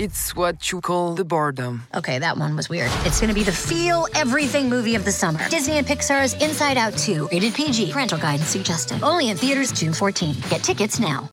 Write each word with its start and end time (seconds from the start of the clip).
It's 0.00 0.34
what 0.34 0.72
you 0.72 0.80
call 0.80 1.14
the 1.14 1.26
boredom. 1.26 1.82
Okay, 1.94 2.18
that 2.20 2.38
one 2.38 2.56
was 2.56 2.70
weird. 2.70 2.90
It's 3.04 3.20
gonna 3.20 3.34
be 3.34 3.42
the 3.42 3.52
feel 3.52 4.06
everything 4.14 4.70
movie 4.70 4.94
of 4.94 5.04
the 5.04 5.12
summer. 5.12 5.46
Disney 5.50 5.76
and 5.76 5.86
Pixar's 5.86 6.32
Inside 6.42 6.78
Out 6.78 6.96
2, 6.96 7.28
rated 7.30 7.52
PG, 7.52 7.92
parental 7.92 8.16
guidance 8.16 8.48
suggested. 8.48 9.02
Only 9.02 9.28
in 9.28 9.36
theaters 9.36 9.70
June 9.72 9.92
14. 9.92 10.36
Get 10.48 10.62
tickets 10.62 10.98
now. 10.98 11.28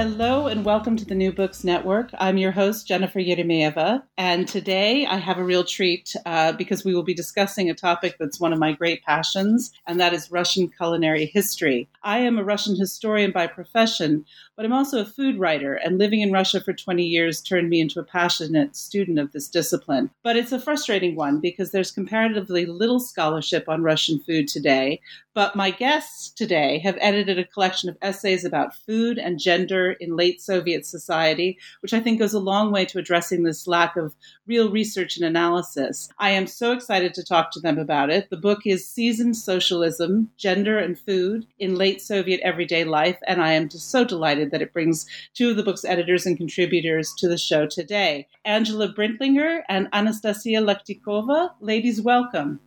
Hello 0.00 0.46
and 0.46 0.64
welcome 0.64 0.96
to 0.96 1.04
the 1.04 1.14
New 1.14 1.30
Books 1.30 1.62
Network. 1.62 2.08
I'm 2.18 2.38
your 2.38 2.52
host, 2.52 2.88
Jennifer 2.88 3.20
Eremeeva, 3.20 4.02
and 4.16 4.48
today 4.48 5.04
I 5.04 5.18
have 5.18 5.36
a 5.36 5.44
real 5.44 5.62
treat 5.62 6.16
uh, 6.24 6.52
because 6.52 6.86
we 6.86 6.94
will 6.94 7.02
be 7.02 7.12
discussing 7.12 7.68
a 7.68 7.74
topic 7.74 8.16
that's 8.18 8.40
one 8.40 8.54
of 8.54 8.58
my 8.58 8.72
great 8.72 9.04
passions, 9.04 9.70
and 9.86 10.00
that 10.00 10.14
is 10.14 10.30
Russian 10.30 10.68
culinary 10.68 11.26
history. 11.26 11.90
I 12.02 12.20
am 12.20 12.38
a 12.38 12.44
Russian 12.44 12.76
historian 12.76 13.30
by 13.30 13.46
profession, 13.46 14.24
but 14.60 14.66
I'm 14.66 14.74
also 14.74 15.00
a 15.00 15.06
food 15.06 15.38
writer, 15.38 15.72
and 15.72 15.96
living 15.96 16.20
in 16.20 16.32
Russia 16.32 16.60
for 16.60 16.74
20 16.74 17.02
years 17.02 17.40
turned 17.40 17.70
me 17.70 17.80
into 17.80 17.98
a 17.98 18.04
passionate 18.04 18.76
student 18.76 19.18
of 19.18 19.32
this 19.32 19.48
discipline. 19.48 20.10
But 20.22 20.36
it's 20.36 20.52
a 20.52 20.60
frustrating 20.60 21.16
one 21.16 21.40
because 21.40 21.70
there's 21.70 21.90
comparatively 21.90 22.66
little 22.66 23.00
scholarship 23.00 23.70
on 23.70 23.82
Russian 23.82 24.18
food 24.18 24.48
today, 24.48 25.00
but 25.32 25.56
my 25.56 25.70
guests 25.70 26.28
today 26.28 26.78
have 26.80 26.98
edited 27.00 27.38
a 27.38 27.44
collection 27.44 27.88
of 27.88 27.96
essays 28.02 28.44
about 28.44 28.74
food 28.74 29.16
and 29.16 29.38
gender 29.38 29.92
in 29.92 30.16
late 30.16 30.42
Soviet 30.42 30.84
society, 30.84 31.56
which 31.80 31.94
I 31.94 32.00
think 32.00 32.18
goes 32.18 32.34
a 32.34 32.40
long 32.40 32.72
way 32.72 32.84
to 32.84 32.98
addressing 32.98 33.44
this 33.44 33.66
lack 33.66 33.96
of 33.96 34.14
real 34.46 34.70
research 34.70 35.16
and 35.16 35.24
analysis. 35.24 36.10
I 36.18 36.30
am 36.30 36.46
so 36.46 36.72
excited 36.72 37.14
to 37.14 37.24
talk 37.24 37.52
to 37.52 37.60
them 37.60 37.78
about 37.78 38.10
it. 38.10 38.28
The 38.28 38.36
book 38.36 38.66
is 38.66 38.86
Seasoned 38.86 39.36
Socialism 39.36 40.28
Gender 40.36 40.78
and 40.78 40.98
Food 40.98 41.46
in 41.58 41.76
Late 41.76 42.02
Soviet 42.02 42.40
Everyday 42.40 42.84
Life, 42.84 43.18
and 43.26 43.40
I 43.40 43.52
am 43.52 43.70
just 43.70 43.90
so 43.90 44.04
delighted 44.04 44.49
that 44.50 44.62
it 44.62 44.72
brings 44.72 45.06
two 45.34 45.50
of 45.50 45.56
the 45.56 45.62
book's 45.62 45.84
editors 45.84 46.26
and 46.26 46.36
contributors 46.36 47.14
to 47.18 47.28
the 47.28 47.38
show 47.38 47.66
today 47.66 48.26
Angela 48.44 48.92
Brintlinger 48.92 49.62
and 49.68 49.88
Anastasia 49.92 50.60
Lakhtikova. 50.60 51.50
Ladies, 51.60 52.00
welcome. 52.00 52.60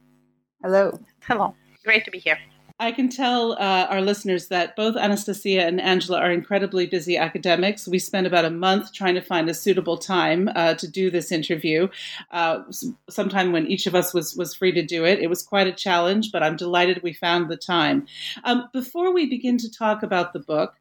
Hello. 0.61 0.99
Hello. 1.21 1.55
Great 1.83 2.05
to 2.05 2.11
be 2.11 2.19
here. 2.19 2.37
I 2.83 2.91
can 2.91 3.07
tell 3.07 3.53
uh, 3.53 3.87
our 3.89 4.01
listeners 4.01 4.49
that 4.49 4.75
both 4.75 4.97
Anastasia 4.97 5.65
and 5.65 5.79
Angela 5.79 6.19
are 6.19 6.33
incredibly 6.33 6.85
busy 6.85 7.15
academics. 7.15 7.87
We 7.87 7.97
spent 7.97 8.27
about 8.27 8.43
a 8.43 8.49
month 8.49 8.91
trying 8.91 9.15
to 9.15 9.21
find 9.21 9.49
a 9.49 9.53
suitable 9.53 9.97
time 9.97 10.49
uh, 10.53 10.73
to 10.73 10.87
do 10.89 11.09
this 11.09 11.31
interview. 11.31 11.87
Uh, 12.29 12.63
sometime 13.09 13.53
when 13.53 13.67
each 13.67 13.87
of 13.87 13.95
us 13.95 14.13
was 14.13 14.35
was 14.35 14.53
free 14.53 14.73
to 14.73 14.85
do 14.85 15.05
it. 15.05 15.19
It 15.19 15.29
was 15.29 15.43
quite 15.43 15.65
a 15.65 15.71
challenge, 15.71 16.33
but 16.33 16.43
I'm 16.43 16.57
delighted 16.57 17.01
we 17.03 17.13
found 17.13 17.49
the 17.49 17.55
time. 17.55 18.05
Um, 18.43 18.67
before 18.73 19.13
we 19.13 19.27
begin 19.27 19.57
to 19.59 19.71
talk 19.71 20.03
about 20.03 20.33
the 20.33 20.39
book, 20.39 20.73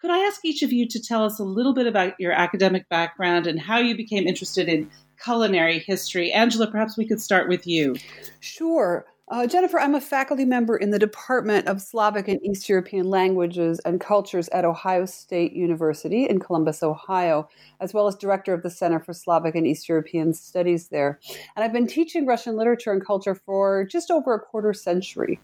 could 0.00 0.10
I 0.10 0.20
ask 0.20 0.42
each 0.42 0.62
of 0.62 0.72
you 0.72 0.88
to 0.88 0.98
tell 0.98 1.26
us 1.26 1.38
a 1.38 1.44
little 1.44 1.74
bit 1.74 1.86
about 1.86 2.18
your 2.18 2.32
academic 2.32 2.88
background 2.88 3.46
and 3.46 3.60
how 3.60 3.76
you 3.76 3.94
became 3.94 4.26
interested 4.26 4.66
in 4.66 4.90
culinary 5.22 5.80
history? 5.80 6.32
Angela, 6.32 6.70
perhaps 6.70 6.96
we 6.96 7.06
could 7.06 7.20
start 7.20 7.50
with 7.50 7.66
you. 7.66 7.96
Sure. 8.40 9.04
Uh, 9.30 9.46
Jennifer, 9.46 9.78
I'm 9.78 9.94
a 9.94 10.00
faculty 10.00 10.44
member 10.44 10.76
in 10.76 10.90
the 10.90 10.98
Department 10.98 11.68
of 11.68 11.80
Slavic 11.80 12.26
and 12.26 12.44
East 12.44 12.68
European 12.68 13.08
Languages 13.08 13.80
and 13.84 14.00
Cultures 14.00 14.48
at 14.48 14.64
Ohio 14.64 15.06
State 15.06 15.52
University 15.52 16.24
in 16.24 16.40
Columbus, 16.40 16.82
Ohio, 16.82 17.48
as 17.78 17.94
well 17.94 18.08
as 18.08 18.16
director 18.16 18.52
of 18.52 18.64
the 18.64 18.70
Center 18.70 18.98
for 18.98 19.12
Slavic 19.12 19.54
and 19.54 19.68
East 19.68 19.88
European 19.88 20.34
Studies 20.34 20.88
there. 20.88 21.20
And 21.54 21.62
I've 21.62 21.72
been 21.72 21.86
teaching 21.86 22.26
Russian 22.26 22.56
literature 22.56 22.90
and 22.90 23.06
culture 23.06 23.36
for 23.36 23.84
just 23.84 24.10
over 24.10 24.34
a 24.34 24.40
quarter 24.40 24.72
century. 24.72 25.38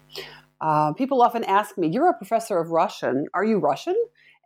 Uh, 0.59 0.91
people 0.91 1.21
often 1.21 1.45
ask 1.45 1.77
me, 1.77 1.87
You're 1.87 2.09
a 2.09 2.13
professor 2.13 2.59
of 2.59 2.71
Russian. 2.71 3.27
Are 3.33 3.45
you 3.45 3.57
Russian? 3.57 3.95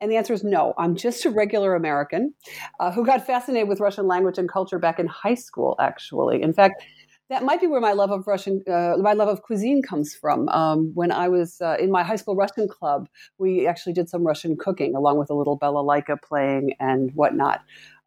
And 0.01 0.12
the 0.12 0.18
answer 0.18 0.34
is 0.34 0.44
no. 0.44 0.75
I'm 0.78 0.96
just 0.96 1.25
a 1.25 1.31
regular 1.31 1.74
American 1.74 2.35
uh, 2.80 2.91
who 2.91 3.06
got 3.06 3.25
fascinated 3.25 3.69
with 3.69 3.80
Russian 3.80 4.07
language 4.07 4.38
and 4.38 4.50
culture 4.50 4.78
back 4.78 5.00
in 5.00 5.07
high 5.07 5.35
school, 5.35 5.75
actually. 5.80 6.41
In 6.41 6.53
fact, 6.53 6.84
that 7.31 7.44
might 7.44 7.62
be 7.62 7.68
where 7.68 7.80
my 7.80 7.94
love 7.94 8.12
of 8.12 8.28
Russian, 8.28 8.62
uh, 8.69 8.96
my 9.00 9.14
love 9.14 9.30
of 9.30 9.42
cuisine 9.42 9.81
comes 9.81 10.14
from. 10.14 10.50
Um, 10.50 10.92
when 10.94 11.14
I 11.14 11.30
was 11.30 11.62
uh, 11.62 11.78
in 11.80 11.90
my 11.90 12.03
high 12.03 12.18
school 12.18 12.36
Russian 12.36 12.68
club, 12.68 13.08
we 13.38 13.66
actually 13.66 13.94
did 13.94 14.09
some 14.09 14.28
Russian 14.28 14.58
cooking 14.58 14.96
along 14.96 15.18
with 15.18 15.30
a 15.30 15.34
little 15.34 15.58
balalaika 15.58 16.22
playing 16.22 16.74
and 16.81 17.09
whatnot. 17.16 17.62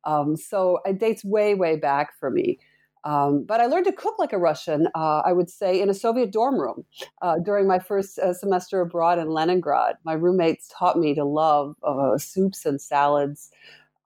Um, 0.04 0.36
so 0.36 0.80
it 0.84 0.98
dates 0.98 1.24
way, 1.24 1.54
way 1.54 1.76
back 1.76 2.12
for 2.20 2.30
me. 2.30 2.58
Um, 3.04 3.44
but 3.46 3.60
I 3.60 3.66
learned 3.66 3.86
to 3.86 3.92
cook 3.92 4.18
like 4.18 4.34
a 4.34 4.38
Russian, 4.38 4.88
uh, 4.94 5.22
I 5.24 5.32
would 5.32 5.48
say, 5.48 5.80
in 5.80 5.88
a 5.88 5.94
Soviet 5.94 6.30
dorm 6.30 6.60
room 6.60 6.84
uh, 7.22 7.38
during 7.38 7.66
my 7.66 7.78
first 7.78 8.18
uh, 8.18 8.34
semester 8.34 8.82
abroad 8.82 9.18
in 9.18 9.28
Leningrad. 9.30 9.96
My 10.04 10.14
roommates 10.14 10.70
taught 10.78 10.98
me 10.98 11.14
to 11.14 11.24
love 11.24 11.76
uh, 11.82 12.18
soups 12.18 12.66
and 12.66 12.78
salads. 12.78 13.50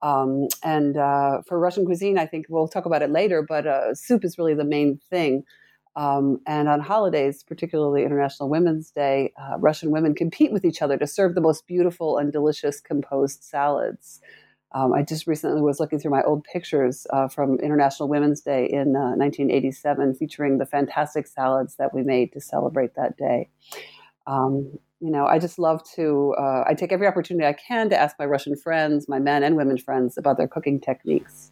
Um, 0.01 0.47
and 0.63 0.97
uh, 0.97 1.41
for 1.47 1.59
Russian 1.59 1.85
cuisine, 1.85 2.17
I 2.17 2.25
think 2.25 2.45
we'll 2.49 2.67
talk 2.67 2.85
about 2.85 3.01
it 3.01 3.09
later, 3.09 3.41
but 3.47 3.67
uh, 3.67 3.93
soup 3.93 4.23
is 4.23 4.37
really 4.37 4.53
the 4.53 4.63
main 4.63 4.99
thing. 5.09 5.43
Um, 5.95 6.39
and 6.47 6.69
on 6.69 6.79
holidays, 6.79 7.43
particularly 7.43 8.03
International 8.03 8.47
Women's 8.47 8.91
Day, 8.91 9.33
uh, 9.41 9.57
Russian 9.57 9.91
women 9.91 10.15
compete 10.15 10.51
with 10.51 10.63
each 10.63 10.81
other 10.81 10.97
to 10.97 11.07
serve 11.07 11.35
the 11.35 11.41
most 11.41 11.67
beautiful 11.67 12.17
and 12.17 12.31
delicious 12.31 12.79
composed 12.79 13.43
salads. 13.43 14.21
Um, 14.71 14.93
I 14.93 15.01
just 15.01 15.25
recently 15.25 15.61
was 15.61 15.79
looking 15.79 15.99
through 15.99 16.11
my 16.11 16.21
old 16.21 16.43
pictures 16.43 17.07
uh, 17.09 17.27
from 17.27 17.59
International 17.59 18.07
Women's 18.07 18.41
Day 18.41 18.65
in 18.65 18.93
1987, 18.93 20.09
uh, 20.09 20.13
featuring 20.13 20.59
the 20.59 20.65
fantastic 20.65 21.25
salads 21.25 21.75
that 21.77 21.93
we 21.93 22.03
made 22.03 22.31
to 22.33 22.39
celebrate 22.39 22.95
that 22.95 23.17
day. 23.17 23.49
Um, 24.27 24.77
you 24.99 25.09
know, 25.09 25.25
I 25.25 25.39
just 25.39 25.57
love 25.57 25.81
to, 25.95 26.35
uh, 26.37 26.63
I 26.67 26.73
take 26.73 26.91
every 26.91 27.07
opportunity 27.07 27.45
I 27.45 27.53
can 27.53 27.89
to 27.89 27.97
ask 27.97 28.17
my 28.19 28.25
Russian 28.25 28.55
friends, 28.55 29.07
my 29.07 29.19
men 29.19 29.43
and 29.43 29.55
women 29.55 29.77
friends 29.77 30.17
about 30.17 30.37
their 30.37 30.47
cooking 30.47 30.79
techniques. 30.79 31.51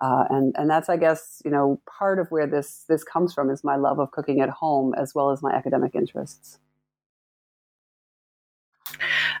Uh, 0.00 0.24
and, 0.30 0.54
and 0.58 0.68
that's, 0.68 0.88
I 0.88 0.96
guess, 0.96 1.40
you 1.44 1.50
know, 1.50 1.80
part 1.86 2.18
of 2.18 2.28
where 2.30 2.46
this, 2.46 2.84
this 2.88 3.04
comes 3.04 3.32
from 3.32 3.50
is 3.50 3.62
my 3.62 3.76
love 3.76 4.00
of 4.00 4.10
cooking 4.10 4.40
at 4.40 4.50
home 4.50 4.94
as 4.94 5.14
well 5.14 5.30
as 5.30 5.42
my 5.42 5.52
academic 5.52 5.94
interests. 5.94 6.58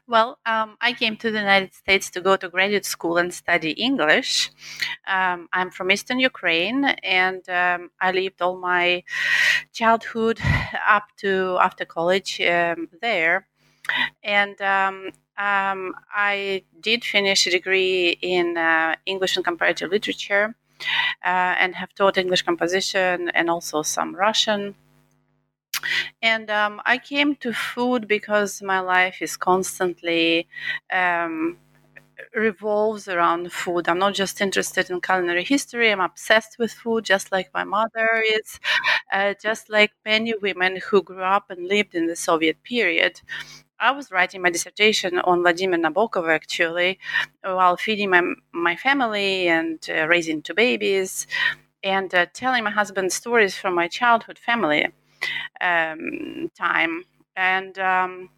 Well, 0.06 0.38
um, 0.46 0.76
I 0.80 0.92
came 0.92 1.16
to 1.16 1.30
the 1.30 1.38
United 1.38 1.74
States 1.74 2.10
to 2.10 2.20
go 2.20 2.36
to 2.36 2.48
graduate 2.48 2.84
school 2.84 3.18
and 3.18 3.32
study 3.32 3.72
English. 3.72 4.50
Um, 5.06 5.48
I'm 5.52 5.70
from 5.70 5.90
Eastern 5.90 6.18
Ukraine, 6.20 6.84
and 7.02 7.46
um, 7.48 7.90
I 8.00 8.12
lived 8.12 8.40
all 8.40 8.58
my 8.58 9.02
childhood 9.72 10.40
up 10.88 11.08
to 11.18 11.58
after 11.60 11.84
college 11.84 12.40
um, 12.40 12.88
there. 13.02 13.47
And 14.22 14.60
um, 14.62 15.10
um, 15.38 15.94
I 16.12 16.64
did 16.80 17.04
finish 17.04 17.46
a 17.46 17.50
degree 17.50 18.18
in 18.22 18.56
uh, 18.56 18.96
English 19.06 19.36
and 19.36 19.44
comparative 19.44 19.90
literature, 19.90 20.54
uh, 21.24 21.54
and 21.62 21.74
have 21.76 21.94
taught 21.94 22.18
English 22.18 22.42
composition 22.42 23.30
and 23.30 23.50
also 23.50 23.82
some 23.82 24.14
Russian 24.16 24.74
and 26.22 26.50
um, 26.50 26.80
I 26.84 26.98
came 26.98 27.34
to 27.36 27.52
food 27.52 28.08
because 28.08 28.62
my 28.62 28.80
life 28.80 29.18
is 29.20 29.36
constantly 29.36 30.48
um, 30.92 31.58
revolves 32.34 33.08
around 33.08 33.52
food. 33.52 33.88
I'm 33.88 33.98
not 33.98 34.14
just 34.14 34.40
interested 34.40 34.90
in 34.90 35.00
culinary 35.00 35.44
history, 35.44 35.92
I'm 35.92 36.00
obsessed 36.00 36.58
with 36.58 36.72
food, 36.72 37.04
just 37.04 37.32
like 37.32 37.50
my 37.54 37.64
mother 37.64 38.22
is, 38.34 38.60
uh, 39.12 39.34
just 39.42 39.70
like 39.70 39.92
many 40.04 40.34
women 40.40 40.80
who 40.90 41.02
grew 41.02 41.22
up 41.22 41.50
and 41.50 41.68
lived 41.68 41.94
in 41.94 42.06
the 42.06 42.16
Soviet 42.16 42.62
period. 42.62 43.20
I 43.80 43.92
was 43.92 44.10
writing 44.10 44.42
my 44.42 44.50
dissertation 44.50 45.18
on 45.20 45.42
Vladimir 45.42 45.78
Nabokov 45.78 46.28
actually, 46.32 46.98
while 47.42 47.76
feeding 47.76 48.10
my, 48.10 48.22
my 48.52 48.76
family 48.76 49.48
and 49.48 49.78
uh, 49.88 50.06
raising 50.08 50.42
two 50.42 50.54
babies 50.54 51.26
and 51.84 52.12
uh, 52.14 52.26
telling 52.34 52.64
my 52.64 52.70
husband 52.70 53.12
stories 53.12 53.56
from 53.56 53.74
my 53.74 53.88
childhood 53.88 54.38
family 54.38 54.86
um, 55.60 56.50
time, 56.58 57.04
and 57.36 57.78
um, 57.78 58.30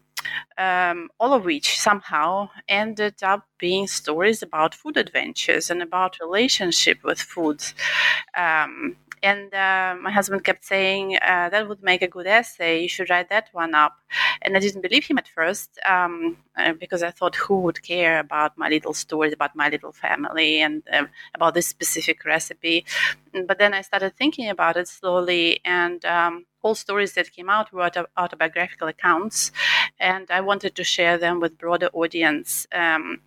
um, 0.57 1.09
all 1.19 1.33
of 1.33 1.45
which 1.45 1.79
somehow 1.79 2.49
ended 2.69 3.23
up 3.23 3.47
being 3.59 3.87
stories 3.87 4.43
about 4.43 4.75
food 4.75 4.97
adventures 4.97 5.69
and 5.71 5.81
about 5.81 6.19
relationship 6.21 7.03
with 7.03 7.21
food. 7.21 7.63
Um, 9.23 9.51
and 9.51 9.53
uh, 9.53 10.01
my 10.01 10.11
husband 10.11 10.43
kept 10.43 10.65
saying 10.65 11.17
uh, 11.21 11.49
that 11.49 11.67
would 11.67 11.83
make 11.83 12.01
a 12.01 12.07
good 12.07 12.27
essay. 12.27 12.81
You 12.81 12.87
should 12.89 13.09
write 13.09 13.29
that 13.29 13.49
one 13.53 13.75
up. 13.75 13.97
And 14.41 14.55
I 14.55 14.59
didn't 14.59 14.81
believe 14.81 15.05
him 15.05 15.17
at 15.17 15.27
first 15.27 15.79
um, 15.85 16.37
uh, 16.57 16.73
because 16.73 17.03
I 17.03 17.11
thought, 17.11 17.35
who 17.35 17.59
would 17.61 17.81
care 17.83 18.19
about 18.19 18.57
my 18.57 18.69
little 18.69 18.93
stories 18.93 19.33
about 19.33 19.55
my 19.55 19.69
little 19.69 19.91
family 19.91 20.61
and 20.61 20.83
uh, 20.91 21.05
about 21.35 21.53
this 21.53 21.67
specific 21.67 22.25
recipe? 22.25 22.85
But 23.47 23.57
then 23.59 23.73
I 23.73 23.81
started 23.81 24.15
thinking 24.15 24.49
about 24.49 24.77
it 24.77 24.87
slowly, 24.87 25.61
and 25.65 26.03
um, 26.05 26.45
all 26.63 26.75
stories 26.75 27.13
that 27.13 27.31
came 27.31 27.49
out 27.49 27.71
were 27.71 27.89
autobiographical 28.17 28.87
accounts, 28.87 29.51
and 29.99 30.29
I 30.29 30.41
wanted 30.41 30.75
to 30.75 30.83
share 30.83 31.17
them 31.17 31.39
with 31.39 31.57
broader 31.57 31.89
audience. 31.93 32.67
Um, 32.71 33.21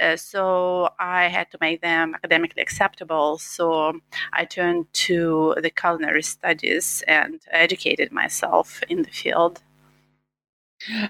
uh, 0.00 0.16
so 0.16 0.90
I 0.98 1.28
had 1.28 1.50
to 1.52 1.58
make 1.60 1.80
them 1.80 2.14
academically 2.14 2.62
acceptable. 2.62 3.38
So 3.38 4.00
I 4.32 4.44
turned 4.44 4.92
to 5.08 5.54
the 5.62 5.70
culinary 5.70 6.22
studies 6.22 7.02
and 7.06 7.40
educated 7.50 8.12
myself 8.12 8.82
in 8.88 9.02
the 9.02 9.10
field. 9.10 9.62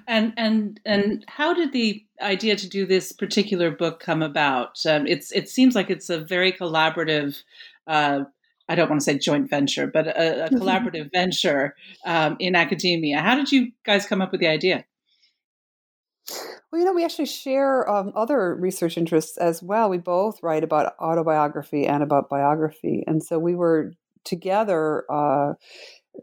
And 0.07 0.33
and 0.37 0.81
and 0.87 1.25
how 1.29 1.53
did 1.53 1.73
the 1.73 2.05
idea 2.23 2.57
to 2.57 2.69
do 2.69 2.87
this 2.87 3.13
particular 3.13 3.71
book 3.71 4.01
come 4.01 4.23
about? 4.23 4.79
Um, 4.87 5.07
it's 5.07 5.31
it 5.33 5.49
seems 5.49 5.75
like 5.75 5.91
it's 5.91 6.09
a 6.09 6.21
very 6.21 6.53
collaborative. 6.53 7.43
Uh, 7.87 8.25
I 8.69 8.75
don't 8.75 8.89
want 8.89 9.01
to 9.01 9.05
say 9.05 9.19
joint 9.19 9.49
venture, 9.49 9.87
but 9.87 10.07
a, 10.07 10.47
a 10.47 10.51
collaborative 10.51 11.11
venture 11.13 11.75
um, 12.05 12.37
in 12.39 12.55
academia. 12.55 13.21
How 13.21 13.35
did 13.35 13.51
you 13.51 13.73
guys 13.85 14.07
come 14.07 14.21
up 14.21 14.31
with 14.33 14.41
the 14.41 14.49
idea? 14.49 14.85
Well, 16.71 16.81
you 16.81 16.85
know, 16.85 16.93
we 16.93 17.05
actually 17.05 17.27
share 17.27 17.89
um, 17.89 18.13
other 18.15 18.55
research 18.55 18.99
interests 18.99 19.39
as 19.39 19.63
well. 19.63 19.89
We 19.89 19.97
both 19.99 20.43
write 20.43 20.65
about 20.65 20.95
autobiography 21.01 21.87
and 21.87 22.03
about 22.03 22.29
biography, 22.29 23.05
and 23.07 23.23
so 23.23 23.39
we 23.39 23.55
were 23.55 23.93
together, 24.25 25.05
uh, 25.11 25.55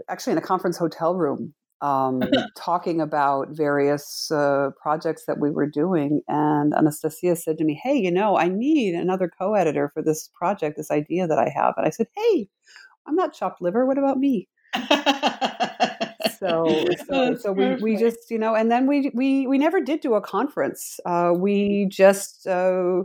actually 0.08 0.34
in 0.34 0.38
a 0.38 0.42
conference 0.42 0.78
hotel 0.78 1.16
room 1.16 1.56
um, 1.82 2.22
talking 2.58 3.02
about 3.02 3.50
various 3.50 4.32
uh, 4.32 4.70
projects 4.82 5.26
that 5.26 5.40
we 5.40 5.50
were 5.52 5.70
doing. 5.70 6.22
And 6.28 6.74
Anastasia 6.74 7.36
said 7.36 7.58
to 7.58 7.64
me, 7.64 7.80
Hey, 7.82 7.96
you 7.98 8.12
know, 8.12 8.38
I 8.38 8.48
need 8.48 8.96
another 8.96 9.30
co 9.30 9.54
editor 9.54 9.90
for 9.94 10.02
this 10.02 10.30
project, 10.34 10.78
this 10.78 10.92
idea 10.92 11.28
that 11.28 11.40
I 11.40 11.50
have. 11.50 11.74
And 11.78 11.86
I 11.86 11.90
said, 11.90 12.08
Hey, 12.16 12.48
I'm 13.08 13.16
not 13.16 13.34
chopped 13.34 13.62
liver. 13.62 13.86
What 13.86 13.98
about 13.98 14.18
me? 14.18 14.48
so 16.40 16.86
so, 17.08 17.36
so 17.36 17.52
we, 17.52 17.76
we 17.76 17.96
just 17.96 18.30
you 18.30 18.38
know 18.38 18.56
and 18.56 18.72
then 18.72 18.88
we 18.88 19.12
we 19.14 19.48
we 19.48 19.58
never 19.58 19.80
did 19.80 20.02
do 20.02 20.16
a 20.16 20.22
conference 20.22 21.00
uh, 21.06 21.32
we 21.36 21.88
just 21.90 22.46
uh, 22.48 23.02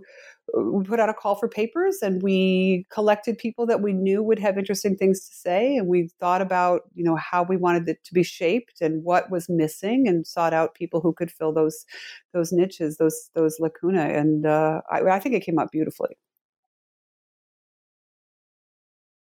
we 0.55 0.85
put 0.85 1.01
out 1.01 1.09
a 1.09 1.15
call 1.15 1.35
for 1.35 1.49
papers 1.49 1.99
and 2.03 2.23
we 2.23 2.87
collected 2.91 3.39
people 3.39 3.67
that 3.67 3.83
we 3.83 3.93
knew 3.93 4.23
would 4.23 4.39
have 4.39 4.59
interesting 4.59 4.97
things 4.97 5.29
to 5.29 5.35
say 5.35 5.77
and 5.77 5.87
we 5.87 6.09
thought 6.21 6.41
about 6.41 6.83
you 6.95 7.05
know 7.05 7.17
how 7.17 7.43
we 7.43 7.57
wanted 7.57 7.89
it 7.89 8.03
to 8.05 8.15
be 8.15 8.23
shaped 8.23 8.81
and 8.81 9.05
what 9.05 9.31
was 9.31 9.49
missing 9.49 10.09
and 10.09 10.27
sought 10.27 10.53
out 10.53 10.75
people 10.75 11.01
who 11.01 11.13
could 11.13 11.31
fill 11.31 11.53
those 11.53 11.85
those 12.33 12.53
niches 12.53 12.97
those 12.99 13.31
those 13.35 13.59
lacuna. 13.61 14.03
And 14.03 14.47
uh, 14.47 14.81
I, 14.91 15.03
I 15.03 15.19
think 15.21 15.35
it 15.35 15.41
came 15.41 15.59
out 15.59 15.73
beautifully 15.73 16.17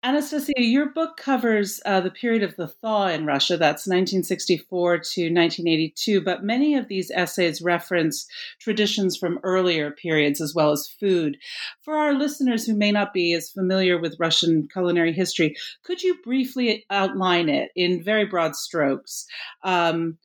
Anastasia, 0.05 0.51
your 0.57 0.87
book 0.87 1.15
covers 1.15 1.79
uh, 1.85 2.01
the 2.01 2.11
period 2.11 2.43
of 2.43 2.57
the 2.57 2.67
thaw 2.67 3.07
in 3.07 3.25
Russia, 3.25 3.55
that's 3.55 3.87
1964 3.87 4.97
to 4.97 4.97
1982, 4.97 6.19
but 6.19 6.43
many 6.43 6.75
of 6.75 6.89
these 6.89 7.09
essays 7.11 7.61
reference 7.61 8.27
traditions 8.59 9.15
from 9.15 9.39
earlier 9.43 9.91
periods 9.91 10.41
as 10.41 10.53
well 10.53 10.71
as 10.71 10.89
food. 10.99 11.37
For 11.83 11.95
our 11.95 12.13
listeners 12.13 12.65
who 12.65 12.75
may 12.75 12.91
not 12.91 13.13
be 13.13 13.33
as 13.33 13.49
familiar 13.49 13.97
with 13.97 14.19
Russian 14.19 14.67
culinary 14.67 15.13
history, 15.13 15.55
could 15.83 16.03
you 16.03 16.17
briefly 16.21 16.85
outline 16.89 17.47
it 17.47 17.71
in 17.73 18.03
very 18.03 18.25
broad 18.25 18.57
strokes? 18.57 19.25
Um, 19.63 20.17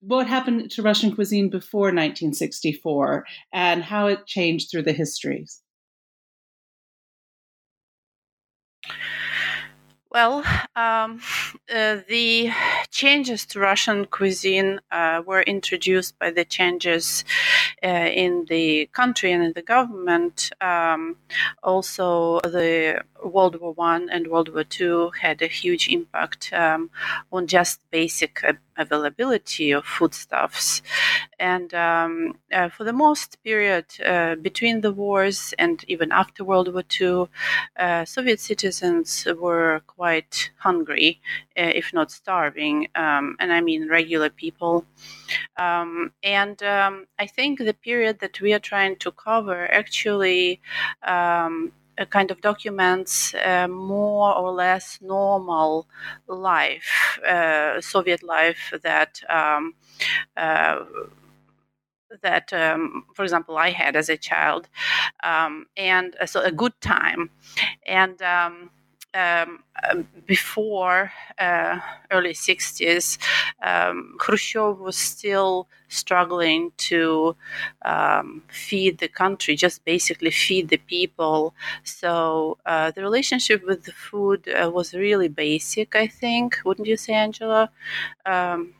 what 0.00 0.26
happened 0.26 0.68
to 0.72 0.82
Russian 0.82 1.14
cuisine 1.14 1.48
before 1.48 1.92
1964 1.92 3.24
and 3.52 3.84
how 3.84 4.08
it 4.08 4.26
changed 4.26 4.68
through 4.68 4.82
the 4.82 4.92
histories? 4.92 5.62
Well, 10.12 10.42
um, 10.74 11.20
uh, 11.72 11.98
the 12.08 12.50
changes 12.90 13.46
to 13.46 13.60
Russian 13.60 14.06
cuisine 14.06 14.80
uh, 14.90 15.22
were 15.24 15.42
introduced 15.42 16.18
by 16.18 16.32
the 16.32 16.44
changes 16.44 17.24
uh, 17.80 17.86
in 17.86 18.46
the 18.48 18.86
country 18.86 19.30
and 19.30 19.44
in 19.44 19.52
the 19.52 19.62
government. 19.62 20.50
Um, 20.60 21.16
also, 21.62 22.40
the 22.40 23.04
World 23.22 23.60
War 23.60 23.72
One 23.74 24.10
and 24.10 24.26
World 24.26 24.52
War 24.52 24.64
Two 24.64 25.12
had 25.22 25.42
a 25.42 25.46
huge 25.46 25.88
impact 25.88 26.52
um, 26.52 26.90
on 27.32 27.46
just 27.46 27.78
basic 27.92 28.42
availability 28.80 29.70
of 29.72 29.84
foodstuffs, 29.84 30.82
and 31.38 31.72
um, 31.74 32.34
uh, 32.52 32.68
for 32.68 32.84
the 32.84 32.92
most 32.92 33.42
period 33.44 33.86
uh, 34.04 34.34
between 34.36 34.80
the 34.80 34.92
wars 34.92 35.54
and 35.58 35.84
even 35.88 36.12
after 36.12 36.44
World 36.44 36.72
War 36.72 36.84
II, 37.00 37.26
uh, 37.78 38.04
Soviet 38.04 38.40
citizens 38.40 39.26
were 39.38 39.82
quite 39.86 40.50
hungry, 40.58 41.20
uh, 41.56 41.72
if 41.80 41.92
not 41.92 42.10
starving, 42.10 42.88
um, 42.94 43.36
and 43.40 43.52
I 43.52 43.60
mean 43.60 43.88
regular 43.88 44.30
people. 44.30 44.84
Um, 45.56 46.12
and 46.22 46.62
um, 46.62 47.06
I 47.18 47.26
think 47.26 47.58
the 47.58 47.74
period 47.74 48.20
that 48.20 48.40
we 48.40 48.52
are 48.52 48.58
trying 48.58 48.96
to 48.96 49.12
cover 49.12 49.70
actually 49.70 50.60
um, 51.02 51.72
kind 52.06 52.30
of 52.30 52.40
documents 52.40 53.34
uh, 53.34 53.68
more 53.68 54.34
or 54.34 54.52
less 54.52 54.98
normal 55.00 55.86
life, 56.26 57.18
uh, 57.26 57.80
Soviet 57.80 58.22
life 58.22 58.72
that. 58.82 59.20
Um, 59.28 59.74
uh, 60.36 60.84
that, 62.22 62.52
um, 62.52 63.04
for 63.14 63.22
example, 63.22 63.56
I 63.56 63.70
had 63.70 63.94
as 63.94 64.08
a 64.08 64.16
child, 64.16 64.68
um, 65.22 65.66
and 65.76 66.16
so 66.26 66.40
a 66.40 66.50
good 66.50 66.72
time, 66.80 67.30
and 67.86 68.20
um, 68.22 68.70
um, 69.14 69.62
um, 69.90 70.06
before 70.26 71.12
uh, 71.38 71.80
early 72.10 72.34
60s, 72.34 73.18
um, 73.62 74.14
Khrushchev 74.18 74.78
was 74.78 74.96
still 74.96 75.66
struggling 75.88 76.70
to 76.76 77.34
um, 77.82 78.42
feed 78.48 78.98
the 78.98 79.08
country, 79.08 79.56
just 79.56 79.84
basically 79.84 80.30
feed 80.30 80.68
the 80.68 80.76
people. 80.76 81.54
So 81.84 82.58
uh, 82.66 82.92
the 82.92 83.02
relationship 83.02 83.64
with 83.66 83.84
the 83.84 83.92
food 83.92 84.48
uh, 84.48 84.70
was 84.70 84.94
really 84.94 85.28
basic, 85.28 85.96
I 85.96 86.06
think. 86.06 86.58
Wouldn't 86.64 86.86
you 86.88 86.96
say, 86.96 87.14
Angela? 87.14 87.70
Um, 88.26 88.74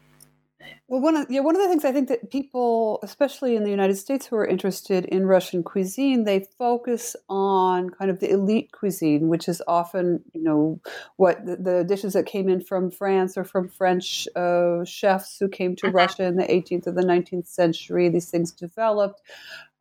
well, 0.88 1.00
one 1.00 1.16
of 1.16 1.30
yeah, 1.30 1.40
one 1.40 1.54
of 1.54 1.62
the 1.62 1.68
things 1.68 1.84
I 1.84 1.92
think 1.92 2.08
that 2.08 2.30
people, 2.30 2.98
especially 3.02 3.56
in 3.56 3.64
the 3.64 3.70
United 3.70 3.96
States, 3.96 4.26
who 4.26 4.36
are 4.36 4.46
interested 4.46 5.04
in 5.04 5.26
Russian 5.26 5.62
cuisine, 5.62 6.24
they 6.24 6.46
focus 6.58 7.16
on 7.28 7.90
kind 7.90 8.10
of 8.10 8.20
the 8.20 8.30
elite 8.30 8.72
cuisine, 8.72 9.28
which 9.28 9.48
is 9.48 9.62
often 9.68 10.22
you 10.32 10.42
know 10.42 10.80
what 11.16 11.44
the, 11.46 11.56
the 11.56 11.84
dishes 11.84 12.12
that 12.14 12.26
came 12.26 12.48
in 12.48 12.60
from 12.60 12.90
France 12.90 13.36
or 13.36 13.44
from 13.44 13.68
French 13.68 14.26
uh, 14.36 14.84
chefs 14.84 15.38
who 15.38 15.48
came 15.48 15.76
to 15.76 15.86
mm-hmm. 15.86 15.96
Russia 15.96 16.24
in 16.24 16.36
the 16.36 16.44
18th 16.44 16.86
or 16.88 16.92
the 16.92 17.02
19th 17.02 17.46
century. 17.46 18.08
These 18.08 18.30
things 18.30 18.52
developed. 18.52 19.22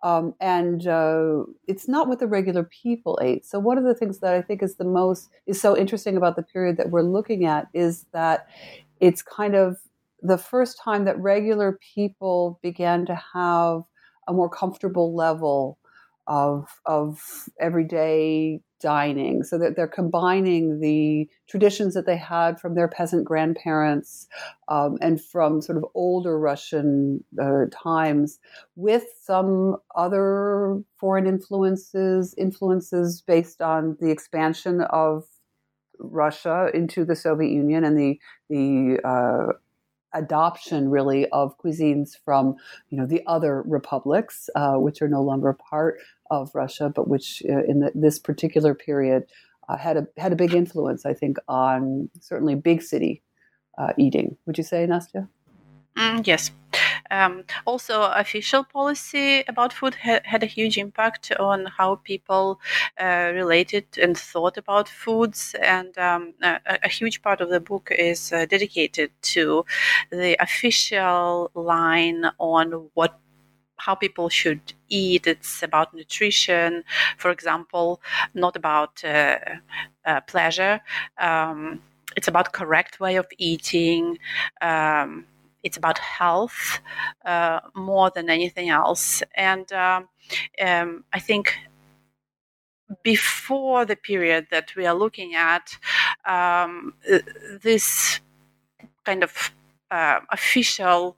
Um, 0.02 0.34
and 0.40 0.88
uh, 0.88 1.44
it's 1.68 1.90
not 1.90 2.08
what 2.08 2.20
the 2.20 2.28
regular 2.28 2.64
people 2.64 3.20
ate. 3.22 3.46
So 3.46 3.60
one 3.60 3.78
of 3.78 3.84
the 3.84 3.94
things 3.94 4.20
that 4.20 4.34
I 4.34 4.42
think 4.42 4.64
is 4.64 4.76
the 4.76 4.86
most 4.86 5.30
is 5.46 5.60
so 5.60 5.76
interesting 5.76 6.16
about 6.16 6.38
the 6.38 6.44
period 6.44 6.78
that 6.78 6.90
we're 6.90 7.02
looking 7.02 7.46
at 7.46 7.68
is 7.74 8.06
that 8.14 8.48
it's 9.02 9.22
kind 9.22 9.56
of 9.56 9.78
the 10.22 10.38
first 10.38 10.80
time 10.84 11.06
that 11.06 11.20
regular 11.20 11.78
people 11.94 12.60
began 12.62 13.06
to 13.06 13.20
have 13.34 13.82
a 14.28 14.34
more 14.34 14.50
comfortable 14.50 15.16
level 15.16 15.78
of 16.28 16.68
of 16.86 17.20
everyday 17.60 18.62
dining. 18.80 19.44
So 19.44 19.58
that 19.58 19.76
they're 19.76 19.88
combining 19.88 20.80
the 20.80 21.28
traditions 21.48 21.94
that 21.94 22.06
they 22.06 22.18
had 22.18 22.60
from 22.60 22.76
their 22.76 22.88
peasant 22.88 23.26
grandparents 23.26 24.28
um, 24.68 24.98
and 25.02 25.22
from 25.22 25.62
sort 25.62 25.78
of 25.78 25.86
older 25.96 26.40
russian 26.40 27.24
uh, 27.42 27.66
times 27.72 28.40
with 28.76 29.04
some 29.22 29.76
other 29.96 30.82
foreign 31.00 31.28
influences 31.28 32.34
influences 32.38 33.22
based 33.22 33.62
on 33.62 33.98
the 34.00 34.12
expansion 34.12 34.82
of 34.92 35.26
russia 36.00 36.70
into 36.74 37.04
the 37.04 37.16
soviet 37.16 37.52
union 37.52 37.84
and 37.84 37.98
the 37.98 38.20
the 38.50 39.00
uh, 39.04 39.54
adoption 40.14 40.90
really 40.90 41.28
of 41.30 41.58
cuisines 41.58 42.12
from 42.26 42.56
you 42.90 42.98
know 42.98 43.06
the 43.06 43.22
other 43.28 43.64
republics 43.66 44.50
uh, 44.56 44.76
which 44.76 45.02
are 45.02 45.08
no 45.08 45.22
longer 45.22 45.54
part 45.54 46.00
of 46.32 46.50
Russia 46.54 46.92
but 46.94 47.08
which 47.08 47.44
uh, 47.50 47.64
in 47.68 47.80
the, 47.80 47.92
this 47.94 48.18
particular 48.18 48.74
period 48.74 49.24
uh, 49.68 49.78
had 49.78 49.98
a 49.98 50.08
had 50.18 50.32
a 50.32 50.36
big 50.36 50.54
influence 50.54 51.06
I 51.06 51.14
think 51.14 51.38
on 51.48 52.10
certainly 52.20 52.56
big 52.56 52.82
city 52.82 53.22
uh, 53.78 53.94
eating. 53.98 54.36
Would 54.46 54.58
you 54.58 54.64
say 54.64 54.86
Nastya 54.88 55.28
mm, 55.96 56.26
yes 56.26 56.52
um, 57.12 57.44
also, 57.66 58.04
official 58.04 58.64
policy 58.64 59.44
about 59.48 59.74
food 59.74 59.96
ha- 59.96 60.22
had 60.24 60.44
a 60.44 60.46
huge 60.46 60.78
impact 60.78 61.32
on 61.40 61.66
how 61.66 61.96
people 61.96 62.60
uh, 63.00 63.32
related 63.34 63.86
and 64.02 64.18
thought 64.18 64.58
about 64.58 64.88
foods, 64.88 65.56
and 65.62 65.98
um, 65.98 66.34
a, 66.44 66.60
a, 66.84 66.90
huge 66.90 67.22
part 67.22 67.42
of 67.42 67.50
the 67.50 67.60
book 67.60 67.90
is 67.92 68.32
uh, 68.32 68.46
dedicated 68.46 69.12
to 69.22 69.66
the 70.12 70.38
official 70.40 71.50
line 71.56 72.26
on 72.38 72.90
what 72.94 73.20
how 73.78 73.96
people 73.96 74.30
should 74.30 74.74
eat. 74.90 75.26
It's 75.26 75.64
about 75.64 75.94
nutrition, 75.94 76.84
for 77.18 77.32
example, 77.32 78.02
not 78.34 78.56
about 78.56 79.04
uh, 79.04 79.40
uh, 80.06 80.22
pleasure. 80.22 80.82
Um, 81.18 81.82
it's 82.16 82.28
about 82.28 82.54
correct 82.54 83.00
way 83.00 83.16
of 83.16 83.28
eating. 83.38 84.20
Um, 84.62 85.26
it's 85.64 85.78
about 85.78 85.98
health 86.00 86.80
uh, 87.26 87.60
more 87.76 88.12
than 88.14 88.30
anything 88.30 88.70
else. 88.70 89.24
And 89.36 89.72
um, 89.74 90.10
um, 90.62 91.04
I 91.14 91.20
think 91.20 91.56
before 93.04 93.86
the 93.86 93.96
period 93.96 94.48
that 94.52 94.76
we 94.76 94.86
are 94.86 94.96
looking 94.96 95.36
at, 95.36 95.78
um, 96.26 96.94
this 97.62 98.20
kind 99.06 99.24
of 99.24 99.52
uh, 99.92 100.20
official 100.32 101.18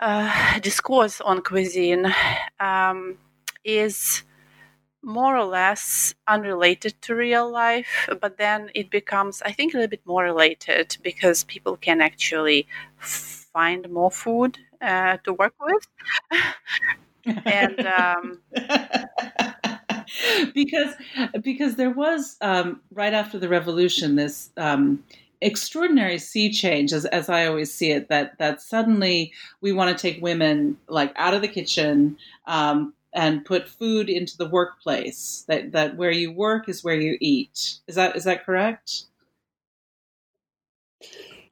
uh, 0.00 0.58
discourse 0.60 1.20
on 1.20 1.42
cuisine 1.42 2.06
um, 2.60 3.18
is 3.64 4.22
more 5.02 5.36
or 5.36 5.44
less 5.44 6.14
unrelated 6.26 7.00
to 7.02 7.14
real 7.14 7.50
life, 7.50 8.08
but 8.20 8.36
then 8.36 8.70
it 8.74 8.90
becomes, 8.90 9.42
I 9.42 9.52
think, 9.52 9.72
a 9.72 9.76
little 9.78 9.88
bit 9.90 10.04
more 10.04 10.24
related 10.24 10.96
because 11.02 11.44
people 11.44 11.76
can 11.76 12.00
actually 12.00 12.66
find 13.58 13.90
more 13.90 14.10
food 14.10 14.56
uh, 14.80 15.16
to 15.24 15.32
work 15.32 15.54
with. 15.68 15.84
and 17.44 17.86
um, 17.86 18.40
because 20.54 20.94
because 21.42 21.74
there 21.74 21.90
was 21.90 22.36
um, 22.40 22.80
right 22.92 23.12
after 23.12 23.38
the 23.38 23.48
revolution 23.48 24.14
this 24.14 24.50
um, 24.56 25.02
extraordinary 25.40 26.18
sea 26.18 26.50
change 26.50 26.92
as, 26.92 27.04
as 27.06 27.28
i 27.28 27.46
always 27.46 27.72
see 27.72 27.90
it 27.92 28.08
that 28.08 28.36
that 28.38 28.60
suddenly 28.60 29.32
we 29.60 29.70
want 29.72 29.88
to 29.90 30.02
take 30.02 30.22
women 30.22 30.76
like 30.88 31.12
out 31.14 31.34
of 31.34 31.42
the 31.42 31.54
kitchen 31.58 32.16
um, 32.46 32.92
and 33.12 33.44
put 33.44 33.68
food 33.68 34.08
into 34.08 34.36
the 34.36 34.48
workplace 34.48 35.44
that 35.48 35.72
that 35.72 35.96
where 35.96 36.10
you 36.10 36.32
work 36.32 36.68
is 36.68 36.82
where 36.82 37.00
you 37.00 37.16
eat 37.20 37.78
is 37.86 37.94
that 37.94 38.16
is 38.16 38.24
that 38.24 38.44
correct 38.44 39.04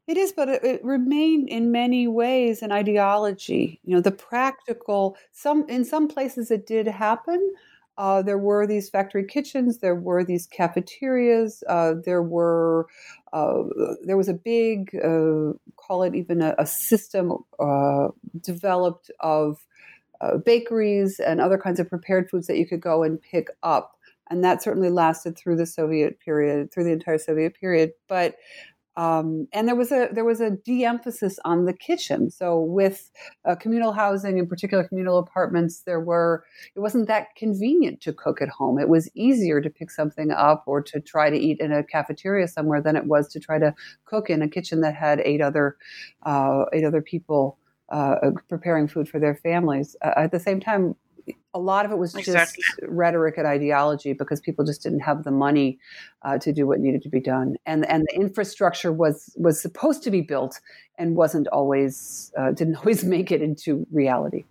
it 0.06 0.16
is, 0.16 0.32
but 0.32 0.48
it, 0.48 0.64
it, 0.64 0.84
remained 0.84 1.48
in 1.48 1.72
many 1.72 2.06
ways 2.06 2.62
an 2.62 2.72
ideology. 2.72 3.80
You 3.84 3.96
know, 3.96 4.00
the 4.00 4.12
practical. 4.12 5.16
Some 5.32 5.68
in 5.68 5.84
some 5.84 6.06
places 6.08 6.50
it 6.50 6.66
did 6.66 6.86
happen, 6.86 7.54
uh, 7.98 8.22
there 8.22 8.38
were 8.38 8.66
these 8.66 8.90
factory 8.90 9.24
kitchens, 9.24 9.78
there 9.78 9.94
were 9.94 10.22
these 10.22 10.46
cafeterias, 10.46 11.64
uh, 11.68 11.94
there 12.04 12.22
were 12.22 12.86
uh, 13.32 13.64
there 14.02 14.16
was 14.16 14.28
a 14.28 14.34
big 14.34 14.94
uh, 14.96 15.52
call 15.76 16.02
it 16.02 16.14
even 16.14 16.42
a, 16.42 16.54
a 16.58 16.66
system 16.66 17.32
uh, 17.58 18.08
developed 18.40 19.10
of 19.20 19.64
uh, 20.20 20.36
bakeries 20.36 21.18
and 21.20 21.40
other 21.40 21.58
kinds 21.58 21.80
of 21.80 21.88
prepared 21.88 22.28
foods 22.30 22.46
that 22.46 22.58
you 22.58 22.66
could 22.66 22.80
go 22.80 23.02
and 23.02 23.20
pick 23.22 23.48
up, 23.62 23.98
and 24.28 24.44
that 24.44 24.62
certainly 24.62 24.90
lasted 24.90 25.36
through 25.36 25.56
the 25.56 25.66
Soviet 25.66 26.20
period, 26.20 26.70
through 26.72 26.84
the 26.84 26.92
entire 26.92 27.18
Soviet 27.18 27.58
period. 27.58 27.92
But 28.08 28.36
um, 28.96 29.46
and 29.52 29.68
there 29.68 29.74
was 29.74 29.92
a 29.92 30.08
there 30.12 30.24
was 30.24 30.40
a 30.40 30.50
de-emphasis 30.50 31.38
on 31.44 31.66
the 31.66 31.72
kitchen. 31.72 32.30
So 32.30 32.60
with 32.60 33.10
uh, 33.44 33.54
communal 33.54 33.92
housing, 33.92 34.38
in 34.38 34.46
particular 34.46 34.84
communal 34.84 35.18
apartments, 35.18 35.82
there 35.82 36.00
were 36.00 36.44
it 36.74 36.80
wasn't 36.80 37.06
that 37.08 37.34
convenient 37.36 38.00
to 38.02 38.12
cook 38.12 38.40
at 38.40 38.48
home. 38.48 38.78
It 38.78 38.88
was 38.88 39.10
easier 39.14 39.60
to 39.60 39.68
pick 39.68 39.90
something 39.90 40.30
up 40.30 40.64
or 40.66 40.80
to 40.82 41.00
try 41.00 41.28
to 41.28 41.36
eat 41.36 41.60
in 41.60 41.72
a 41.72 41.84
cafeteria 41.84 42.48
somewhere 42.48 42.80
than 42.80 42.96
it 42.96 43.06
was 43.06 43.28
to 43.28 43.40
try 43.40 43.58
to 43.58 43.74
cook 44.06 44.30
in 44.30 44.40
a 44.40 44.48
kitchen 44.48 44.80
that 44.80 44.94
had 44.94 45.20
eight 45.20 45.42
other 45.42 45.76
uh, 46.22 46.64
eight 46.72 46.84
other 46.84 47.02
people 47.02 47.58
uh, 47.90 48.16
preparing 48.48 48.88
food 48.88 49.08
for 49.08 49.20
their 49.20 49.34
families. 49.34 49.94
Uh, 50.02 50.12
at 50.16 50.32
the 50.32 50.40
same 50.40 50.58
time, 50.58 50.96
a 51.54 51.58
lot 51.58 51.84
of 51.84 51.90
it 51.90 51.98
was 51.98 52.12
just 52.12 52.58
rhetoric 52.82 53.38
and 53.38 53.46
ideology 53.46 54.12
because 54.12 54.40
people 54.40 54.64
just 54.64 54.82
didn't 54.82 55.00
have 55.00 55.24
the 55.24 55.30
money 55.30 55.78
uh, 56.22 56.38
to 56.38 56.52
do 56.52 56.66
what 56.66 56.80
needed 56.80 57.02
to 57.02 57.08
be 57.08 57.20
done, 57.20 57.56
and 57.66 57.88
and 57.88 58.06
the 58.08 58.14
infrastructure 58.14 58.92
was 58.92 59.34
was 59.36 59.60
supposed 59.60 60.02
to 60.02 60.10
be 60.10 60.20
built 60.20 60.60
and 60.98 61.16
wasn't 61.16 61.48
always 61.48 62.32
uh, 62.38 62.52
didn't 62.52 62.76
always 62.80 63.04
make 63.04 63.30
it 63.30 63.42
into 63.42 63.86
reality. 63.90 64.44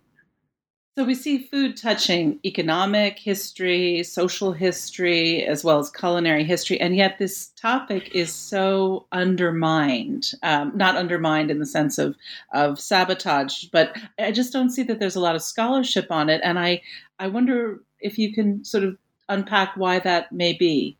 So 0.98 1.04
we 1.04 1.14
see 1.14 1.36
food 1.36 1.76
touching 1.76 2.40
economic 2.42 3.18
history, 3.18 4.02
social 4.02 4.52
history, 4.52 5.44
as 5.44 5.62
well 5.62 5.78
as 5.78 5.90
culinary 5.90 6.42
history, 6.42 6.80
and 6.80 6.96
yet 6.96 7.18
this 7.18 7.48
topic 7.48 8.14
is 8.14 8.32
so 8.32 9.04
undermined. 9.12 10.32
Um, 10.42 10.72
not 10.74 10.96
undermined 10.96 11.50
in 11.50 11.58
the 11.58 11.66
sense 11.66 11.98
of 11.98 12.16
of 12.54 12.80
sabotage, 12.80 13.64
but 13.64 13.94
I 14.18 14.32
just 14.32 14.54
don't 14.54 14.70
see 14.70 14.84
that 14.84 14.98
there's 14.98 15.16
a 15.16 15.20
lot 15.20 15.36
of 15.36 15.42
scholarship 15.42 16.06
on 16.10 16.30
it, 16.30 16.40
and 16.42 16.58
I 16.58 16.80
I 17.18 17.28
wonder 17.28 17.82
if 18.00 18.16
you 18.16 18.32
can 18.32 18.64
sort 18.64 18.84
of 18.84 18.96
unpack 19.28 19.76
why 19.76 19.98
that 19.98 20.32
may 20.32 20.54
be. 20.54 20.96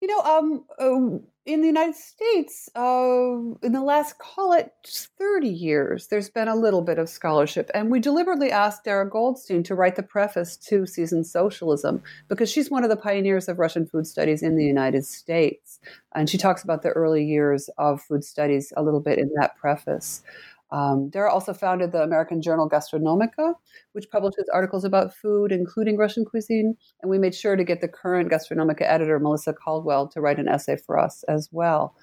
You 0.00 0.08
know, 0.08 0.20
um, 0.22 0.64
uh, 0.78 1.18
in 1.46 1.60
the 1.60 1.68
United 1.68 1.94
States, 1.94 2.68
uh, 2.74 3.38
in 3.62 3.72
the 3.72 3.82
last, 3.82 4.18
call 4.18 4.52
it 4.52 4.72
30 4.84 5.48
years, 5.48 6.08
there's 6.08 6.28
been 6.28 6.48
a 6.48 6.56
little 6.56 6.82
bit 6.82 6.98
of 6.98 7.08
scholarship. 7.08 7.70
And 7.72 7.88
we 7.88 8.00
deliberately 8.00 8.50
asked 8.50 8.84
Darra 8.84 9.08
Goldstein 9.08 9.62
to 9.62 9.76
write 9.76 9.94
the 9.94 10.02
preface 10.02 10.56
to 10.68 10.86
Seasoned 10.86 11.26
Socialism 11.26 12.02
because 12.28 12.50
she's 12.50 12.68
one 12.68 12.82
of 12.82 12.90
the 12.90 12.96
pioneers 12.96 13.48
of 13.48 13.60
Russian 13.60 13.86
food 13.86 14.08
studies 14.08 14.42
in 14.42 14.56
the 14.56 14.64
United 14.64 15.06
States. 15.06 15.78
And 16.16 16.28
she 16.28 16.36
talks 16.36 16.64
about 16.64 16.82
the 16.82 16.90
early 16.90 17.24
years 17.24 17.70
of 17.78 18.02
food 18.02 18.24
studies 18.24 18.72
a 18.76 18.82
little 18.82 19.00
bit 19.00 19.18
in 19.18 19.30
that 19.36 19.56
preface. 19.56 20.22
Um, 20.70 21.10
Darra 21.10 21.32
also 21.32 21.54
founded 21.54 21.92
the 21.92 22.02
American 22.02 22.42
journal 22.42 22.68
Gastronomica, 22.68 23.54
which 23.92 24.10
publishes 24.10 24.48
articles 24.52 24.84
about 24.84 25.14
food, 25.14 25.52
including 25.52 25.96
Russian 25.96 26.24
cuisine. 26.24 26.76
And 27.02 27.10
we 27.10 27.18
made 27.18 27.34
sure 27.34 27.56
to 27.56 27.64
get 27.64 27.80
the 27.80 27.88
current 27.88 28.30
Gastronomica 28.30 28.82
editor, 28.82 29.18
Melissa 29.20 29.52
Caldwell, 29.52 30.08
to 30.08 30.20
write 30.20 30.38
an 30.38 30.48
essay 30.48 30.76
for 30.76 30.98
us 30.98 31.22
as 31.24 31.48
well. 31.52 31.94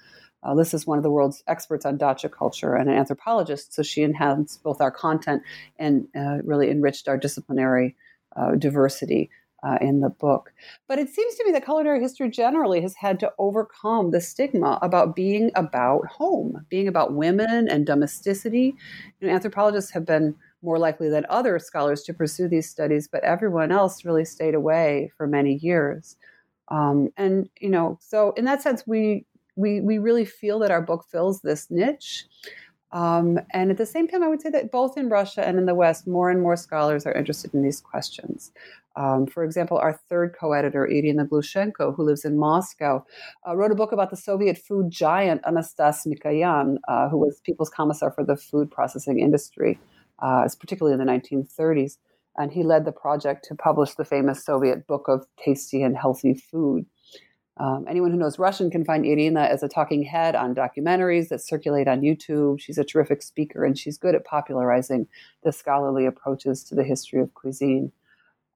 Uh, 0.46 0.54
Liz 0.54 0.74
is 0.74 0.86
one 0.86 0.98
of 0.98 1.04
the 1.04 1.10
world's 1.10 1.42
experts 1.46 1.86
on 1.86 1.96
dacha 1.96 2.28
culture 2.28 2.74
and 2.74 2.90
an 2.90 2.96
anthropologist, 2.96 3.72
so 3.72 3.82
she 3.82 4.02
enhanced 4.02 4.62
both 4.62 4.80
our 4.80 4.90
content 4.90 5.42
and 5.78 6.06
uh, 6.14 6.38
really 6.44 6.70
enriched 6.70 7.08
our 7.08 7.16
disciplinary 7.16 7.96
uh, 8.36 8.54
diversity 8.56 9.30
uh, 9.64 9.78
in 9.80 10.00
the 10.00 10.10
book. 10.10 10.52
But 10.86 10.98
it 10.98 11.08
seems 11.08 11.34
to 11.36 11.44
me 11.44 11.52
that 11.52 11.64
culinary 11.64 12.00
history 12.00 12.30
generally 12.30 12.80
has 12.82 12.94
had 12.94 13.18
to 13.20 13.32
overcome 13.38 14.10
the 14.10 14.20
stigma 14.20 14.78
about 14.82 15.16
being 15.16 15.50
about 15.54 16.06
home, 16.06 16.64
being 16.68 16.86
about 16.86 17.14
women 17.14 17.68
and 17.68 17.86
domesticity. 17.86 18.74
You 19.20 19.28
know, 19.28 19.34
anthropologists 19.34 19.90
have 19.92 20.04
been 20.04 20.34
more 20.62 20.78
likely 20.78 21.08
than 21.08 21.26
other 21.28 21.58
scholars 21.58 22.02
to 22.04 22.14
pursue 22.14 22.48
these 22.48 22.68
studies, 22.68 23.08
but 23.08 23.24
everyone 23.24 23.72
else 23.72 24.04
really 24.04 24.24
stayed 24.24 24.54
away 24.54 25.12
for 25.16 25.26
many 25.26 25.54
years. 25.54 26.16
Um, 26.68 27.10
and 27.16 27.48
you 27.60 27.68
know, 27.70 27.98
so 28.00 28.32
in 28.32 28.44
that 28.46 28.62
sense, 28.62 28.86
we 28.86 29.26
we 29.56 29.80
we 29.80 29.98
really 29.98 30.24
feel 30.24 30.58
that 30.60 30.70
our 30.70 30.82
book 30.82 31.04
fills 31.10 31.40
this 31.40 31.70
niche. 31.70 32.26
Um, 32.92 33.40
and 33.50 33.72
at 33.72 33.76
the 33.76 33.86
same 33.86 34.06
time, 34.06 34.22
I 34.22 34.28
would 34.28 34.40
say 34.40 34.50
that 34.50 34.70
both 34.70 34.96
in 34.96 35.08
Russia 35.08 35.44
and 35.46 35.58
in 35.58 35.66
the 35.66 35.74
West, 35.74 36.06
more 36.06 36.30
and 36.30 36.40
more 36.40 36.56
scholars 36.56 37.04
are 37.06 37.12
interested 37.12 37.52
in 37.52 37.62
these 37.62 37.80
questions. 37.80 38.52
Um, 38.96 39.26
for 39.26 39.44
example, 39.44 39.78
our 39.78 40.00
third 40.08 40.34
co 40.38 40.52
editor, 40.52 40.86
Irina 40.86 41.26
Glushchenko, 41.26 41.94
who 41.96 42.04
lives 42.04 42.24
in 42.24 42.38
Moscow, 42.38 43.04
uh, 43.46 43.56
wrote 43.56 43.72
a 43.72 43.74
book 43.74 43.92
about 43.92 44.10
the 44.10 44.16
Soviet 44.16 44.56
food 44.58 44.90
giant 44.90 45.42
Anastas 45.42 46.06
Mikoyan, 46.06 46.76
uh, 46.88 47.08
who 47.08 47.18
was 47.18 47.40
People's 47.40 47.70
Commissar 47.70 48.12
for 48.12 48.24
the 48.24 48.36
food 48.36 48.70
processing 48.70 49.18
industry, 49.18 49.78
uh, 50.20 50.48
particularly 50.60 50.92
in 50.92 51.04
the 51.04 51.12
1930s. 51.12 51.98
And 52.36 52.52
he 52.52 52.62
led 52.62 52.84
the 52.84 52.92
project 52.92 53.44
to 53.48 53.54
publish 53.54 53.94
the 53.94 54.04
famous 54.04 54.44
Soviet 54.44 54.86
book 54.86 55.06
of 55.08 55.26
tasty 55.38 55.82
and 55.82 55.96
healthy 55.96 56.34
food. 56.34 56.86
Um, 57.56 57.86
anyone 57.88 58.10
who 58.10 58.16
knows 58.16 58.38
Russian 58.38 58.68
can 58.70 58.84
find 58.84 59.06
Irina 59.06 59.42
as 59.42 59.62
a 59.62 59.68
talking 59.68 60.02
head 60.02 60.34
on 60.34 60.56
documentaries 60.56 61.28
that 61.28 61.40
circulate 61.40 61.86
on 61.86 62.00
YouTube. 62.00 62.60
She's 62.60 62.78
a 62.78 62.84
terrific 62.84 63.22
speaker 63.22 63.64
and 63.64 63.78
she's 63.78 63.96
good 63.96 64.16
at 64.16 64.24
popularizing 64.24 65.06
the 65.44 65.52
scholarly 65.52 66.04
approaches 66.04 66.64
to 66.64 66.74
the 66.74 66.82
history 66.82 67.20
of 67.20 67.32
cuisine. 67.34 67.92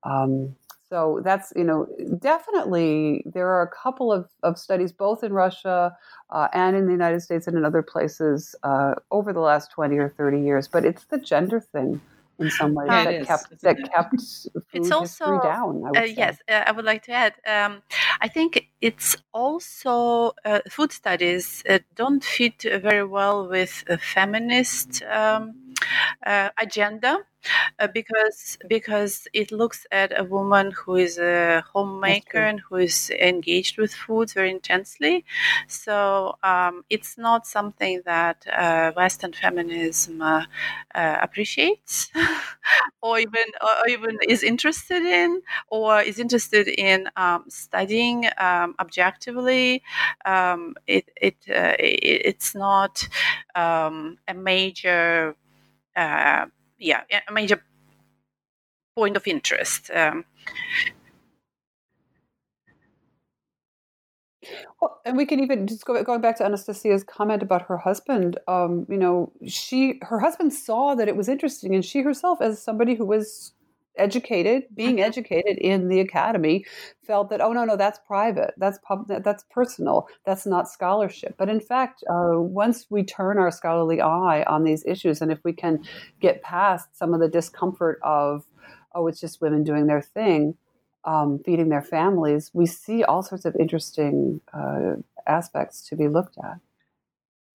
Um, 0.04 0.54
so 0.88 1.20
that's 1.22 1.52
you 1.54 1.64
know 1.64 1.86
definitely 2.18 3.22
there 3.26 3.48
are 3.48 3.62
a 3.62 3.68
couple 3.68 4.10
of, 4.10 4.28
of 4.42 4.58
studies 4.58 4.90
both 4.90 5.22
in 5.22 5.32
Russia 5.32 5.94
uh, 6.30 6.48
and 6.54 6.76
in 6.76 6.86
the 6.86 6.92
United 6.92 7.20
States 7.20 7.46
and 7.46 7.56
in 7.56 7.64
other 7.64 7.82
places 7.82 8.54
uh, 8.62 8.94
over 9.10 9.32
the 9.32 9.40
last 9.40 9.70
twenty 9.70 9.98
or 9.98 10.08
thirty 10.16 10.40
years, 10.40 10.66
but 10.66 10.84
it's 10.84 11.04
the 11.04 11.18
gender 11.18 11.60
thing 11.60 12.00
in 12.38 12.50
some 12.50 12.74
ways 12.74 12.88
that 12.88 13.14
is, 13.14 13.26
kept 13.26 13.62
that 13.62 13.78
it? 13.78 13.92
kept 13.92 14.20
food 14.52 14.62
it's 14.72 14.90
also 14.92 15.40
down. 15.42 15.82
Uh, 15.96 16.02
yes, 16.02 16.38
uh, 16.48 16.64
I 16.66 16.72
would 16.72 16.84
like 16.84 17.02
to 17.04 17.12
add. 17.12 17.34
Um, 17.46 17.82
I 18.20 18.28
think 18.28 18.68
it's 18.80 19.16
also 19.32 20.32
uh, 20.44 20.60
food 20.70 20.92
studies 20.92 21.62
uh, 21.68 21.78
don't 21.96 22.22
fit 22.22 22.62
very 22.62 23.04
well 23.04 23.48
with 23.48 23.84
a 23.88 23.98
feminist 23.98 25.02
um, 25.02 25.10
uh, 25.10 25.67
agenda. 26.24 27.18
Uh, 27.78 27.86
because 27.86 28.58
because 28.68 29.28
it 29.32 29.52
looks 29.52 29.86
at 29.92 30.12
a 30.18 30.24
woman 30.24 30.72
who 30.72 30.96
is 30.96 31.18
a 31.18 31.62
homemaker 31.72 32.38
and 32.38 32.58
who 32.58 32.76
is 32.76 33.10
engaged 33.10 33.78
with 33.78 33.94
food 33.94 34.28
very 34.32 34.50
intensely. 34.50 35.24
So 35.68 36.36
um, 36.42 36.82
it's 36.90 37.16
not 37.16 37.46
something 37.46 38.02
that 38.04 38.44
uh, 38.48 38.90
Western 38.92 39.32
feminism 39.32 40.20
uh, 40.20 40.44
uh 40.94 41.18
appreciates. 41.22 42.10
or 43.02 43.18
even 43.18 43.44
or 43.62 43.88
even 43.88 44.18
is 44.28 44.42
interested 44.42 45.02
in 45.02 45.40
or 45.68 46.00
is 46.00 46.18
interested 46.18 46.68
in 46.68 47.08
um, 47.16 47.44
studying 47.48 48.26
um, 48.38 48.74
objectively 48.80 49.82
um, 50.24 50.74
it, 50.86 51.10
it, 51.20 51.36
uh, 51.48 51.76
it, 51.78 52.22
it's 52.24 52.54
not 52.54 53.08
um, 53.54 54.18
a 54.26 54.34
major 54.34 55.36
uh, 55.98 56.46
yeah 56.78 57.02
a 57.28 57.32
major 57.32 57.62
point 58.96 59.16
of 59.16 59.26
interest 59.26 59.90
um, 59.92 60.24
Well, 64.80 65.00
and 65.04 65.16
we 65.16 65.26
can 65.26 65.40
even 65.40 65.66
just 65.66 65.84
go 65.84 66.02
going 66.04 66.20
back 66.20 66.36
to 66.38 66.44
Anastasia's 66.44 67.04
comment 67.04 67.42
about 67.42 67.62
her 67.62 67.78
husband. 67.78 68.38
Um, 68.48 68.86
you 68.88 68.98
know, 68.98 69.32
she 69.46 69.98
her 70.02 70.20
husband 70.20 70.52
saw 70.54 70.94
that 70.94 71.08
it 71.08 71.16
was 71.16 71.28
interesting, 71.28 71.74
and 71.74 71.84
she 71.84 72.02
herself, 72.02 72.40
as 72.40 72.62
somebody 72.62 72.94
who 72.94 73.04
was 73.06 73.52
educated, 73.98 74.64
being 74.74 74.96
mm-hmm. 74.96 75.04
educated 75.04 75.58
in 75.58 75.88
the 75.88 76.00
academy, 76.00 76.64
felt 77.06 77.30
that 77.30 77.40
oh 77.40 77.52
no 77.52 77.64
no 77.64 77.76
that's 77.76 77.98
private, 78.06 78.54
that's 78.56 78.78
pub, 78.82 79.06
that's 79.08 79.44
personal, 79.50 80.08
that's 80.24 80.46
not 80.46 80.68
scholarship. 80.68 81.34
But 81.38 81.48
in 81.48 81.60
fact, 81.60 82.04
uh, 82.08 82.40
once 82.40 82.86
we 82.90 83.02
turn 83.04 83.38
our 83.38 83.50
scholarly 83.50 84.00
eye 84.00 84.44
on 84.44 84.64
these 84.64 84.84
issues, 84.86 85.20
and 85.20 85.32
if 85.32 85.38
we 85.44 85.52
can 85.52 85.82
get 86.20 86.42
past 86.42 86.96
some 86.96 87.14
of 87.14 87.20
the 87.20 87.28
discomfort 87.28 87.98
of 88.02 88.44
oh 88.94 89.06
it's 89.06 89.20
just 89.20 89.40
women 89.40 89.64
doing 89.64 89.86
their 89.86 90.02
thing 90.02 90.56
um, 91.04 91.40
feeding 91.44 91.68
their 91.68 91.82
families, 91.82 92.50
we 92.52 92.66
see 92.66 93.02
all 93.04 93.22
sorts 93.22 93.44
of 93.44 93.56
interesting 93.56 94.40
uh, 94.52 94.94
aspects 95.26 95.88
to 95.88 95.96
be 95.96 96.08
looked 96.08 96.36
at. 96.38 96.58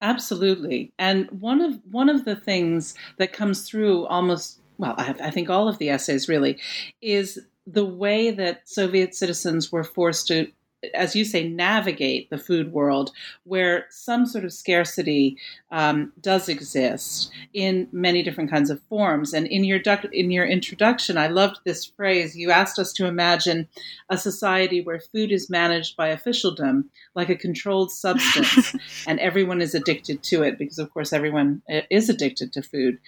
Absolutely, 0.02 0.92
and 0.98 1.30
one 1.30 1.60
of 1.60 1.78
one 1.90 2.08
of 2.08 2.24
the 2.24 2.36
things 2.36 2.94
that 3.18 3.32
comes 3.32 3.66
through 3.66 4.06
almost 4.06 4.60
well, 4.78 4.94
I, 4.96 5.14
I 5.20 5.30
think 5.30 5.50
all 5.50 5.68
of 5.68 5.78
the 5.78 5.90
essays 5.90 6.28
really 6.28 6.58
is 7.00 7.40
the 7.66 7.84
way 7.84 8.30
that 8.30 8.68
Soviet 8.68 9.14
citizens 9.14 9.72
were 9.72 9.84
forced 9.84 10.28
to 10.28 10.48
as 10.92 11.16
you 11.16 11.24
say, 11.24 11.48
navigate 11.48 12.28
the 12.30 12.38
food 12.38 12.72
world 12.72 13.12
where 13.44 13.86
some 13.90 14.26
sort 14.26 14.44
of 14.44 14.52
scarcity 14.52 15.38
um, 15.70 16.12
does 16.20 16.48
exist 16.48 17.30
in 17.52 17.88
many 17.92 18.22
different 18.22 18.50
kinds 18.50 18.70
of 18.70 18.82
forms. 18.88 19.32
And 19.32 19.46
in 19.46 19.64
your 19.64 19.80
in 20.12 20.30
your 20.30 20.44
introduction, 20.44 21.16
I 21.16 21.28
loved 21.28 21.60
this 21.64 21.84
phrase. 21.84 22.36
You 22.36 22.50
asked 22.50 22.78
us 22.78 22.92
to 22.94 23.06
imagine 23.06 23.68
a 24.10 24.18
society 24.18 24.80
where 24.82 25.00
food 25.00 25.32
is 25.32 25.48
managed 25.48 25.96
by 25.96 26.08
officialdom, 26.08 26.90
like 27.14 27.28
a 27.28 27.36
controlled 27.36 27.90
substance, 27.90 28.74
and 29.06 29.18
everyone 29.20 29.62
is 29.62 29.74
addicted 29.74 30.22
to 30.24 30.42
it 30.42 30.58
because, 30.58 30.78
of 30.78 30.92
course, 30.92 31.12
everyone 31.12 31.62
uh, 31.72 31.80
is 31.90 32.08
addicted 32.08 32.52
to 32.52 32.62
food. 32.62 32.98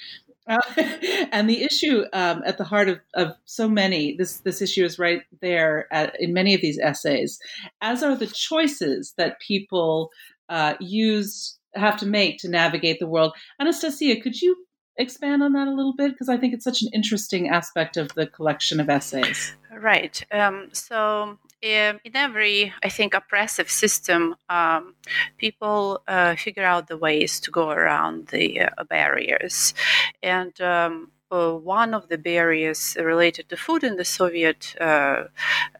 And 1.32 1.50
the 1.50 1.62
issue 1.62 2.04
um, 2.12 2.42
at 2.46 2.58
the 2.58 2.64
heart 2.64 2.88
of, 2.88 3.00
of 3.14 3.34
so 3.44 3.68
many, 3.68 4.16
this 4.16 4.38
this 4.38 4.62
issue 4.62 4.84
is 4.84 4.98
right 4.98 5.22
there 5.40 5.92
at, 5.92 6.18
in 6.20 6.32
many 6.32 6.54
of 6.54 6.60
these 6.60 6.78
essays, 6.78 7.38
as 7.80 8.02
are 8.02 8.16
the 8.16 8.26
choices 8.26 9.14
that 9.16 9.40
people 9.40 10.10
uh, 10.48 10.74
use 10.80 11.58
have 11.74 11.98
to 11.98 12.06
make 12.06 12.38
to 12.38 12.48
navigate 12.48 12.98
the 13.00 13.06
world. 13.06 13.32
Anastasia, 13.60 14.20
could 14.20 14.40
you 14.40 14.56
expand 14.98 15.42
on 15.42 15.52
that 15.52 15.68
a 15.68 15.72
little 15.72 15.94
bit 15.94 16.12
because 16.12 16.28
I 16.28 16.36
think 16.36 16.54
it's 16.54 16.64
such 16.64 16.82
an 16.82 16.88
interesting 16.92 17.48
aspect 17.48 17.96
of 17.96 18.08
the 18.14 18.26
collection 18.26 18.80
of 18.80 18.88
essays. 18.88 19.54
Right. 19.70 20.22
Um, 20.32 20.68
so 20.72 21.38
in 21.66 22.14
every, 22.14 22.72
I 22.82 22.88
think, 22.88 23.14
oppressive 23.14 23.70
system, 23.70 24.36
um, 24.48 24.94
people 25.38 26.02
uh, 26.08 26.36
figure 26.36 26.64
out 26.64 26.88
the 26.88 26.96
ways 26.96 27.40
to 27.40 27.50
go 27.50 27.70
around 27.70 28.28
the 28.28 28.62
uh, 28.62 28.84
barriers. 28.84 29.74
And 30.22 30.58
um, 30.60 31.10
uh, 31.30 31.52
one 31.52 31.92
of 31.94 32.08
the 32.08 32.18
barriers 32.18 32.96
related 33.00 33.48
to 33.48 33.56
food 33.56 33.82
in 33.82 33.96
the 33.96 34.04
Soviet 34.04 34.76
uh, 34.80 35.24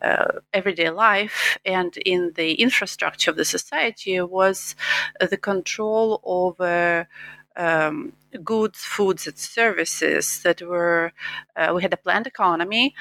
uh, 0.02 0.40
everyday 0.52 0.90
life 0.90 1.59
and 1.64 1.97
in 1.99 2.33
the 2.35 2.55
infrastructure 2.55 3.31
of 3.31 3.37
the 3.37 3.45
society 3.45 4.21
was 4.21 4.75
the 5.21 5.37
control 5.37 6.21
over 6.25 7.09
um, 7.57 8.13
goods, 8.45 8.85
foods, 8.85 9.27
and 9.27 9.39
services 9.39 10.43
that 10.43 10.63
were, 10.63 11.13
uh, 11.57 11.73
we 11.75 11.83
had 11.83 11.93
a 11.93 11.97
planned 11.97 12.27
economy 12.27 12.95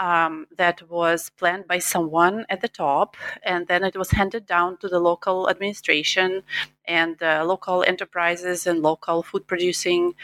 um, 0.00 0.46
that 0.56 0.88
was 0.88 1.30
planned 1.30 1.66
by 1.68 1.78
someone 1.78 2.46
at 2.48 2.62
the 2.62 2.68
top, 2.68 3.16
and 3.42 3.66
then 3.68 3.84
it 3.84 3.96
was 3.96 4.10
handed 4.10 4.46
down 4.46 4.78
to 4.78 4.88
the 4.88 4.98
local 4.98 5.48
administration 5.48 6.42
and 6.86 7.22
uh, 7.22 7.44
local 7.44 7.84
enterprises 7.86 8.66
and 8.66 8.80
local 8.80 9.22
food 9.22 9.46
producing 9.46 10.14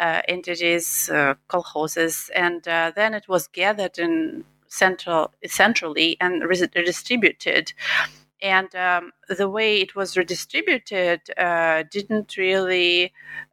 uh, 0.00 0.22
entities, 0.26 1.10
uh, 1.10 1.34
kolkhozes, 1.48 2.30
and 2.34 2.66
uh, 2.66 2.90
then 2.96 3.14
it 3.14 3.28
was 3.28 3.46
gathered 3.48 3.98
in 3.98 4.44
central 4.68 5.32
centrally 5.46 6.16
and 6.20 6.42
redistributed 6.42 7.72
and 8.42 8.74
um, 8.74 9.12
the 9.28 9.48
way 9.48 9.80
it 9.80 9.94
was 9.94 10.16
redistributed 10.16 11.20
uh, 11.38 11.84
didn't 11.90 12.36
really 12.36 13.12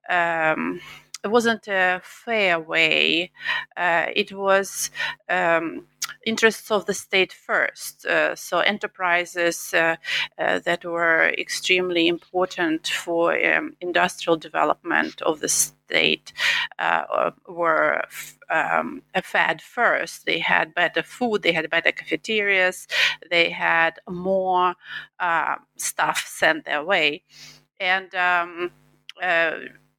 um, 0.09 0.81
it 1.23 1.29
wasn't 1.31 1.67
a 1.69 2.01
fair 2.03 2.59
way. 2.59 3.31
Uh, 3.77 4.07
it 4.13 4.33
was 4.33 4.91
um, 5.29 5.87
interests 6.25 6.71
of 6.71 6.85
the 6.85 6.93
state 6.93 7.33
first. 7.33 8.05
Uh, 8.05 8.35
so 8.35 8.59
enterprises 8.59 9.73
uh, 9.73 9.95
uh, 10.37 10.59
that 10.59 10.85
were 10.85 11.33
extremely 11.37 12.07
important 12.07 12.87
for 12.87 13.33
um, 13.45 13.75
industrial 13.81 14.37
development 14.37 15.21
of 15.21 15.39
the 15.39 15.49
state 15.49 16.33
uh, 16.79 17.31
were 17.47 18.03
um, 18.49 19.01
fed 19.23 19.61
first. 19.61 20.25
They 20.25 20.39
had 20.39 20.73
better 20.73 21.03
food, 21.03 21.41
they 21.41 21.51
had 21.51 21.69
better 21.69 21.91
cafeterias, 21.91 22.87
they 23.29 23.49
had 23.49 23.99
more 24.09 24.75
uh, 25.19 25.55
stuff 25.77 26.25
sent 26.27 26.65
their 26.65 26.83
way, 26.83 27.23
and 27.79 28.13
um, 28.15 28.71
uh, 29.21 29.51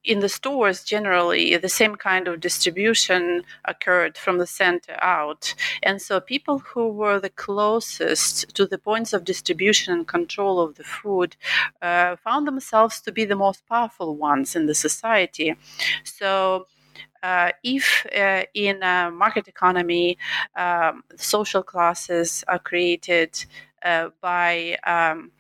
in 0.05 0.21
the 0.21 0.29
stores 0.29 0.85
generally 0.85 1.57
the 1.57 1.69
same 1.69 1.97
kind 1.97 2.29
of 2.29 2.41
distribution 2.41 3.43
occurred 3.65 4.17
from 4.17 4.39
the 4.39 4.47
center 4.47 4.97
out. 5.01 5.55
And 5.83 6.01
so 6.01 6.21
people 6.21 6.59
who 6.59 6.89
were 6.89 7.19
the 7.19 7.31
closest 7.31 8.55
to 8.55 8.67
the 8.67 8.79
points 8.79 9.13
of 9.13 9.25
distribution 9.25 9.93
and 9.95 10.07
control 10.07 10.61
of 10.61 10.75
the 10.77 10.85
food 10.85 11.37
uh, 11.83 12.17
found 12.17 12.47
themselves 12.47 13.01
to 13.03 13.13
be 13.13 13.25
the 13.25 13.37
most 13.37 13.67
powerful 13.67 14.15
ones 14.17 14.55
in 14.55 14.67
the 14.67 14.75
society. 14.75 15.57
So 16.05 16.67
uh, 17.23 17.53
if 17.63 18.07
uh, 18.15 18.43
in 18.53 18.83
a 18.83 19.11
market 19.11 19.49
economy 19.49 20.19
um, 20.57 21.03
social 21.17 21.63
classes 21.63 22.45
are 22.49 22.59
created 22.59 23.45
uh, 23.83 24.11
by 24.21 24.77
um, 24.87 25.31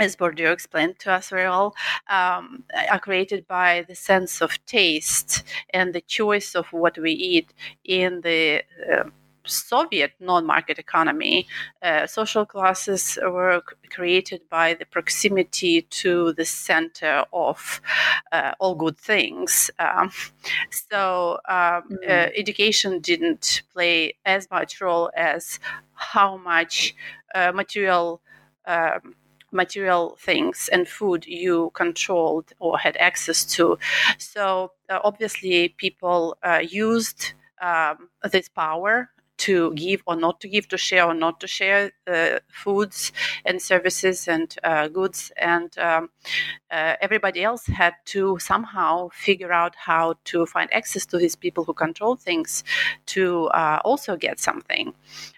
as 0.00 0.16
Bourdieu 0.16 0.52
explained 0.52 0.98
to 1.00 1.12
us 1.12 1.30
very 1.30 1.48
well, 1.48 1.74
um, 2.08 2.64
are 2.90 2.98
created 2.98 3.46
by 3.46 3.84
the 3.88 3.94
sense 3.94 4.40
of 4.40 4.64
taste 4.66 5.44
and 5.70 5.94
the 5.94 6.00
choice 6.00 6.54
of 6.54 6.66
what 6.72 6.98
we 6.98 7.12
eat 7.12 7.52
in 7.84 8.20
the 8.22 8.62
uh, 8.90 9.04
Soviet 9.44 10.12
non-market 10.20 10.78
economy, 10.78 11.46
uh, 11.82 12.06
social 12.06 12.44
classes 12.46 13.18
were 13.22 13.62
created 13.90 14.42
by 14.48 14.74
the 14.74 14.84
proximity 14.86 15.82
to 15.82 16.32
the 16.34 16.44
center 16.44 17.24
of 17.32 17.80
uh, 18.32 18.52
all 18.60 18.74
good 18.74 18.98
things. 18.98 19.70
Um, 19.78 20.10
so 20.70 21.38
um, 21.48 21.56
mm-hmm. 21.56 21.96
uh, 22.04 22.28
education 22.36 23.00
didn't 23.00 23.62
play 23.72 24.14
as 24.24 24.48
much 24.50 24.80
role 24.80 25.10
as 25.16 25.58
how 25.94 26.36
much 26.36 26.94
uh, 27.34 27.52
material. 27.52 28.20
Um, 28.66 29.14
material 29.52 30.16
things 30.20 30.68
and 30.72 30.88
food 30.88 31.26
you 31.26 31.70
controlled 31.74 32.52
or 32.58 32.78
had 32.78 32.96
access 32.96 33.44
to. 33.44 33.78
So 34.18 34.72
uh, 34.88 35.00
obviously, 35.04 35.70
people 35.70 36.36
uh, 36.42 36.62
used 36.68 37.34
um, 37.60 38.08
this 38.30 38.48
power 38.48 39.10
to 39.40 39.72
give 39.72 40.02
or 40.06 40.16
not 40.16 40.38
to 40.40 40.48
give, 40.48 40.68
to 40.68 40.76
share 40.76 41.06
or 41.06 41.14
not 41.14 41.40
to 41.40 41.46
share 41.46 41.92
uh, 42.06 42.38
foods 42.52 43.10
and 43.46 43.60
services 43.60 44.28
and 44.28 44.54
uh, 44.62 44.88
goods. 44.88 45.32
And 45.38 45.76
um, 45.78 46.10
uh, 46.70 46.96
everybody 47.00 47.42
else 47.42 47.66
had 47.66 47.94
to 48.06 48.38
somehow 48.38 49.08
figure 49.08 49.50
out 49.50 49.74
how 49.76 50.14
to 50.24 50.44
find 50.44 50.70
access 50.74 51.06
to 51.06 51.16
these 51.16 51.36
people 51.36 51.64
who 51.64 51.72
control 51.72 52.16
things 52.16 52.64
to 53.06 53.46
uh, 53.46 53.80
also 53.82 54.14
get 54.16 54.38
something. 54.38 54.92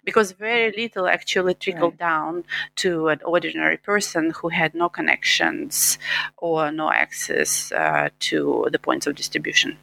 Because 0.04 0.32
very 0.32 0.72
little 0.76 1.06
actually 1.06 1.54
trickled 1.54 1.92
right. 1.92 2.10
down 2.10 2.44
to 2.76 3.06
an 3.08 3.20
ordinary 3.24 3.76
person 3.76 4.32
who 4.36 4.48
had 4.48 4.74
no 4.74 4.88
connections 4.88 5.96
or 6.38 6.72
no 6.72 6.90
access 6.90 7.70
uh, 7.70 8.08
to 8.18 8.66
the 8.72 8.80
points 8.80 9.06
of 9.06 9.14
distribution. 9.14 9.78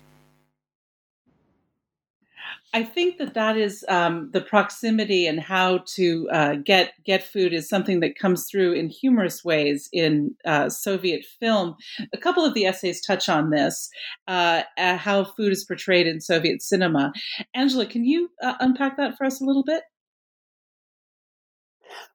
I 2.74 2.84
think 2.84 3.18
that 3.18 3.34
that 3.34 3.58
is 3.58 3.84
um, 3.90 4.30
the 4.32 4.42
proximity 4.42 5.26
and 5.26 5.40
how 5.40 5.80
to 5.96 6.30
uh, 6.32 6.56
get 6.64 6.94
get 7.04 7.24
food 7.24 7.52
is 7.52 7.68
something 7.68 8.00
that 8.02 8.18
comes 8.18 8.48
through 8.50 8.74
in 8.74 8.90
humorous 8.90 9.44
ways 9.44 9.90
in 9.92 10.36
uh, 10.46 10.70
Soviet 10.70 11.26
film. 11.40 11.76
A 12.14 12.18
couple 12.18 12.46
of 12.46 12.54
the 12.54 12.66
essays 12.66 13.02
touch 13.02 13.28
on 13.28 13.50
this, 13.50 13.90
uh, 14.28 14.64
uh 14.78 14.98
how 14.98 15.24
food 15.24 15.52
is 15.52 15.66
portrayed 15.66 16.06
in 16.06 16.22
Soviet 16.22 16.62
cinema. 16.62 17.12
Angela, 17.56 17.88
can 17.88 18.06
you 18.06 18.30
uh, 18.44 18.54
unpack 18.60 18.98
that 18.98 19.18
for 19.18 19.26
us 19.26 19.42
a 19.42 19.46
little 19.46 19.64
bit? 19.64 19.84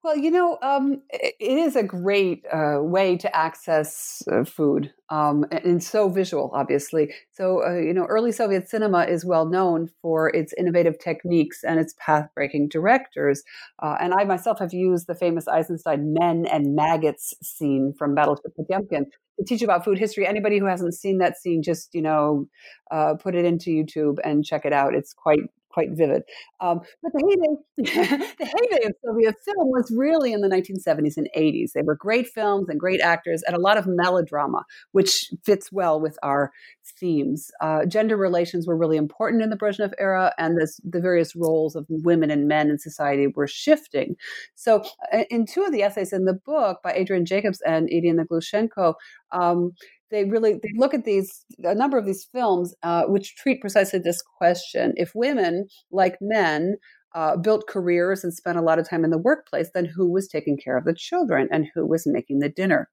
Well, 0.03 0.17
you 0.17 0.31
know, 0.31 0.59
um, 0.63 1.03
it, 1.11 1.35
is 1.41 1.77
a 1.77 1.83
great 1.83 2.45
uh, 2.53 2.79
way 2.81 3.17
to 3.17 3.35
access 3.37 4.23
uh, 4.31 4.45
food 4.45 4.93
um, 5.11 5.45
and 5.51 5.83
so 5.83 6.09
visual, 6.09 6.51
obviously. 6.55 7.13
So, 7.33 7.65
uh, 7.65 7.79
you 7.79 7.95
know, 7.95 8.05
early 8.05 8.33
Soviet 8.33 8.69
cinema 8.69 9.05
is 9.05 9.25
well 9.25 9.47
known 9.47 9.89
for 10.03 10.29
its 10.29 10.53
innovative 10.59 10.99
techniques 10.99 11.65
and 11.65 11.79
its 11.81 11.95
path 11.99 12.29
breaking 12.35 12.69
directors. 12.69 13.43
Uh, 13.83 13.97
and 14.01 14.13
I 14.15 14.25
myself 14.25 14.59
have 14.59 14.73
used 14.73 15.07
the 15.07 15.15
famous 15.15 15.49
Eisenstein 15.49 16.15
men 16.19 16.47
and 16.47 16.75
maggots 16.75 17.35
scene 17.43 17.95
from 17.99 18.15
Battleship 18.15 18.55
Potemkin 18.57 19.07
to 19.39 19.45
teach 19.45 19.63
about 19.63 19.85
food 19.85 19.99
history. 19.99 20.27
Anybody 20.27 20.59
who 20.59 20.67
hasn't 20.67 20.95
seen 20.95 21.19
that 21.19 21.37
scene, 21.39 21.63
just, 21.63 21.95
you 21.95 22.03
know, 22.03 22.47
uh, 22.91 23.15
put 23.15 23.35
it 23.35 23.45
into 23.45 23.71
YouTube 23.71 24.19
and 24.23 24.45
check 24.45 24.65
it 24.65 24.73
out. 24.73 24.95
It's 24.95 25.13
quite 25.13 25.41
quite 25.75 25.91
vivid. 25.91 26.23
Um, 26.61 26.81
but 27.03 27.13
the 27.13 27.59
heyday, 27.77 28.27
the 28.39 28.45
heyday 28.47 28.87
of 28.87 28.93
Soviet 29.05 29.35
film 29.45 29.71
was 29.71 29.93
really 29.95 30.33
in 30.33 30.41
the 30.41 30.49
1970s 30.49 31.17
and 31.17 31.29
80s. 31.37 31.73
They 31.73 31.83
were 31.83 31.97
great 31.97 32.29
films 32.29 32.69
and 32.69 32.79
great 32.79 33.01
actors 33.01 33.43
and 33.43 33.57
a 33.57 33.61
lot 33.61 33.77
of 33.77 33.87
melodrama, 33.89 34.65
which 34.93 35.31
fits 35.45 35.73
well 35.73 36.01
with 36.01 36.17
our 36.23 36.53
themes. 37.01 37.51
Uh, 37.61 37.85
gender 37.87 38.17
relations 38.17 38.67
were 38.67 38.77
really 38.77 38.97
important 38.97 39.43
in 39.43 39.51
the 39.51 39.57
Brezhnev 39.57 39.93
era, 39.99 40.33
and 40.39 40.57
this, 40.61 40.81
the 40.85 41.01
various 41.01 41.35
roles 41.35 41.75
of 41.75 41.87
women 41.89 42.31
and 42.31 42.47
men 42.47 42.71
in 42.71 42.79
society 42.79 43.27
were 43.27 43.49
shifting. 43.49 44.15
So, 44.55 44.85
uh, 45.13 45.25
in 45.31 45.47
two 45.47 45.65
of 45.65 45.73
the 45.73 45.83
essays 45.83 46.13
in 46.13 46.25
the 46.25 46.35
book 46.35 46.81
by 46.85 46.93
Adrianne 46.93 47.25
Jacobs 47.25 47.61
and 47.63 47.91
Irina 47.91 48.25
Glushchenko, 48.25 48.95
um, 49.33 49.73
they 50.11 50.25
really 50.25 50.55
they 50.55 50.71
look 50.77 50.95
at 50.95 51.05
these 51.05 51.45
a 51.65 51.75
number 51.75 51.99
of 51.99 52.07
these 52.07 52.29
films 52.33 52.75
uh, 52.83 53.05
which 53.05 53.37
treat 53.37 53.61
precisely 53.61 53.99
this 53.99 54.23
question: 54.23 54.93
if 54.97 55.13
women, 55.15 55.67
like 55.91 56.17
men, 56.21 56.77
uh, 57.15 57.37
built 57.37 57.67
careers 57.69 58.25
and 58.25 58.35
spent 58.35 58.59
a 58.59 58.63
lot 58.63 58.79
of 58.79 58.89
time 58.89 59.05
in 59.05 59.11
the 59.11 59.19
workplace, 59.19 59.71
then 59.75 59.85
who 59.87 60.11
was 60.11 60.29
taking 60.29 60.57
care 60.57 60.77
of 60.77 60.85
the 60.85 60.95
children 60.95 61.49
and 61.51 61.67
who 61.75 61.87
was 61.87 62.07
making 62.07 62.41
the 62.41 62.49
dinner? 62.49 62.89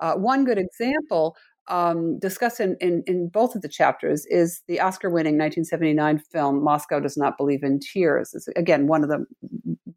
Uh, 0.00 0.14
one 0.14 0.44
good 0.44 0.58
example 0.58 1.36
um, 1.68 2.18
discussed 2.18 2.60
in, 2.60 2.76
in, 2.80 3.02
in, 3.06 3.28
both 3.28 3.54
of 3.54 3.62
the 3.62 3.68
chapters 3.68 4.26
is 4.26 4.62
the 4.68 4.80
Oscar 4.80 5.08
winning 5.08 5.34
1979 5.34 6.18
film 6.18 6.62
Moscow 6.62 7.00
Does 7.00 7.16
Not 7.16 7.36
Believe 7.36 7.62
in 7.62 7.78
Tears. 7.78 8.32
It's, 8.34 8.48
again, 8.56 8.86
one 8.86 9.02
of 9.02 9.08
the 9.08 9.24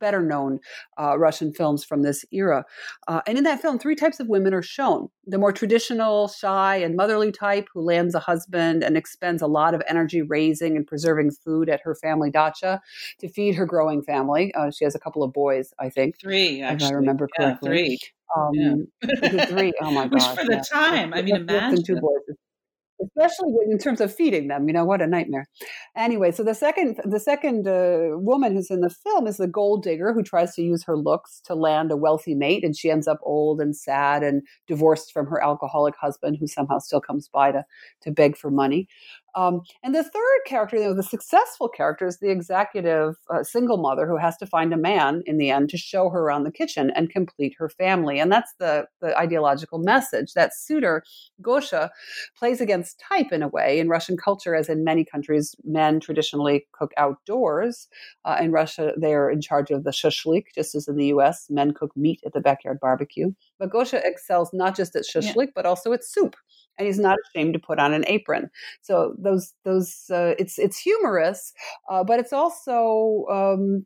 better 0.01 0.21
known 0.21 0.59
uh, 0.99 1.17
Russian 1.17 1.53
films 1.53 1.85
from 1.85 2.01
this 2.01 2.25
era. 2.31 2.65
Uh, 3.07 3.21
and 3.25 3.37
in 3.37 3.45
that 3.45 3.61
film, 3.61 3.79
three 3.79 3.95
types 3.95 4.19
of 4.19 4.27
women 4.27 4.53
are 4.53 4.61
shown 4.61 5.07
the 5.25 5.37
more 5.37 5.53
traditional, 5.53 6.27
shy, 6.27 6.77
and 6.77 6.95
motherly 6.95 7.31
type 7.31 7.67
who 7.73 7.81
lands 7.81 8.15
a 8.15 8.19
husband 8.19 8.83
and 8.83 8.97
expends 8.97 9.41
a 9.41 9.47
lot 9.47 9.73
of 9.73 9.81
energy 9.87 10.21
raising 10.21 10.75
and 10.75 10.85
preserving 10.85 11.31
food 11.31 11.69
at 11.69 11.79
her 11.83 11.95
family 11.95 12.31
dacha 12.31 12.81
to 13.19 13.29
feed 13.29 13.55
her 13.55 13.65
growing 13.65 14.01
family. 14.01 14.53
Uh, 14.55 14.71
she 14.71 14.83
has 14.83 14.95
a 14.95 14.99
couple 14.99 15.23
of 15.23 15.31
boys, 15.31 15.73
I 15.79 15.89
think. 15.89 16.19
Three, 16.19 16.61
actually. 16.61 16.87
If 16.87 16.91
I 16.91 16.95
remember 16.95 17.29
correctly. 17.37 17.69
Yeah, 17.69 17.75
three. 17.75 17.99
Um, 18.37 18.51
yeah. 18.53 19.45
three. 19.45 19.73
Oh 19.81 19.91
my 19.91 20.07
god! 20.07 20.13
Which 20.13 20.23
for 20.23 20.45
the 20.45 20.55
yeah. 20.55 20.61
time, 20.71 21.13
I 21.13 21.21
mean, 21.21 21.35
imagine. 21.35 21.83
Two 21.83 21.95
boys 21.95 22.37
especially 23.03 23.53
in 23.69 23.77
terms 23.77 24.01
of 24.01 24.13
feeding 24.13 24.47
them. 24.47 24.67
You 24.67 24.73
know 24.73 24.85
what 24.85 25.01
a 25.01 25.07
nightmare. 25.07 25.47
Anyway, 25.95 26.31
so 26.31 26.43
the 26.43 26.53
second 26.53 26.99
the 27.03 27.19
second 27.19 27.67
uh, 27.67 28.17
woman 28.17 28.53
who's 28.53 28.69
in 28.69 28.81
the 28.81 28.89
film 28.89 29.27
is 29.27 29.37
the 29.37 29.47
gold 29.47 29.83
digger 29.83 30.13
who 30.13 30.23
tries 30.23 30.55
to 30.55 30.61
use 30.61 30.83
her 30.83 30.97
looks 30.97 31.41
to 31.45 31.55
land 31.55 31.91
a 31.91 31.97
wealthy 31.97 32.35
mate, 32.35 32.63
and 32.63 32.75
she 32.75 32.89
ends 32.89 33.07
up 33.07 33.19
old 33.23 33.61
and 33.61 33.75
sad 33.75 34.23
and 34.23 34.43
divorced 34.67 35.11
from 35.11 35.27
her 35.27 35.43
alcoholic 35.43 35.95
husband, 35.99 36.37
who 36.39 36.47
somehow 36.47 36.79
still 36.79 37.01
comes 37.01 37.27
by 37.27 37.51
to 37.51 37.65
to 38.03 38.11
beg 38.11 38.37
for 38.37 38.51
money. 38.51 38.87
Um, 39.35 39.61
and 39.83 39.95
the 39.95 40.03
third 40.03 40.39
character, 40.45 40.77
you 40.77 40.83
know, 40.83 40.93
the 40.93 41.03
successful 41.03 41.69
character 41.69 42.05
is 42.05 42.19
the 42.19 42.29
executive 42.29 43.15
uh, 43.33 43.43
single 43.43 43.77
mother 43.77 44.07
who 44.07 44.17
has 44.17 44.37
to 44.37 44.45
find 44.45 44.73
a 44.73 44.77
man 44.77 45.23
in 45.25 45.37
the 45.37 45.49
end 45.49 45.69
to 45.69 45.77
show 45.77 46.09
her 46.09 46.19
around 46.19 46.43
the 46.43 46.51
kitchen 46.51 46.91
and 46.95 47.09
complete 47.09 47.55
her 47.57 47.69
family. 47.69 48.19
And 48.19 48.31
that's 48.31 48.53
the, 48.59 48.87
the 49.01 49.17
ideological 49.17 49.79
message. 49.79 50.33
That 50.33 50.55
suitor, 50.55 51.03
Gosha, 51.41 51.89
plays 52.37 52.61
against 52.61 52.99
type 52.99 53.31
in 53.31 53.41
a 53.41 53.47
way. 53.47 53.79
In 53.79 53.89
Russian 53.89 54.17
culture, 54.17 54.55
as 54.55 54.69
in 54.69 54.83
many 54.83 55.05
countries, 55.05 55.55
men 55.63 55.99
traditionally 55.99 56.67
cook 56.73 56.91
outdoors. 56.97 57.87
Uh, 58.25 58.37
in 58.39 58.51
Russia, 58.51 58.93
they're 58.97 59.29
in 59.29 59.41
charge 59.41 59.71
of 59.71 59.83
the 59.83 59.91
shashlik, 59.91 60.45
just 60.55 60.75
as 60.75 60.87
in 60.87 60.97
the 60.97 61.07
US, 61.07 61.47
men 61.49 61.73
cook 61.73 61.95
meat 61.95 62.21
at 62.25 62.33
the 62.33 62.41
backyard 62.41 62.79
barbecue. 62.79 63.31
But 63.59 63.71
Gosha 63.71 64.01
excels 64.03 64.51
not 64.53 64.75
just 64.75 64.95
at 64.95 65.03
shashlik, 65.03 65.35
yeah. 65.35 65.51
but 65.55 65.65
also 65.65 65.93
at 65.93 66.03
soup 66.03 66.35
and 66.77 66.87
he's 66.87 66.99
not 66.99 67.17
ashamed 67.27 67.53
to 67.53 67.59
put 67.59 67.79
on 67.79 67.93
an 67.93 68.05
apron. 68.07 68.49
So 68.81 69.15
those 69.17 69.53
those 69.63 70.05
uh, 70.09 70.33
it's 70.39 70.57
it's 70.57 70.79
humorous, 70.79 71.53
uh, 71.89 72.03
but 72.03 72.19
it's 72.19 72.33
also 72.33 73.25
um, 73.31 73.85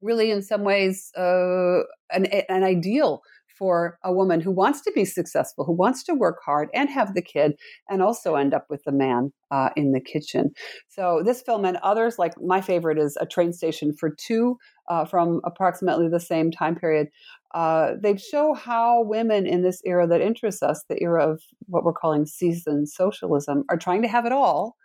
really 0.00 0.30
in 0.30 0.42
some 0.42 0.64
ways 0.64 1.10
uh, 1.16 1.80
an 2.10 2.26
an 2.26 2.64
ideal 2.64 3.22
for 3.58 3.98
a 4.04 4.12
woman 4.12 4.40
who 4.40 4.50
wants 4.50 4.82
to 4.82 4.92
be 4.94 5.04
successful, 5.04 5.64
who 5.64 5.72
wants 5.72 6.04
to 6.04 6.14
work 6.14 6.38
hard 6.44 6.68
and 6.74 6.90
have 6.90 7.14
the 7.14 7.22
kid, 7.22 7.52
and 7.88 8.02
also 8.02 8.34
end 8.34 8.52
up 8.52 8.66
with 8.68 8.82
the 8.84 8.92
man 8.92 9.32
uh, 9.50 9.70
in 9.76 9.92
the 9.92 10.00
kitchen. 10.00 10.50
So, 10.88 11.22
this 11.24 11.42
film 11.42 11.64
and 11.64 11.78
others, 11.78 12.18
like 12.18 12.34
my 12.40 12.60
favorite 12.60 12.98
is 12.98 13.16
A 13.20 13.26
Train 13.26 13.52
Station 13.52 13.92
for 13.98 14.14
Two 14.18 14.58
uh, 14.88 15.04
from 15.04 15.40
approximately 15.44 16.08
the 16.08 16.20
same 16.20 16.50
time 16.50 16.74
period, 16.74 17.08
uh, 17.56 17.94
they 17.98 18.14
show 18.18 18.52
how 18.52 19.00
women 19.00 19.46
in 19.46 19.62
this 19.62 19.80
era 19.86 20.06
that 20.06 20.20
interests 20.20 20.62
us, 20.62 20.84
the 20.90 21.02
era 21.02 21.26
of 21.26 21.40
what 21.68 21.84
we're 21.84 21.92
calling 21.92 22.26
seasoned 22.26 22.86
socialism, 22.86 23.64
are 23.70 23.78
trying 23.78 24.02
to 24.02 24.08
have 24.08 24.26
it 24.26 24.32
all. 24.32 24.76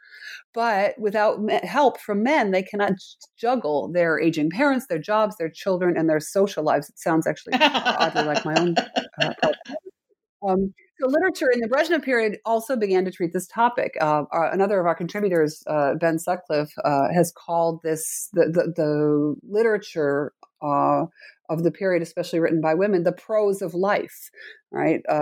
But 0.53 0.97
without 0.97 1.37
help 1.63 1.99
from 1.99 2.23
men, 2.23 2.51
they 2.51 2.63
cannot 2.63 2.93
juggle 3.37 3.91
their 3.91 4.17
aging 4.17 4.51
parents, 4.51 4.87
their 4.87 4.99
jobs, 4.99 5.35
their 5.35 5.49
children, 5.49 5.97
and 5.97 6.09
their 6.09 6.21
social 6.21 6.63
lives. 6.63 6.87
It 6.87 6.97
sounds 6.97 7.27
actually 7.27 7.55
oddly 7.59 8.23
like 8.23 8.45
my 8.45 8.55
own. 8.57 8.75
Uh, 9.21 9.33
um, 10.47 10.73
so 11.01 11.07
literature 11.07 11.49
in 11.51 11.59
the 11.59 11.67
Brezhnev 11.67 12.03
period 12.03 12.37
also 12.45 12.77
began 12.77 13.03
to 13.03 13.11
treat 13.11 13.33
this 13.33 13.47
topic. 13.47 13.97
Uh, 13.99 14.23
our, 14.31 14.49
another 14.49 14.79
of 14.79 14.85
our 14.85 14.95
contributors, 14.95 15.61
uh, 15.67 15.95
Ben 15.95 16.19
Sutcliffe, 16.19 16.73
uh, 16.85 17.09
has 17.13 17.33
called 17.33 17.81
this 17.83 18.29
the, 18.31 18.45
the, 18.45 18.71
the 18.77 19.35
literature 19.43 20.31
uh, 20.61 21.05
of 21.49 21.63
the 21.63 21.71
period, 21.71 22.01
especially 22.01 22.39
written 22.39 22.61
by 22.61 22.73
women, 22.73 23.03
the 23.03 23.11
prose 23.11 23.61
of 23.61 23.73
life, 23.73 24.29
right? 24.71 25.01
Uh, 25.09 25.21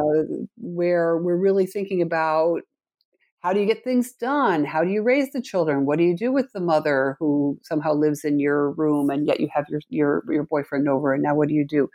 where 0.57 1.17
we're 1.17 1.37
really 1.37 1.65
thinking 1.65 2.01
about 2.01 2.61
how 3.39 3.53
do 3.53 3.59
you 3.61 3.65
get 3.65 3.83
things 3.83 4.11
done? 4.11 4.65
How 4.65 4.83
do 4.83 4.89
you 4.89 5.01
raise 5.01 5.31
the 5.31 5.41
children? 5.41 5.85
What 5.85 5.97
do 5.97 6.03
you 6.03 6.15
do 6.15 6.31
with 6.31 6.51
the 6.51 6.59
mother 6.59 7.15
who 7.19 7.57
somehow 7.63 7.93
lives 7.93 8.25
in 8.25 8.37
your 8.37 8.71
room 8.71 9.09
and 9.09 9.25
yet 9.25 9.39
you 9.39 9.47
have 9.53 9.65
your 9.69 9.79
your 9.89 10.23
your 10.29 10.43
boyfriend 10.43 10.89
over? 10.89 11.13
And 11.13 11.23
now 11.23 11.35
what 11.35 11.47
do 11.47 11.53
you 11.53 11.65
do? 11.65 11.89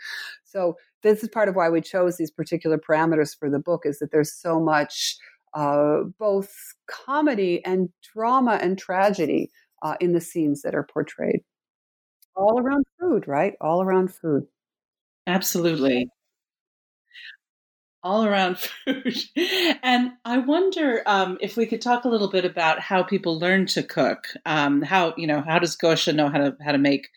So 0.45 0.77
this 1.03 1.23
is 1.23 1.29
part 1.29 1.49
of 1.49 1.55
why 1.55 1.69
we 1.69 1.83
chose 1.83 2.17
these 2.17 2.31
particular 2.31 2.79
parameters 2.79 3.37
for 3.39 3.51
the 3.51 3.59
book 3.59 3.83
is 3.85 3.99
that 3.99 4.11
there's 4.11 4.33
so 4.33 4.59
much 4.59 5.17
uh, 5.53 5.99
both 6.19 6.53
comedy 6.89 7.63
and 7.65 7.91
drama 8.15 8.59
and 8.61 8.79
tragedy 8.79 9.51
uh, 9.83 9.97
in 10.01 10.13
the 10.13 10.21
scenes 10.21 10.63
that 10.63 10.75
are 10.75 10.87
portrayed 10.91 11.41
all 12.37 12.61
around 12.61 12.85
food, 13.01 13.27
right? 13.27 13.55
All 13.61 13.83
around 13.83 14.15
food. 14.15 14.47
Absolutely. 15.27 16.09
All 18.03 18.27
around 18.27 18.59
food. 18.85 19.17
and 19.83 20.13
I 20.27 20.39
wonder 20.39 21.03
um, 21.07 21.39
if 21.41 21.57
we 21.57 21.65
could 21.65 21.81
talk 21.81 22.05
a 22.05 22.09
little 22.09 22.31
bit 22.31 22.45
about 22.45 22.79
how 22.79 23.03
people 23.03 23.39
learn 23.39 23.65
to 23.69 23.83
cook. 23.83 24.27
Um, 24.45 24.83
how 24.83 25.15
you 25.17 25.27
know 25.27 25.41
how 25.41 25.59
does 25.59 25.75
Gosha 25.77 26.15
know 26.15 26.29
how 26.29 26.39
to 26.39 26.57
how 26.63 26.73
to 26.73 26.79
make 26.79 27.09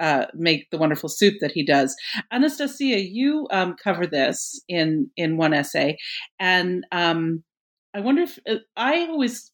uh, 0.00 0.26
make 0.32 0.70
the 0.70 0.78
wonderful 0.78 1.10
soup 1.10 1.34
that 1.42 1.52
he 1.52 1.62
does? 1.62 1.94
Anastasia, 2.32 3.00
you 3.00 3.48
um, 3.50 3.76
cover 3.82 4.06
this 4.06 4.62
in 4.66 5.10
in 5.16 5.36
one 5.36 5.52
essay, 5.52 5.98
and 6.38 6.86
um, 6.90 7.44
I 7.92 8.00
wonder 8.00 8.22
if 8.22 8.38
uh, 8.48 8.56
I 8.76 9.06
always 9.08 9.52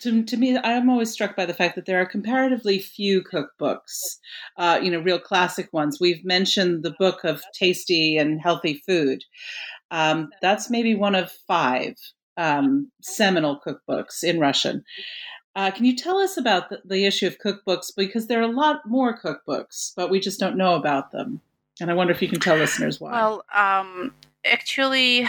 to, 0.00 0.22
to 0.24 0.36
me, 0.36 0.56
I'm 0.58 0.88
always 0.88 1.10
struck 1.10 1.36
by 1.36 1.46
the 1.46 1.54
fact 1.54 1.74
that 1.74 1.86
there 1.86 2.00
are 2.00 2.06
comparatively 2.06 2.78
few 2.78 3.22
cookbooks, 3.22 4.18
uh, 4.56 4.78
you 4.82 4.90
know, 4.90 5.00
real 5.00 5.18
classic 5.18 5.72
ones. 5.72 5.98
We've 6.00 6.24
mentioned 6.24 6.82
the 6.82 6.94
book 6.98 7.24
of 7.24 7.42
tasty 7.52 8.16
and 8.16 8.40
healthy 8.40 8.82
food. 8.86 9.24
Um, 9.90 10.30
that's 10.42 10.70
maybe 10.70 10.94
one 10.94 11.14
of 11.14 11.32
five 11.46 11.94
um, 12.36 12.90
seminal 13.02 13.60
cookbooks 13.66 14.22
in 14.22 14.38
Russian. 14.38 14.84
Uh, 15.56 15.70
can 15.70 15.84
you 15.84 15.96
tell 15.96 16.18
us 16.18 16.36
about 16.36 16.70
the, 16.70 16.80
the, 16.84 17.04
issue 17.04 17.26
of 17.26 17.38
cookbooks? 17.38 17.90
Because 17.96 18.28
there 18.28 18.38
are 18.38 18.42
a 18.42 18.46
lot 18.46 18.80
more 18.86 19.18
cookbooks, 19.18 19.92
but 19.96 20.08
we 20.10 20.20
just 20.20 20.38
don't 20.38 20.56
know 20.56 20.74
about 20.74 21.10
them. 21.10 21.40
And 21.80 21.90
I 21.90 21.94
wonder 21.94 22.12
if 22.12 22.22
you 22.22 22.28
can 22.28 22.38
tell 22.38 22.56
listeners 22.56 23.00
why. 23.00 23.12
Well, 23.12 23.44
um, 23.52 24.14
actually, 24.50 25.26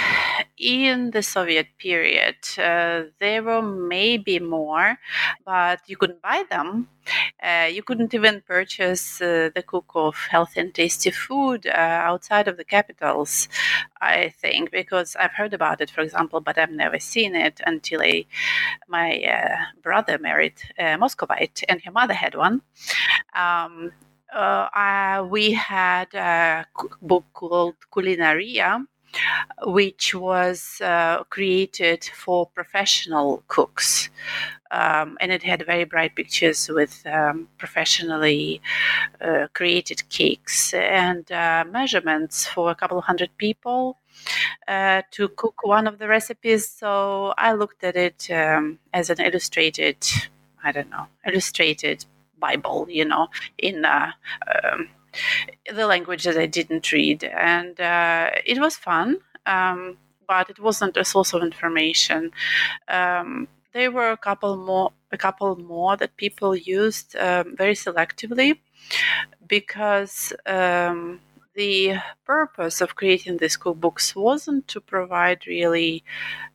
in 0.57 1.11
the 1.11 1.21
Soviet 1.21 1.67
period, 1.77 2.35
uh, 2.57 3.03
there 3.19 3.43
were 3.43 3.61
maybe 3.61 4.39
more, 4.39 4.97
but 5.45 5.81
you 5.87 5.97
couldn't 5.97 6.21
buy 6.21 6.43
them. 6.49 6.87
Uh, 7.41 7.67
you 7.71 7.83
couldn't 7.83 8.13
even 8.13 8.41
purchase 8.41 9.21
uh, 9.21 9.49
the 9.55 9.63
cook 9.63 9.91
of 9.95 10.15
healthy 10.29 10.59
and 10.59 10.73
tasty 10.73 11.11
food 11.11 11.67
uh, 11.67 11.71
outside 12.09 12.47
of 12.47 12.57
the 12.57 12.63
capitals, 12.63 13.47
I 14.01 14.29
think, 14.41 14.71
because 14.71 15.15
I've 15.15 15.33
heard 15.33 15.53
about 15.53 15.81
it, 15.81 15.89
for 15.89 16.01
example, 16.01 16.41
but 16.41 16.57
I've 16.57 16.71
never 16.71 16.99
seen 16.99 17.35
it 17.35 17.61
until 17.65 18.01
I, 18.01 18.25
my 18.87 19.21
uh, 19.23 19.55
brother 19.81 20.17
married 20.19 20.55
a 20.77 20.97
Moscovite 20.97 21.63
and 21.69 21.81
her 21.83 21.91
mother 21.91 22.13
had 22.13 22.35
one. 22.35 22.61
Um, 23.35 23.91
uh, 24.33 25.25
we 25.29 25.51
had 25.53 26.13
a 26.13 26.65
book 27.01 27.25
called 27.33 27.75
Culinaria, 27.91 28.85
which 29.63 30.13
was 30.13 30.81
uh, 30.81 31.23
created 31.25 32.03
for 32.03 32.47
professional 32.47 33.43
cooks. 33.47 34.09
Um, 34.71 35.17
and 35.19 35.31
it 35.31 35.41
had 35.41 35.65
very 35.65 35.83
bright 35.83 36.15
pictures 36.15 36.69
with 36.69 37.03
um, 37.07 37.47
professionally 37.57 38.61
uh, 39.19 39.47
created 39.53 40.07
cakes 40.09 40.73
and 40.75 41.29
uh, 41.31 41.65
measurements 41.67 42.45
for 42.45 42.69
a 42.69 42.75
couple 42.75 42.99
of 42.99 43.05
hundred 43.05 43.31
people 43.37 43.97
uh, 44.67 45.01
to 45.11 45.29
cook 45.29 45.55
one 45.63 45.87
of 45.87 45.97
the 45.97 46.07
recipes. 46.07 46.69
So 46.69 47.33
I 47.37 47.53
looked 47.53 47.83
at 47.83 47.95
it 47.95 48.29
um, 48.29 48.77
as 48.93 49.09
an 49.09 49.19
illustrated, 49.19 49.97
I 50.63 50.71
don't 50.71 50.89
know, 50.91 51.07
illustrated 51.25 52.05
Bible, 52.37 52.87
you 52.89 53.05
know, 53.05 53.27
in 53.57 53.85
uh, 53.85 54.11
um, 54.63 54.89
the 55.73 55.87
language 55.87 56.23
that 56.23 56.37
I 56.37 56.45
didn't 56.45 56.91
read, 56.91 57.23
and 57.23 57.79
uh, 57.79 58.31
it 58.45 58.59
was 58.59 58.75
fun, 58.77 59.17
um, 59.45 59.97
but 60.27 60.49
it 60.49 60.59
wasn't 60.59 60.97
a 60.97 61.05
source 61.05 61.33
of 61.33 61.43
information. 61.43 62.31
Um, 62.87 63.47
there 63.73 63.91
were 63.91 64.11
a 64.11 64.17
couple 64.17 64.57
more, 64.57 64.91
a 65.11 65.17
couple 65.17 65.55
more 65.55 65.97
that 65.97 66.17
people 66.17 66.55
used 66.55 67.15
um, 67.15 67.55
very 67.55 67.75
selectively, 67.75 68.59
because 69.47 70.33
um, 70.45 71.19
the 71.55 71.95
purpose 72.25 72.81
of 72.81 72.95
creating 72.95 73.37
these 73.37 73.57
cookbooks 73.57 74.15
wasn't 74.15 74.67
to 74.67 74.79
provide 74.79 75.45
really 75.47 76.03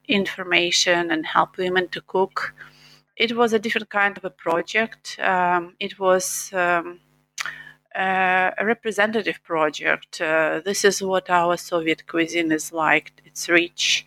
information 0.08 1.10
and 1.10 1.26
help 1.26 1.56
women 1.56 1.88
to 1.88 2.00
cook. 2.00 2.54
It 3.16 3.36
was 3.36 3.52
a 3.52 3.58
different 3.58 3.90
kind 3.90 4.16
of 4.16 4.24
a 4.24 4.30
project. 4.30 5.18
Um, 5.20 5.76
it 5.78 5.98
was 5.98 6.52
um, 6.52 7.00
a 7.94 8.64
representative 8.64 9.42
project. 9.44 10.20
Uh, 10.20 10.60
this 10.64 10.84
is 10.84 11.02
what 11.02 11.30
our 11.30 11.56
Soviet 11.56 12.06
cuisine 12.06 12.50
is 12.52 12.72
like. 12.72 13.12
It's 13.24 13.48
rich, 13.48 14.04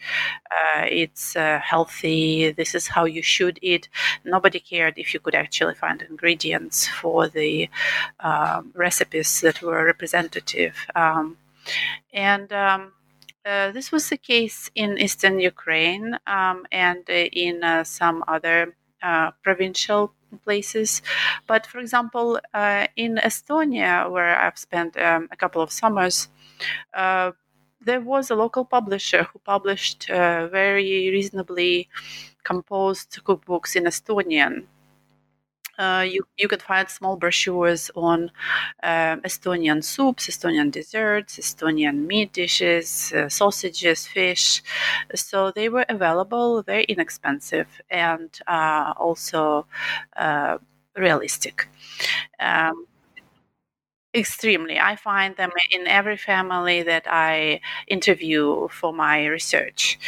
uh, 0.52 0.86
it's 0.90 1.36
uh, 1.36 1.60
healthy. 1.64 2.52
This 2.52 2.76
is 2.76 2.88
how 2.88 3.06
you 3.06 3.22
should 3.22 3.60
eat. 3.62 3.90
Nobody 4.24 4.60
cared 4.60 4.98
if 4.98 5.14
you 5.14 5.20
could 5.20 5.36
actually 5.36 5.76
find 5.76 6.02
ingredients 6.02 6.88
for 6.88 7.28
the 7.28 7.70
um, 8.20 8.72
recipes 8.76 9.42
that 9.42 9.62
were 9.62 9.86
representative. 9.86 10.76
Um, 10.96 11.38
and 12.14 12.52
um, 12.54 12.94
uh, 13.46 13.72
this 13.72 13.92
was 13.92 14.10
the 14.10 14.18
case 14.18 14.70
in 14.76 14.98
eastern 14.98 15.40
Ukraine 15.40 16.18
um, 16.28 16.66
and 16.72 17.04
uh, 17.10 17.14
in 17.14 17.86
some 17.86 18.24
other 18.28 18.74
provincial 19.44 20.14
places. 20.44 21.02
But 21.48 21.66
for 21.68 21.80
example, 21.80 22.40
uh, 22.54 22.88
in 22.96 23.16
Estonia, 23.24 24.10
where 24.10 24.38
I've 24.40 24.58
spent 24.58 24.98
um, 24.98 25.28
a 25.32 25.36
couple 25.36 25.62
of 25.62 25.72
summers, 25.72 26.30
uh, 26.94 27.32
there 27.82 28.02
was 28.02 28.30
a 28.30 28.36
local 28.36 28.66
publisher 28.66 29.24
who 29.24 29.40
published 29.40 30.10
uh, 30.10 30.48
very 30.48 31.10
reasonably 31.10 31.90
composed 32.44 33.20
cookbooks 33.24 33.76
in 33.76 33.84
Estonian. 33.86 34.66
Uh, 35.78 36.06
you, 36.08 36.26
you 36.38 36.48
could 36.48 36.62
find 36.62 36.90
small 36.90 37.18
brochures 37.18 37.92
on 37.96 38.32
um, 38.84 39.22
Estonian 39.22 39.84
soups, 39.84 40.28
Estonian 40.28 40.72
desserts, 40.72 41.38
Estonian 41.38 42.08
meat 42.08 42.34
dishes, 42.34 43.14
uh, 43.14 43.30
sausages, 43.30 44.08
fish. 44.08 44.64
So 45.16 45.52
they 45.52 45.70
were 45.70 45.86
available, 45.90 46.64
very 46.64 46.84
inexpensive, 46.86 47.68
and 47.90 48.30
uh, 48.48 48.94
also 48.98 49.68
uh, 50.16 50.58
realistic. 50.96 51.68
Um, 52.40 52.88
extremely. 54.14 54.80
I 54.80 54.96
find 54.96 55.36
them 55.36 55.52
in 55.72 55.88
every 55.88 56.18
family 56.18 56.84
that 56.84 57.06
I 57.08 57.62
interview 57.88 58.68
for 58.70 58.94
my 58.94 59.26
research. 59.26 60.00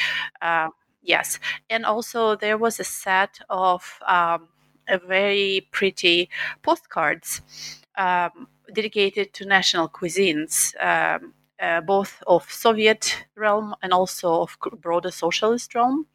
Uh, 0.42 0.70
yes, 1.02 1.40
and 1.70 1.86
also 1.86 2.36
there 2.36 2.58
was 2.58 2.80
a 2.80 2.84
set 2.84 3.40
of 3.50 4.00
um, 4.08 4.48
very 4.98 5.68
pretty 5.72 6.30
postcards 6.64 7.42
um, 7.98 8.48
dedicated 8.74 9.34
to 9.34 9.46
national 9.46 9.90
cuisines. 9.90 10.74
Um, 10.84 11.34
uh, 11.60 11.82
both 11.82 12.24
of 12.26 12.50
Soviet 12.50 13.26
realm 13.36 13.76
and 13.82 13.92
also 13.92 14.44
of 14.44 14.58
broader 14.82 15.12
socialist 15.12 15.76
realm. 15.76 16.08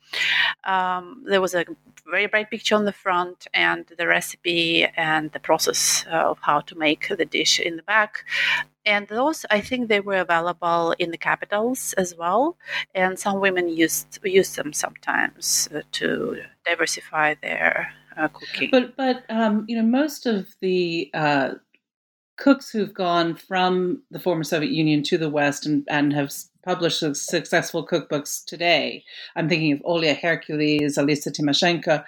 Um, 0.65 1.23
there 1.27 1.41
was 1.41 1.55
a 1.55 1.67
very 2.11 2.27
bright 2.27 2.51
picture 2.51 2.75
on 2.75 2.85
the 2.85 2.93
front 2.93 3.47
and 3.55 3.85
the 3.99 4.07
recipe 4.07 4.87
and 4.97 5.33
the 5.33 5.41
process 5.41 6.05
of 6.11 6.39
how 6.41 6.61
to 6.61 6.75
make 6.77 7.09
the 7.09 7.25
dish 7.25 7.61
in 7.61 7.77
the 7.77 7.83
back. 7.83 8.25
And 8.87 9.09
those, 9.09 9.47
I 9.51 9.61
think, 9.61 9.89
they 9.89 10.01
were 10.01 10.19
available 10.19 10.95
in 10.99 11.11
the 11.11 11.19
capitals 11.19 11.95
as 11.95 12.15
well. 12.17 12.57
And 12.95 13.19
some 13.19 13.41
women 13.41 13.69
used 13.69 14.19
used 14.25 14.57
them 14.57 14.73
sometimes 14.73 15.69
uh, 15.75 15.81
to 15.93 16.43
diversify 16.67 17.35
their 17.41 17.93
uh, 18.17 18.29
cooking. 18.29 18.69
But 18.71 18.97
but 18.97 19.25
um, 19.29 19.65
you 19.69 19.77
know 19.77 19.87
most 19.87 20.27
of 20.27 20.49
the 20.61 21.11
uh, 21.15 21.51
cooks 22.37 22.71
who've 22.71 22.95
gone 22.95 23.35
from 23.35 24.03
the 24.11 24.19
former 24.19 24.45
Soviet 24.45 24.73
Union 24.73 25.03
to 25.05 25.19
the 25.19 25.31
West 25.31 25.67
and, 25.67 25.87
and 25.89 26.13
have 26.13 26.33
published 26.65 27.01
successful 27.15 27.87
cookbooks 27.87 28.45
today. 28.45 29.05
I'm 29.37 29.49
thinking 29.49 29.73
of 29.73 29.81
Olia 29.81 30.19
Hercules, 30.19 30.97
Alisa 30.97 31.29
Timoshenko. 31.29 32.05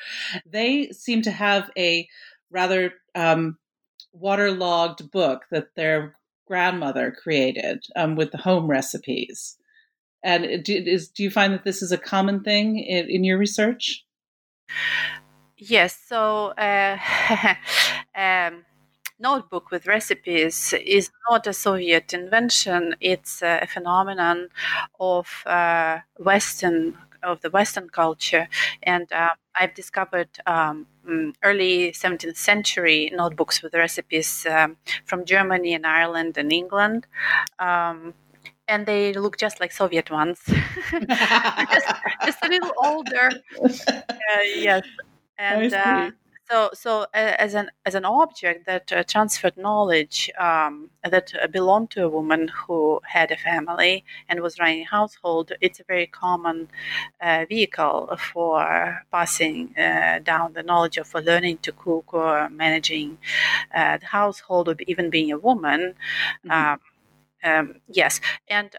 They 0.47 0.89
seem 0.91 1.23
to 1.23 1.31
have 1.31 1.71
a 1.77 2.09
rather 2.51 2.95
um, 3.15 3.59
waterlogged 4.13 5.11
book 5.11 5.45
that 5.51 5.75
their 5.77 6.17
grandmother 6.47 7.11
created 7.11 7.85
um, 7.97 8.17
with 8.17 8.33
the 8.33 8.39
home 8.39 8.67
recipes. 8.67 9.57
And 10.23 10.65
do, 10.65 10.75
is, 10.75 11.09
do 11.09 11.23
you 11.23 11.31
find 11.31 11.53
that 11.53 11.65
this 11.65 11.83
is 11.83 11.93
a 11.93 11.99
common 11.99 12.43
thing 12.43 12.79
in, 12.79 13.09
in 13.11 13.25
your 13.25 13.39
research? 13.39 14.05
Yes. 15.59 15.97
So, 16.09 16.49
uh, 16.59 16.99
um, 18.15 18.65
notebook 19.19 19.71
with 19.71 19.87
recipes 19.87 20.75
is 20.85 21.11
not 21.31 21.47
a 21.47 21.53
Soviet 21.53 22.13
invention. 22.13 22.95
It's 23.01 23.43
a 23.43 23.67
phenomenon 23.67 24.49
of 25.01 25.43
uh, 25.47 26.01
Western 26.19 26.99
of 27.23 27.41
the 27.41 27.51
Western 27.51 27.89
culture, 27.89 28.47
and 28.85 29.11
uh, 29.13 29.31
I've 29.59 29.75
discovered 29.75 30.29
um, 30.47 30.87
mm, 31.09 31.35
early 31.43 31.93
17th 31.93 32.37
century 32.37 33.11
notebooks 33.13 33.63
with 33.63 33.75
recipes 33.75 34.47
um, 34.49 34.77
from 35.07 35.25
Germany 35.25 35.75
and 35.75 35.87
Ireland 35.87 36.37
and 36.39 36.53
England. 36.53 37.07
Um, 37.59 38.15
and 38.69 38.87
they 38.87 39.13
look 39.13 39.39
just 39.39 39.61
like 39.61 39.73
Soviet 39.73 40.11
ones, 40.11 40.41
just, 40.47 41.87
just, 42.25 42.45
a 42.45 42.49
little 42.49 42.73
older. 42.85 43.31
Uh, 44.29 44.43
yes, 44.57 44.83
and 45.39 45.73
uh, 45.75 46.11
so 46.49 46.71
so 46.75 47.07
as 47.13 47.55
an 47.55 47.71
as 47.85 47.95
an 47.95 48.05
object 48.05 48.67
that 48.67 48.93
uh, 48.93 49.03
transferred 49.05 49.57
knowledge 49.57 50.31
um, 50.39 50.91
that 51.03 51.33
uh, 51.43 51.47
belonged 51.49 51.91
to 51.91 52.05
a 52.05 52.09
woman 52.09 52.49
who 52.49 53.01
had 53.05 53.31
a 53.31 53.37
family 53.37 54.05
and 54.29 54.41
was 54.41 54.59
running 54.59 54.83
a 54.83 54.85
household 54.85 55.53
it's 55.61 55.81
a 55.81 55.85
very 55.85 56.07
common 56.07 56.69
uh, 57.21 57.45
vehicle 57.49 58.17
for 58.33 59.01
passing 59.11 59.75
uh, 59.77 60.21
down 60.23 60.53
the 60.53 60.63
knowledge 60.63 60.99
of 60.99 61.13
learning 61.15 61.59
to 61.59 61.73
cook 61.73 62.15
or 62.15 62.49
managing 62.51 63.19
uh, 63.75 63.99
the 63.99 64.07
household 64.07 64.69
or 64.69 64.77
even 64.87 65.11
being 65.11 65.33
a 65.33 65.39
woman 65.39 65.95
mm-hmm. 66.45 66.51
um, 66.51 66.81
um, 67.45 67.75
yes 67.89 68.21
and 68.49 68.77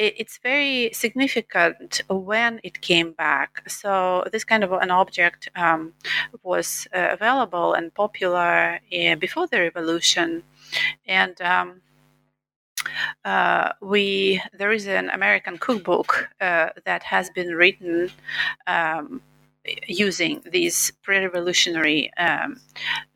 um, 0.00 0.10
it's 0.16 0.38
very 0.42 0.90
significant 0.92 2.02
when 2.08 2.60
it 2.62 2.80
came 2.80 3.12
back. 3.12 3.62
So 3.68 4.24
this 4.32 4.44
kind 4.44 4.64
of 4.64 4.72
an 4.72 4.90
object 4.90 5.48
um, 5.56 5.92
was 6.42 6.86
uh, 6.94 7.08
available 7.10 7.74
and 7.74 7.94
popular 7.94 8.80
uh, 8.92 9.14
before 9.16 9.46
the 9.46 9.60
revolution, 9.60 10.42
and 11.06 11.40
um, 11.40 11.80
uh, 13.24 13.72
we 13.80 14.42
there 14.52 14.72
is 14.72 14.86
an 14.86 15.10
American 15.10 15.58
cookbook 15.58 16.28
uh, 16.40 16.70
that 16.84 17.02
has 17.02 17.30
been 17.30 17.54
written. 17.54 18.10
Um, 18.66 19.22
using 19.86 20.42
these 20.50 20.90
pre-revolutionary 21.02 22.10
um, 22.16 22.58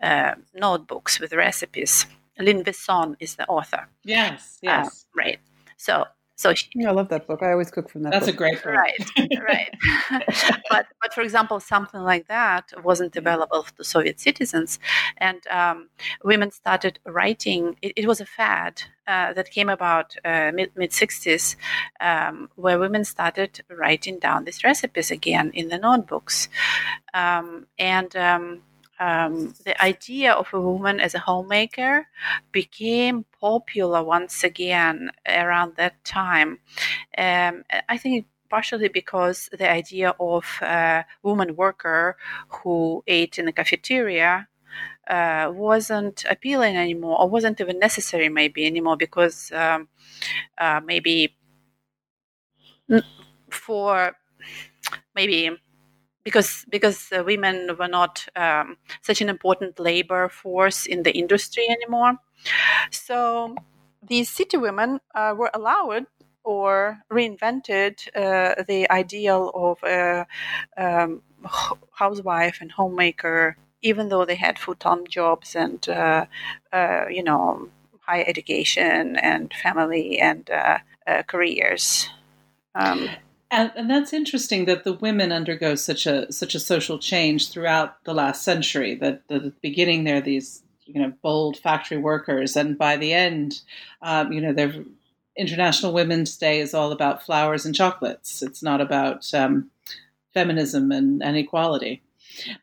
uh, 0.02 0.34
notebooks 0.54 1.18
with 1.18 1.32
recipes, 1.32 2.06
Lynn 2.38 2.62
Visson 2.62 3.16
is 3.18 3.36
the 3.36 3.46
author. 3.48 3.88
Yes, 4.04 4.58
yes, 4.62 5.06
right. 5.16 5.40
So 5.78 6.04
So 6.36 6.52
she, 6.52 6.68
yeah, 6.74 6.88
I 6.88 6.92
love 6.92 7.08
that 7.10 7.26
book. 7.26 7.42
I 7.42 7.52
always 7.52 7.70
cook 7.70 7.88
from 7.88 8.02
that. 8.02 8.12
That's 8.12 8.26
book. 8.26 8.34
a 8.34 8.38
great 8.38 8.62
book. 8.62 8.72
right, 8.72 9.08
right. 9.40 9.74
but 10.70 10.86
but 11.00 11.14
for 11.14 11.20
example, 11.20 11.60
something 11.60 12.00
like 12.00 12.26
that 12.26 12.72
wasn't 12.82 13.14
available 13.16 13.64
to 13.76 13.84
Soviet 13.84 14.18
citizens, 14.18 14.80
and 15.18 15.46
um, 15.46 15.88
women 16.24 16.50
started 16.50 16.98
writing. 17.06 17.76
It, 17.82 17.92
it 17.96 18.06
was 18.06 18.20
a 18.20 18.26
fad 18.26 18.82
uh, 19.06 19.32
that 19.34 19.50
came 19.50 19.68
about 19.68 20.16
uh, 20.24 20.50
mid 20.52 20.72
mid 20.76 20.92
sixties, 20.92 21.56
um, 22.00 22.50
where 22.56 22.80
women 22.80 23.04
started 23.04 23.62
writing 23.70 24.18
down 24.18 24.44
these 24.44 24.64
recipes 24.64 25.12
again 25.12 25.52
in 25.54 25.68
the 25.68 25.78
notebooks, 25.78 26.48
um, 27.12 27.66
and. 27.78 28.16
Um, 29.00 29.54
the 29.64 29.80
idea 29.82 30.32
of 30.32 30.52
a 30.52 30.60
woman 30.60 31.00
as 31.00 31.14
a 31.14 31.18
homemaker 31.18 32.06
became 32.52 33.24
popular 33.40 34.02
once 34.02 34.44
again 34.44 35.10
around 35.26 35.76
that 35.76 36.04
time. 36.04 36.60
Um, 37.18 37.64
I 37.88 37.98
think 37.98 38.26
partially 38.48 38.88
because 38.88 39.48
the 39.58 39.68
idea 39.68 40.14
of 40.20 40.44
a 40.62 41.04
woman 41.22 41.56
worker 41.56 42.16
who 42.48 43.02
ate 43.06 43.38
in 43.38 43.46
the 43.46 43.52
cafeteria 43.52 44.48
uh, 45.08 45.50
wasn't 45.52 46.24
appealing 46.30 46.76
anymore, 46.76 47.20
or 47.20 47.28
wasn't 47.28 47.60
even 47.60 47.78
necessary, 47.78 48.28
maybe 48.28 48.66
anymore, 48.66 48.96
because 48.96 49.50
um, 49.52 49.88
uh, 50.58 50.80
maybe 50.84 51.36
for 53.50 54.12
maybe 55.14 55.50
because 56.24 56.64
because 56.70 57.12
uh, 57.12 57.22
women 57.22 57.70
were 57.78 57.88
not 57.88 58.26
um, 58.36 58.76
such 59.02 59.20
an 59.20 59.28
important 59.28 59.78
labor 59.78 60.28
force 60.28 60.86
in 60.86 61.02
the 61.02 61.12
industry 61.12 61.66
anymore. 61.68 62.18
So 62.90 63.54
these 64.06 64.30
city 64.30 64.56
women 64.56 65.00
uh, 65.14 65.34
were 65.36 65.50
allowed 65.54 66.06
or 66.44 66.98
reinvented 67.10 68.06
uh, 68.14 68.62
the 68.68 68.90
ideal 68.90 69.50
of 69.54 69.78
a 69.82 70.26
um, 70.76 71.22
housewife 71.92 72.58
and 72.60 72.70
homemaker, 72.72 73.56
even 73.82 74.08
though 74.08 74.24
they 74.24 74.34
had 74.34 74.58
full-time 74.58 75.06
jobs 75.06 75.56
and 75.56 75.88
uh, 75.88 76.26
uh, 76.72 77.04
you 77.08 77.22
know 77.22 77.68
high 78.00 78.22
education 78.22 79.16
and 79.16 79.52
family 79.54 80.18
and 80.18 80.50
uh, 80.50 80.78
careers. 81.26 82.10
Um, 82.74 83.08
and, 83.60 83.72
and, 83.76 83.90
that's 83.90 84.12
interesting 84.12 84.64
that 84.66 84.84
the 84.84 84.92
women 84.92 85.32
undergo 85.32 85.74
such 85.74 86.06
a 86.06 86.30
such 86.32 86.54
a 86.54 86.60
social 86.60 86.98
change 86.98 87.50
throughout 87.50 88.02
the 88.04 88.14
last 88.14 88.42
century. 88.42 88.94
That, 88.94 89.22
at 89.30 89.42
the 89.42 89.52
beginning, 89.62 90.04
they're 90.04 90.20
these 90.20 90.62
you 90.86 91.00
know 91.00 91.12
bold 91.22 91.56
factory 91.56 91.98
workers, 91.98 92.56
and 92.56 92.76
by 92.76 92.96
the 92.96 93.12
end, 93.12 93.60
um, 94.02 94.32
you 94.32 94.40
know, 94.40 94.52
their 94.52 94.74
International 95.36 95.92
Women's 95.92 96.36
Day 96.36 96.60
is 96.60 96.74
all 96.74 96.92
about 96.92 97.22
flowers 97.22 97.66
and 97.66 97.74
chocolates. 97.74 98.42
It's 98.42 98.62
not 98.62 98.80
about 98.80 99.32
um, 99.34 99.70
feminism 100.32 100.92
and, 100.92 101.22
and 101.22 101.36
equality. 101.36 102.02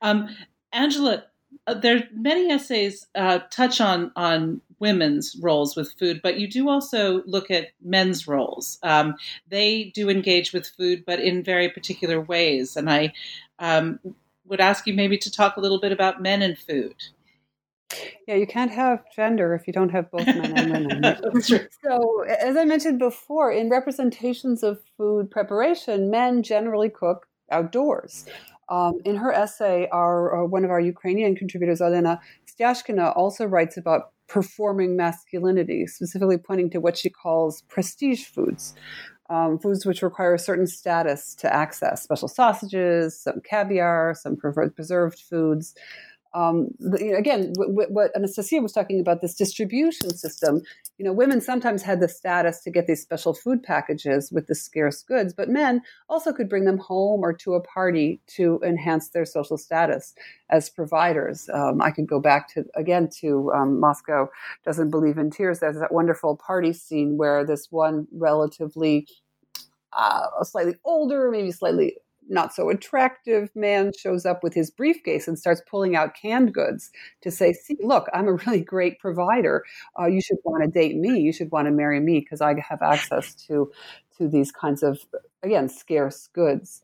Um, 0.01 0.30
Angela, 0.71 1.23
uh, 1.67 1.73
there 1.73 2.08
many 2.13 2.51
essays 2.51 3.08
uh, 3.15 3.39
touch 3.49 3.82
on 3.82 4.12
on 4.15 4.62
women's 4.82 5.38
roles 5.39 5.76
with 5.76 5.94
food, 5.98 6.20
but 6.22 6.38
you 6.38 6.50
do 6.50 6.67
also 6.67 7.24
look 7.26 7.50
at 7.50 7.67
men's 7.82 8.28
roles. 8.28 8.80
Um, 8.84 9.15
they 9.48 9.91
do 9.96 10.10
engage 10.10 10.52
with 10.52 10.67
food, 10.67 11.04
but 11.06 11.20
in 11.20 11.44
very 11.44 11.70
particular 11.70 12.20
ways. 12.20 12.76
And 12.76 12.89
I 12.89 13.13
um, 13.60 14.00
would 14.46 14.60
ask 14.60 14.86
you 14.88 14.94
maybe 14.94 15.17
to 15.20 15.32
talk 15.32 15.56
a 15.56 15.62
little 15.62 15.80
bit 15.80 15.91
about 15.91 16.22
men 16.22 16.41
and 16.41 16.58
food. 16.58 16.96
Yeah, 18.28 18.36
you 18.36 18.48
can't 18.48 18.72
have 18.72 19.04
gender 19.15 19.54
if 19.54 19.67
you 19.67 19.74
don't 19.74 19.89
have 19.89 20.10
both 20.12 20.26
men 20.26 20.58
and 20.58 20.88
women. 20.88 21.41
so, 21.41 22.22
as 22.24 22.56
I 22.56 22.63
mentioned 22.63 23.00
before, 23.00 23.52
in 23.52 23.70
representations 23.70 24.63
of 24.63 24.80
food 24.98 25.30
preparation, 25.30 26.10
men 26.10 26.41
generally 26.41 26.89
cook 26.89 27.28
outdoors. 27.52 28.26
Um, 28.70 29.02
in 29.04 29.17
her 29.17 29.34
essay, 29.34 29.89
our, 29.91 30.44
uh, 30.44 30.48
one 30.48 30.63
of 30.63 30.72
our 30.72 30.80
Ukrainian 30.80 31.36
contributors, 31.36 31.82
Elena 31.82 32.22
Stiazhkina, 32.48 33.15
also 33.17 33.46
writes 33.46 33.76
about 33.76 34.12
performing 34.32 34.96
masculinity, 34.96 35.86
specifically 35.86 36.38
pointing 36.38 36.70
to 36.70 36.80
what 36.80 36.98
she 36.98 37.10
calls 37.10 37.63
prestige 37.63 38.24
foods. 38.24 38.74
Um, 39.30 39.60
foods 39.60 39.86
which 39.86 40.02
require 40.02 40.34
a 40.34 40.39
certain 40.39 40.67
status 40.67 41.36
to 41.36 41.54
access 41.54 42.04
special 42.04 42.30
sausages, 42.30 43.20
some 43.20 43.41
caviar, 43.41 44.13
some 44.13 44.38
preserved 44.38 45.20
foods 45.20 45.76
um, 46.34 46.70
again, 46.94 47.54
w- 47.54 47.72
w- 47.72 47.89
what 47.89 48.15
Anastasia 48.15 48.62
was 48.62 48.72
talking 48.72 49.00
about, 49.00 49.22
this 49.22 49.36
distribution 49.36 50.15
system, 50.15 50.62
you 50.98 51.06
know, 51.06 51.13
women 51.13 51.41
sometimes 51.41 51.82
had 51.84 52.00
the 52.00 52.08
status 52.08 52.62
to 52.62 52.72
get 52.72 52.88
these 52.88 53.02
special 53.02 53.34
food 53.34 53.63
packages 53.63 54.32
with 54.32 54.48
the 54.48 54.56
scarce 54.56 55.04
goods, 55.04 55.34
but 55.34 55.50
men 55.50 55.82
also 56.10 56.32
could 56.32 56.50
bring 56.50 56.65
them 56.65 56.78
home 56.78 57.22
or 57.22 57.34
to 57.34 57.54
a 57.54 57.62
party 57.62 58.22
to 58.28 58.60
enhance 58.65 59.10
their 59.10 59.26
social 59.26 59.58
status 59.58 60.13
as 60.50 60.70
providers. 60.70 61.50
Um, 61.54 61.82
I 61.82 61.91
could 61.91 62.08
go 62.08 62.20
back 62.20 62.54
to, 62.54 62.65
again, 62.76 63.10
to 63.20 63.52
um, 63.54 63.80
Moscow 63.80 64.30
Doesn't 64.63 64.89
Believe 64.89 65.17
in 65.17 65.32
Tears. 65.32 65.60
There's 65.60 65.80
that 65.80 65.94
wonderful 65.94 66.38
party 66.38 66.74
scene 66.74 67.17
where 67.17 67.46
this 67.46 67.67
one 67.72 68.08
relatively 68.13 69.08
uh, 69.94 70.44
slightly 70.44 70.76
older, 70.86 71.30
maybe 71.32 71.52
slightly 71.52 71.98
not 72.32 72.54
so 72.54 72.70
attractive 72.70 73.50
man 73.56 73.91
shows 73.98 74.26
up 74.26 74.44
with 74.44 74.54
his 74.54 74.72
briefcase 74.72 75.28
and 75.28 75.38
starts 75.38 75.62
pulling 75.70 75.96
out 75.96 76.15
canned 76.15 76.54
goods 76.54 76.91
to 77.22 77.30
say, 77.32 77.54
See, 77.54 77.78
look, 77.82 78.08
I'm 78.13 78.28
a 78.28 78.34
really 78.34 78.62
great 78.62 79.00
provider. 79.00 79.63
Uh, 80.00 80.08
you 80.08 80.22
should 80.22 80.38
want 80.44 80.63
to 80.63 80.70
date 80.70 80.96
me. 80.96 81.20
You 81.20 81.34
should 81.34 81.52
want 81.52 81.67
to 81.67 81.72
marry 81.72 82.00
me 82.00 82.20
because 82.20 82.41
I 82.41 82.56
have 82.67 82.82
access 82.82 83.36
to, 83.48 83.72
to 84.17 84.28
these 84.28 84.52
kinds 84.52 84.84
of, 84.84 85.00
again, 85.44 85.70
scarce 85.70 86.30
goods. 86.34 86.82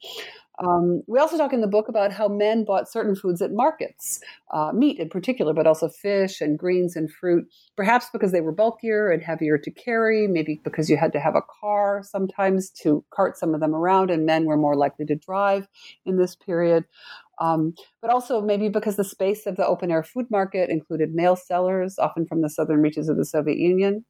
Um, 0.60 1.04
we 1.08 1.20
also 1.20 1.38
talk 1.38 1.54
in 1.54 1.62
the 1.62 1.68
book 1.68 1.88
about 1.88 2.12
how 2.12 2.28
men 2.28 2.64
bought 2.64 2.92
certain 2.92 3.16
foods 3.16 3.42
at 3.42 3.52
markets, 3.52 4.20
uh, 4.52 4.72
meat 4.74 5.00
in 5.00 5.10
particular, 5.10 5.54
but 5.54 5.68
also 5.68 5.88
fish 5.88 6.42
and 6.42 6.58
greens 6.58 6.96
and 6.96 7.12
fruit, 7.12 7.48
perhaps 7.76 8.08
because 8.12 8.32
they 8.32 8.42
were 8.42 8.52
bulkier 8.52 9.10
and 9.10 9.22
heavier 9.22 9.58
to 9.60 9.70
carry, 9.70 10.28
maybe 10.28 10.60
because 10.64 10.90
you 10.90 10.98
had 10.98 11.14
to 11.14 11.20
have 11.20 11.36
a 11.36 11.44
car 11.62 12.02
sometimes 12.04 12.72
to 12.72 13.06
cart 13.12 13.38
some 13.38 13.54
of 13.54 13.60
them 13.60 13.76
around, 13.76 14.10
and 14.10 14.26
men 14.26 14.46
were 14.46 14.58
more 14.58 14.76
likely 14.76 15.06
to 15.06 15.16
drive 15.16 15.68
in 16.06 16.18
this 16.18 16.36
period. 16.36 16.86
Um, 17.40 17.76
but 18.02 18.10
also 18.10 18.42
maybe 18.42 18.68
because 18.68 18.96
the 18.96 19.04
space 19.04 19.46
of 19.46 19.58
the 19.58 19.68
open 19.68 19.92
air 19.92 20.02
food 20.02 20.26
market 20.32 20.72
included 20.72 21.14
male 21.14 21.36
sellers, 21.36 22.00
often 22.00 22.26
from 22.26 22.42
the 22.42 22.50
southern 22.50 22.82
reaches 22.82 23.10
of 23.10 23.18
the 23.18 23.26
Soviet 23.26 23.60
Union. 23.60 24.06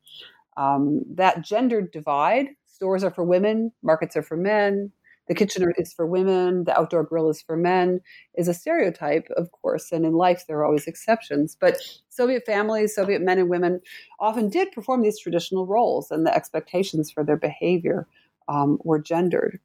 Um, 0.56 1.02
that 1.14 1.44
gendered 1.44 1.92
divide 1.92 2.48
stores 2.66 3.04
are 3.04 3.12
for 3.12 3.24
women, 3.24 3.72
markets 3.84 4.16
are 4.16 4.24
for 4.24 4.38
men, 4.38 4.92
the 5.28 5.36
kitchen 5.36 5.72
is 5.78 5.94
for 5.94 6.06
women, 6.06 6.64
the 6.64 6.78
outdoor 6.78 7.04
grill 7.04 7.30
is 7.30 7.42
for 7.42 7.58
men, 7.58 8.02
is 8.36 8.48
a 8.48 8.54
stereotype, 8.54 9.28
of 9.36 9.52
course. 9.52 9.92
And 9.92 10.06
in 10.06 10.14
life, 10.14 10.46
there 10.48 10.58
are 10.58 10.66
always 10.66 10.88
exceptions. 10.88 11.58
But 11.60 11.78
Soviet 12.10 12.44
families, 12.46 12.96
Soviet 12.96 13.22
men 13.22 13.38
and 13.38 13.50
women 13.50 13.82
often 14.20 14.50
did 14.50 14.72
perform 14.72 15.02
these 15.02 15.20
traditional 15.20 15.66
roles, 15.66 16.12
and 16.12 16.26
the 16.26 16.36
expectations 16.36 17.12
for 17.12 17.24
their 17.24 17.38
behavior 17.38 18.08
um, 18.48 18.80
were 18.84 19.00
gendered. 19.00 19.60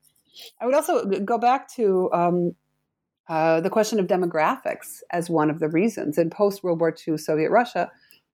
I 0.61 0.66
would 0.66 0.75
also 0.75 1.05
go 1.05 1.38
back 1.38 1.70
to 1.75 2.11
um, 2.12 2.55
uh, 3.29 3.61
the 3.61 3.70
question 3.70 4.01
of 4.01 4.07
demographics 4.07 5.03
as 5.11 5.31
one 5.31 5.51
of 5.51 5.61
the 5.61 5.68
reasons. 5.68 6.18
In 6.18 6.31
post 6.31 6.64
World 6.64 6.81
War 6.81 6.94
II 7.07 7.16
Soviet 7.18 7.51
Russia, 7.51 7.90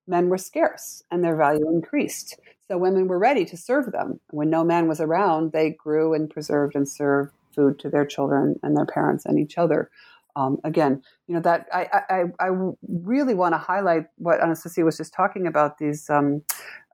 men 0.09 0.29
were 0.29 0.37
scarce 0.37 1.03
and 1.11 1.23
their 1.23 1.35
value 1.35 1.69
increased. 1.69 2.37
So 2.67 2.77
women 2.77 3.07
were 3.07 3.19
ready 3.19 3.45
to 3.45 3.57
serve 3.57 3.91
them. 3.91 4.19
When 4.31 4.49
no 4.49 4.63
man 4.63 4.87
was 4.87 4.99
around, 4.99 5.51
they 5.51 5.71
grew 5.71 6.13
and 6.13 6.29
preserved 6.29 6.75
and 6.75 6.87
served 6.87 7.31
food 7.55 7.79
to 7.79 7.89
their 7.89 8.05
children 8.05 8.55
and 8.63 8.75
their 8.75 8.85
parents 8.85 9.25
and 9.25 9.39
each 9.39 9.57
other. 9.57 9.89
Um, 10.35 10.59
again, 10.63 11.01
you 11.27 11.33
know 11.33 11.41
that 11.41 11.67
I, 11.73 11.87
I, 12.09 12.23
I 12.39 12.49
really 12.87 13.33
want 13.33 13.53
to 13.53 13.57
highlight 13.57 14.05
what 14.17 14.41
Anastasia 14.41 14.83
was 14.83 14.97
just 14.97 15.13
talking 15.13 15.47
about 15.47 15.79
these 15.79 16.09
um, 16.09 16.43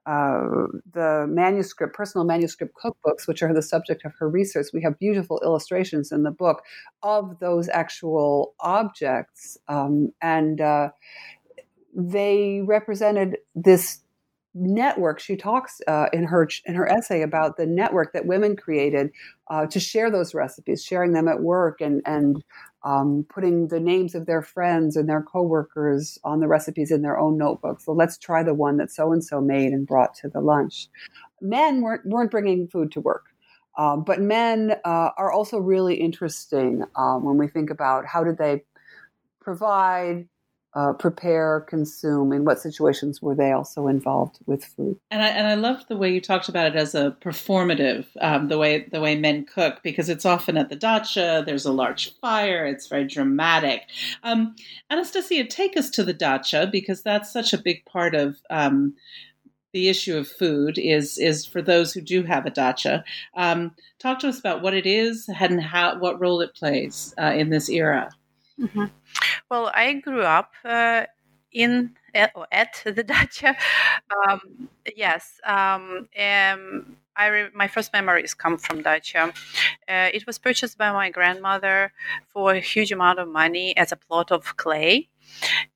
uh, 0.06 0.66
the 0.92 1.26
manuscript, 1.28 1.92
personal 1.92 2.24
manuscript 2.24 2.72
cookbooks, 2.82 3.26
which 3.26 3.42
are 3.42 3.52
the 3.52 3.62
subject 3.62 4.04
of 4.04 4.12
her 4.18 4.28
research. 4.28 4.66
We 4.72 4.82
have 4.82 4.98
beautiful 5.00 5.40
illustrations 5.44 6.12
in 6.12 6.22
the 6.22 6.30
book 6.30 6.62
of 7.02 7.40
those 7.40 7.68
actual 7.68 8.54
objects, 8.60 9.58
um, 9.68 10.12
and 10.22 10.60
uh, 10.60 10.90
they 11.96 12.62
represented 12.64 13.38
this 13.54 14.00
network 14.58 15.20
she 15.20 15.36
talks 15.36 15.82
uh, 15.86 16.06
in 16.14 16.24
her 16.24 16.48
in 16.64 16.74
her 16.74 16.88
essay 16.88 17.20
about 17.20 17.58
the 17.58 17.66
network 17.66 18.14
that 18.14 18.24
women 18.24 18.56
created 18.56 19.10
uh, 19.48 19.66
to 19.66 19.78
share 19.78 20.10
those 20.10 20.32
recipes 20.32 20.82
sharing 20.82 21.12
them 21.12 21.28
at 21.28 21.40
work 21.40 21.80
and 21.80 22.00
and 22.06 22.42
um, 22.82 23.26
putting 23.28 23.68
the 23.68 23.80
names 23.80 24.14
of 24.14 24.26
their 24.26 24.40
friends 24.40 24.96
and 24.96 25.08
their 25.08 25.22
coworkers 25.22 26.18
on 26.24 26.40
the 26.40 26.48
recipes 26.48 26.92
in 26.92 27.02
their 27.02 27.18
own 27.18 27.36
notebooks. 27.36 27.84
So 27.84 27.92
let's 27.92 28.16
try 28.16 28.44
the 28.44 28.54
one 28.54 28.76
that 28.76 28.92
so 28.92 29.12
and 29.12 29.24
so 29.24 29.40
made 29.40 29.72
and 29.72 29.84
brought 29.84 30.14
to 30.16 30.28
the 30.28 30.40
lunch. 30.40 30.88
Men 31.40 31.82
weren't 31.82 32.06
weren't 32.06 32.30
bringing 32.30 32.68
food 32.68 32.92
to 32.92 33.00
work 33.00 33.24
um, 33.76 34.04
but 34.04 34.20
men 34.20 34.76
uh, 34.84 35.10
are 35.16 35.30
also 35.30 35.58
really 35.58 35.96
interesting 35.96 36.82
um, 36.96 37.24
when 37.24 37.36
we 37.36 37.46
think 37.46 37.70
about 37.70 38.06
how 38.06 38.24
did 38.24 38.38
they 38.38 38.64
provide 39.40 40.26
uh, 40.76 40.92
prepare, 40.92 41.60
consume? 41.62 42.34
In 42.34 42.44
what 42.44 42.60
situations 42.60 43.22
were 43.22 43.34
they 43.34 43.50
also 43.50 43.86
involved 43.88 44.38
with 44.44 44.62
food? 44.62 44.98
And 45.10 45.22
I 45.22 45.28
and 45.28 45.46
I 45.46 45.54
loved 45.54 45.88
the 45.88 45.96
way 45.96 46.12
you 46.12 46.20
talked 46.20 46.50
about 46.50 46.66
it 46.66 46.76
as 46.76 46.94
a 46.94 47.16
performative, 47.22 48.04
um, 48.20 48.48
the 48.48 48.58
way 48.58 48.86
the 48.92 49.00
way 49.00 49.16
men 49.16 49.46
cook, 49.46 49.82
because 49.82 50.10
it's 50.10 50.26
often 50.26 50.58
at 50.58 50.68
the 50.68 50.76
dacha. 50.76 51.42
There's 51.46 51.64
a 51.64 51.72
large 51.72 52.14
fire. 52.20 52.66
It's 52.66 52.88
very 52.88 53.06
dramatic. 53.06 53.84
Um, 54.22 54.54
Anastasia, 54.90 55.44
take 55.44 55.78
us 55.78 55.88
to 55.90 56.04
the 56.04 56.12
dacha 56.12 56.68
because 56.70 57.02
that's 57.02 57.32
such 57.32 57.54
a 57.54 57.58
big 57.58 57.84
part 57.86 58.14
of. 58.14 58.36
Um, 58.50 58.94
the 59.72 59.88
issue 59.90 60.16
of 60.16 60.26
food 60.26 60.78
is 60.78 61.18
is 61.18 61.44
for 61.44 61.60
those 61.60 61.92
who 61.92 62.00
do 62.00 62.22
have 62.22 62.46
a 62.46 62.50
dacha. 62.50 63.04
Um, 63.36 63.74
talk 63.98 64.20
to 64.20 64.28
us 64.28 64.38
about 64.38 64.62
what 64.62 64.72
it 64.72 64.86
is 64.86 65.28
and 65.28 65.60
how 65.60 65.98
what 65.98 66.18
role 66.18 66.40
it 66.40 66.54
plays 66.54 67.14
uh, 67.20 67.32
in 67.36 67.50
this 67.50 67.68
era. 67.68 68.10
Mm-hmm. 68.60 68.84
Well, 69.50 69.70
I 69.74 69.92
grew 69.94 70.22
up 70.22 70.52
uh, 70.64 71.04
in 71.52 71.92
at, 72.14 72.32
at, 72.52 72.82
the 72.84 73.04
dacha. 73.12 73.56
Um, 74.28 74.68
yes, 74.96 75.40
um, 75.44 76.08
I 77.16 77.26
re- 77.26 77.50
my 77.54 77.68
first 77.68 77.92
memories 77.92 78.34
come 78.34 78.56
from 78.58 78.82
dacha. 78.82 79.32
Uh, 79.88 80.08
it 80.12 80.26
was 80.26 80.38
purchased 80.38 80.78
by 80.78 80.90
my 80.92 81.10
grandmother 81.10 81.92
for 82.28 82.52
a 82.52 82.60
huge 82.60 82.92
amount 82.92 83.18
of 83.18 83.28
money 83.28 83.76
as 83.76 83.92
a 83.92 83.96
plot 83.96 84.32
of 84.32 84.56
clay, 84.56 85.08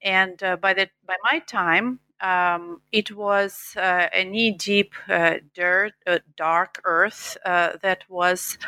and 0.03 0.43
uh, 0.43 0.57
by 0.57 0.75
the 0.75 0.89
by 1.07 1.17
my 1.31 1.41
time. 1.41 2.01
Um, 2.23 2.83
it 2.93 3.17
was 3.17 3.75
uh, 3.79 4.09
a 4.13 4.25
knee-deep 4.25 4.93
uh, 5.09 5.37
dirt, 5.55 5.95
uh, 6.07 6.19
dark 6.37 6.83
earth 6.85 7.39
that 7.47 8.05
was 8.11 8.59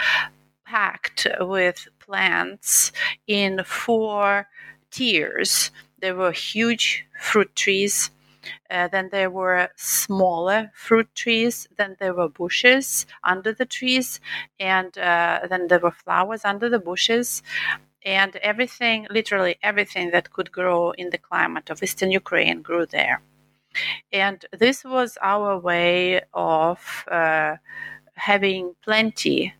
packed 0.65 1.27
with 1.39 1.87
plants 2.13 2.93
in 3.27 3.65
four 3.65 4.47
tiers. 4.91 5.71
There 5.99 6.15
were 6.15 6.33
huge 6.33 7.07
fruit 7.19 7.57
trees. 7.57 8.11
Uh, 8.71 8.89
then 8.89 9.09
there 9.11 9.31
were 9.31 9.69
smaller 9.77 10.71
fruit 10.75 11.09
trees. 11.15 11.67
Then 11.79 11.97
there 11.99 12.13
were 12.13 12.29
bushes 12.29 13.07
under 13.25 13.53
the 13.55 13.65
trees. 13.65 14.21
And 14.61 14.91
uh, 14.99 15.41
then 15.49 15.69
there 15.69 15.79
were 15.79 15.97
flowers 16.05 16.45
under 16.45 16.69
the 16.69 16.79
bushes. 16.79 17.43
And 18.05 18.37
everything, 18.37 19.07
literally 19.11 19.57
everything 19.63 20.11
that 20.11 20.33
could 20.35 20.53
grow 20.53 20.91
in 20.91 21.09
the 21.11 21.19
climate 21.31 21.71
of 21.71 21.83
Eastern 21.83 22.11
Ukraine 22.11 22.61
grew 22.61 22.85
there. 22.85 23.23
And 24.13 24.45
this 24.53 24.85
was 24.85 25.17
our 25.23 25.59
way 25.59 26.21
of 26.35 26.79
uh, 27.11 27.57
having 28.15 28.75
plenty 28.85 29.55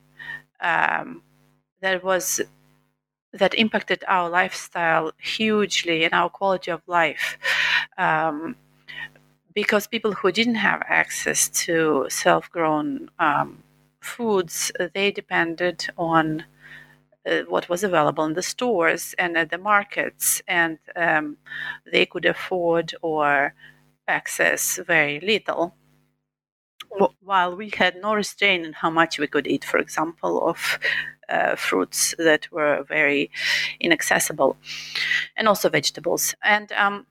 um, 0.61 1.23
that 1.83 2.05
was 2.05 2.41
that 3.33 3.55
impacted 3.55 4.05
our 4.09 4.29
lifestyle 4.31 5.13
hugely 5.19 6.05
and 6.05 6.15
our 6.15 6.31
quality 6.31 6.71
of 6.71 6.83
life. 6.87 7.39
Um, 7.99 8.57
because 9.55 9.87
people 9.87 10.13
who 10.13 10.33
didn't 10.33 10.57
have 10.57 10.83
access 10.89 11.49
to 11.49 12.07
self 12.09 12.51
grown 12.51 13.11
um, 13.19 13.63
foods, 14.01 14.73
they 14.95 15.11
depended 15.11 15.87
on 15.99 16.45
uh, 17.27 17.43
what 17.49 17.69
was 17.69 17.85
available 17.85 18.25
in 18.25 18.35
the 18.35 18.43
stores 18.43 19.15
and 19.19 19.37
at 19.37 19.51
the 19.51 19.59
markets, 19.59 20.43
and 20.49 20.79
um, 20.97 21.37
they 21.93 22.07
could 22.07 22.27
afford 22.27 22.95
or 23.03 23.55
access 24.09 24.79
very 24.87 25.21
little. 25.21 25.75
While 27.21 27.57
we 27.57 27.71
had 27.71 27.97
no 27.97 28.15
restraint 28.15 28.65
on 28.67 28.73
how 28.75 28.89
much 28.91 29.19
we 29.19 29.27
could 29.27 29.47
eat, 29.49 29.65
for 29.65 29.79
example, 29.79 30.49
of 30.49 30.79
uh, 31.33 31.57
fruits 31.57 32.15
that 32.19 32.51
were 32.53 32.85
very 32.89 33.31
inaccessible, 33.81 34.57
and 35.37 35.49
also 35.49 35.69
vegetables. 35.69 36.35
And 36.43 36.71
um, 36.73 37.07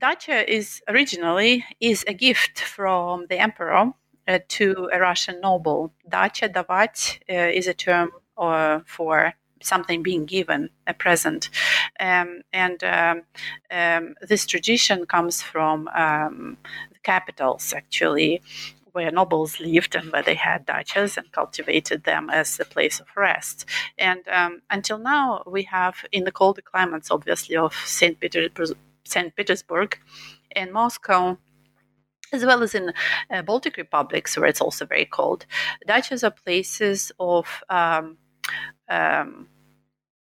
dacha 0.00 0.50
is 0.52 0.82
originally 0.88 1.64
is 1.80 2.04
a 2.06 2.14
gift 2.14 2.60
from 2.60 3.26
the 3.28 3.38
emperor 3.38 3.92
uh, 4.28 4.38
to 4.48 4.88
a 4.92 4.98
Russian 4.98 5.40
noble. 5.40 5.92
Dacha 6.08 6.48
davat 6.48 7.18
uh, 7.28 7.58
is 7.58 7.66
a 7.66 7.74
term 7.74 8.10
uh, 8.38 8.80
for 8.86 9.34
something 9.62 10.02
being 10.02 10.24
given, 10.24 10.70
a 10.86 10.94
present. 10.94 11.50
Um, 11.98 12.42
and 12.52 12.82
um, 12.82 13.22
um, 13.70 14.14
this 14.28 14.46
tradition 14.46 15.06
comes 15.06 15.42
from 15.42 15.88
um, 15.88 16.56
the 16.92 16.98
capitals, 17.02 17.72
actually, 17.74 18.40
where 18.92 19.10
nobles 19.10 19.60
lived 19.60 19.94
and 19.94 20.12
where 20.12 20.22
they 20.22 20.34
had 20.34 20.66
dachas 20.66 21.16
and 21.16 21.30
cultivated 21.32 22.04
them 22.04 22.30
as 22.30 22.58
a 22.60 22.64
place 22.64 23.00
of 23.00 23.06
rest. 23.16 23.64
And 23.98 24.26
um, 24.28 24.62
until 24.70 24.98
now, 24.98 25.42
we 25.46 25.62
have 25.64 26.04
in 26.12 26.24
the 26.24 26.32
colder 26.32 26.62
climates, 26.62 27.10
obviously, 27.10 27.56
of 27.56 27.74
St. 27.84 28.18
Peter, 28.20 28.48
St. 29.04 29.34
Petersburg 29.34 29.98
and 30.52 30.72
Moscow, 30.72 31.38
as 32.32 32.44
well 32.44 32.62
as 32.62 32.74
in 32.74 32.92
uh, 33.30 33.42
Baltic 33.42 33.76
republics, 33.76 34.36
where 34.36 34.46
it's 34.46 34.60
also 34.60 34.86
very 34.86 35.04
cold. 35.06 35.46
Dachas 35.88 36.22
are 36.22 36.30
places 36.30 37.12
of 37.18 37.62
um, 37.68 38.18
um, 38.88 39.48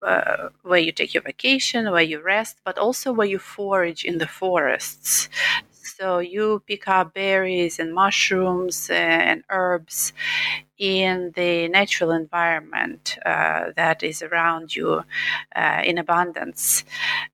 uh, 0.02 0.50
where 0.62 0.78
you 0.78 0.92
take 0.92 1.14
your 1.14 1.22
vacation, 1.22 1.90
where 1.90 2.02
you 2.02 2.20
rest, 2.20 2.60
but 2.64 2.78
also 2.78 3.12
where 3.12 3.26
you 3.26 3.38
forage 3.38 4.04
in 4.04 4.18
the 4.18 4.26
forests. 4.26 5.28
So 5.86 6.18
you 6.18 6.62
pick 6.66 6.88
up 6.88 7.14
berries 7.14 7.78
and 7.78 7.94
mushrooms 7.94 8.90
and 8.90 9.44
herbs 9.48 10.12
in 10.78 11.32
the 11.34 11.68
natural 11.68 12.10
environment 12.10 13.18
uh, 13.24 13.72
that 13.76 14.02
is 14.02 14.22
around 14.22 14.74
you 14.74 15.02
uh, 15.54 15.82
in 15.84 15.98
abundance. 15.98 16.84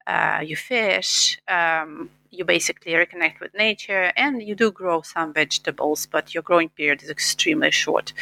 Uh, 0.07 0.41
you 0.45 0.57
fish. 0.57 1.41
Um, 1.49 2.11
you 2.31 2.45
basically 2.45 2.93
reconnect 2.93 3.41
with 3.41 3.53
nature 3.55 4.13
and 4.17 4.43
you 4.43 4.55
do 4.55 4.71
grow 4.71 5.03
some 5.03 5.35
vegetables, 5.35 6.07
but 6.07 6.33
your 6.33 6.43
growing 6.43 6.71
period 6.71 7.03
is 7.03 7.11
extremely 7.11 7.71
short. 7.71 8.13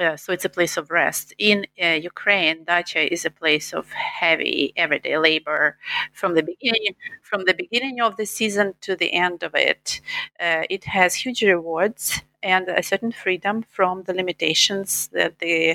Uh, 0.00 0.16
so 0.16 0.32
it's 0.32 0.46
a 0.46 0.48
place 0.48 0.78
of 0.78 0.90
rest. 0.90 1.34
In 1.38 1.66
uh, 1.82 1.88
Ukraine, 1.88 2.64
dacha 2.64 3.12
is 3.12 3.26
a 3.26 3.30
place 3.30 3.74
of 3.74 3.90
heavy 3.92 4.72
everyday 4.76 5.18
labor 5.18 5.76
from 6.14 6.34
the 6.34 6.42
beginning 6.42 6.94
from 7.22 7.44
the 7.44 7.52
beginning 7.52 8.00
of 8.00 8.16
the 8.16 8.24
season 8.24 8.72
to 8.80 8.96
the 8.96 9.12
end 9.12 9.42
of 9.42 9.54
it. 9.54 10.00
Uh, 10.40 10.62
it 10.70 10.84
has 10.84 11.14
huge 11.14 11.42
rewards 11.42 12.22
and 12.42 12.68
a 12.68 12.82
certain 12.82 13.12
freedom 13.12 13.62
from 13.68 14.04
the 14.04 14.14
limitations 14.14 15.08
that 15.12 15.38
the 15.40 15.72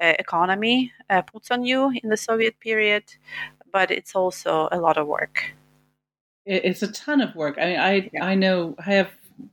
uh, 0.00 0.14
economy 0.18 0.92
uh, 1.10 1.22
puts 1.22 1.50
on 1.50 1.64
you 1.64 1.90
in 2.02 2.08
the 2.10 2.16
Soviet 2.16 2.60
period, 2.60 3.04
but 3.72 3.90
it's 3.90 4.14
also 4.14 4.68
a 4.70 4.78
lot 4.78 4.96
of 4.96 5.08
work. 5.08 5.52
It's 6.46 6.82
a 6.82 6.92
ton 6.92 7.20
of 7.20 7.34
work. 7.34 7.56
I 7.58 7.66
mean, 7.66 7.80
I 7.80 8.10
yeah. 8.12 8.24
I 8.24 8.34
know 8.34 8.76
I 8.78 8.92
have 8.92 9.10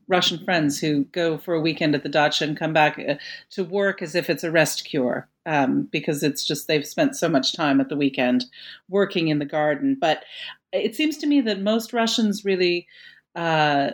Russian 0.07 0.43
friends 0.43 0.79
who 0.79 1.05
go 1.05 1.38
for 1.38 1.53
a 1.53 1.61
weekend 1.61 1.95
at 1.95 2.03
the 2.03 2.09
dacha 2.09 2.43
and 2.43 2.57
come 2.57 2.73
back 2.73 2.99
uh, 2.99 3.15
to 3.51 3.63
work 3.63 4.01
as 4.01 4.15
if 4.15 4.29
it's 4.29 4.43
a 4.43 4.51
rest 4.51 4.86
cure 4.86 5.27
um, 5.45 5.84
because 5.91 6.23
it's 6.23 6.45
just 6.45 6.67
they've 6.67 6.88
spent 6.88 7.15
so 7.15 7.27
much 7.27 7.53
time 7.53 7.82
at 7.82 7.89
the 7.89 7.97
weekend 7.97 8.45
working 8.89 9.29
in 9.29 9.39
the 9.39 9.45
garden. 9.45 9.97
But 9.99 10.23
it 10.71 10.95
seems 10.95 11.17
to 11.17 11.27
me 11.27 11.41
that 11.41 11.61
most 11.61 11.93
Russians 11.93 12.45
really 12.45 12.88
uh, 13.36 13.91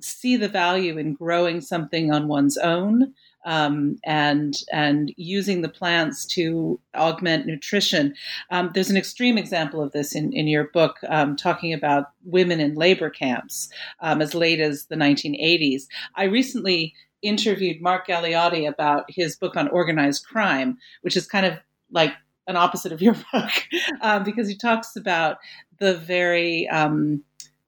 see 0.00 0.36
the 0.36 0.48
value 0.48 0.98
in 0.98 1.14
growing 1.14 1.60
something 1.60 2.12
on 2.12 2.28
one's 2.28 2.56
own 2.56 3.14
um, 3.44 3.98
and 4.04 4.54
and 4.72 5.12
using 5.16 5.62
the 5.62 5.68
plants 5.68 6.26
to 6.26 6.80
augment 6.94 7.46
nutrition. 7.46 8.14
Um, 8.50 8.70
there's 8.74 8.90
an 8.90 8.96
extreme 8.96 9.38
example 9.38 9.82
of 9.82 9.92
this 9.92 10.14
in, 10.14 10.32
in 10.32 10.46
your 10.48 10.64
book, 10.64 10.96
um, 11.08 11.36
talking 11.36 11.72
about 11.72 12.06
women 12.24 12.60
in 12.60 12.74
labor 12.74 13.10
camps 13.10 13.68
um, 14.00 14.20
as 14.20 14.34
late 14.34 14.60
as 14.60 14.86
the 14.86 14.96
1980s. 14.96 15.82
I 16.16 16.24
recently 16.24 16.94
interviewed 17.22 17.82
Mark 17.82 18.06
Galeotti 18.06 18.68
about 18.68 19.04
his 19.08 19.36
book 19.36 19.56
on 19.56 19.68
organized 19.68 20.24
crime, 20.26 20.78
which 21.02 21.16
is 21.16 21.26
kind 21.26 21.46
of 21.46 21.58
like 21.90 22.12
an 22.46 22.56
opposite 22.56 22.92
of 22.92 23.02
your 23.02 23.14
book, 23.32 23.50
um, 24.00 24.24
because 24.24 24.48
he 24.48 24.56
talks 24.56 24.96
about 24.96 25.38
the 25.78 25.94
very 25.94 26.68
um, 26.68 27.22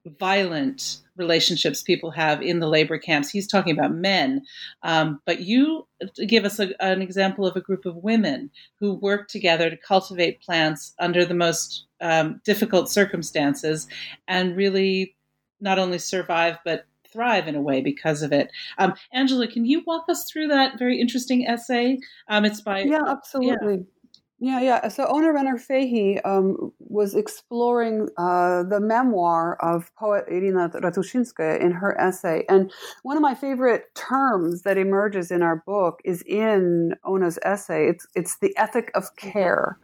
violent 0.06 0.98
relationships 1.16 1.82
people 1.82 2.10
have 2.10 2.40
in 2.42 2.60
the 2.60 2.66
labor 2.66 2.98
camps. 2.98 3.30
He's 3.30 3.46
talking 3.46 3.76
about 3.76 3.94
men. 3.94 4.42
Um, 4.82 5.20
but 5.26 5.40
you 5.40 5.86
give 6.26 6.44
us 6.44 6.58
a, 6.58 6.70
an 6.82 7.02
example 7.02 7.46
of 7.46 7.56
a 7.56 7.60
group 7.60 7.84
of 7.84 7.96
women 7.96 8.50
who 8.78 8.94
work 8.94 9.28
together 9.28 9.68
to 9.68 9.76
cultivate 9.76 10.40
plants 10.40 10.94
under 10.98 11.24
the 11.24 11.34
most 11.34 11.84
um, 12.00 12.40
difficult 12.44 12.88
circumstances 12.88 13.86
and 14.26 14.56
really 14.56 15.14
not 15.60 15.78
only 15.78 15.98
survive, 15.98 16.56
but 16.64 16.86
thrive 17.12 17.48
in 17.48 17.56
a 17.56 17.60
way 17.60 17.80
because 17.80 18.22
of 18.22 18.32
it. 18.32 18.50
Um, 18.78 18.94
Angela, 19.12 19.46
can 19.46 19.64
you 19.66 19.82
walk 19.86 20.04
us 20.08 20.30
through 20.30 20.48
that 20.48 20.78
very 20.78 21.00
interesting 21.00 21.46
essay? 21.46 21.98
Um, 22.28 22.44
it's 22.44 22.60
by 22.60 22.82
yeah, 22.82 23.02
absolutely. 23.06 23.74
Yeah. 23.74 23.99
Yeah, 24.42 24.60
yeah. 24.60 24.88
So 24.88 25.04
Ona 25.04 25.34
Renner 25.34 25.58
Fahey 25.58 26.18
um, 26.22 26.72
was 26.78 27.14
exploring 27.14 28.08
uh, 28.16 28.62
the 28.62 28.80
memoir 28.80 29.58
of 29.60 29.94
poet 29.96 30.24
Irina 30.28 30.70
Ratushinskaya 30.70 31.60
in 31.60 31.72
her 31.72 32.00
essay. 32.00 32.46
And 32.48 32.72
one 33.02 33.18
of 33.18 33.22
my 33.22 33.34
favorite 33.34 33.94
terms 33.94 34.62
that 34.62 34.78
emerges 34.78 35.30
in 35.30 35.42
our 35.42 35.62
book 35.66 36.00
is 36.06 36.22
in 36.22 36.94
Ona's 37.04 37.38
essay. 37.42 37.86
It's, 37.88 38.06
it's 38.14 38.38
the 38.38 38.56
ethic 38.56 38.90
of 38.94 39.14
care. 39.16 39.78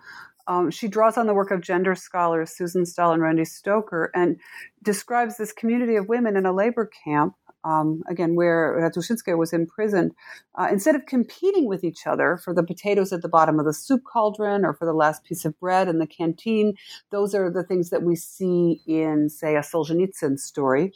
Um, 0.48 0.70
she 0.70 0.88
draws 0.88 1.18
on 1.18 1.26
the 1.26 1.34
work 1.34 1.50
of 1.50 1.60
gender 1.60 1.94
scholars 1.94 2.50
Susan 2.50 2.86
Stall 2.86 3.12
and 3.12 3.20
Randy 3.20 3.42
Stoecker 3.42 4.08
and 4.14 4.40
describes 4.82 5.36
this 5.36 5.52
community 5.52 5.96
of 5.96 6.08
women 6.08 6.34
in 6.34 6.46
a 6.46 6.52
labor 6.52 6.88
camp 7.04 7.34
um, 7.66 8.02
again, 8.08 8.36
where 8.36 8.78
Ratushinskaya 8.80 9.36
was 9.36 9.52
imprisoned, 9.52 10.12
uh, 10.54 10.68
instead 10.70 10.94
of 10.94 11.06
competing 11.06 11.66
with 11.66 11.82
each 11.82 12.06
other 12.06 12.38
for 12.42 12.54
the 12.54 12.62
potatoes 12.62 13.12
at 13.12 13.22
the 13.22 13.28
bottom 13.28 13.58
of 13.58 13.66
the 13.66 13.74
soup 13.74 14.02
cauldron 14.04 14.64
or 14.64 14.72
for 14.72 14.86
the 14.86 14.92
last 14.92 15.24
piece 15.24 15.44
of 15.44 15.58
bread 15.58 15.88
in 15.88 15.98
the 15.98 16.06
canteen, 16.06 16.74
those 17.10 17.34
are 17.34 17.50
the 17.50 17.64
things 17.64 17.90
that 17.90 18.04
we 18.04 18.14
see 18.14 18.80
in, 18.86 19.28
say, 19.28 19.56
a 19.56 19.60
Solzhenitsyn 19.60 20.38
story. 20.38 20.92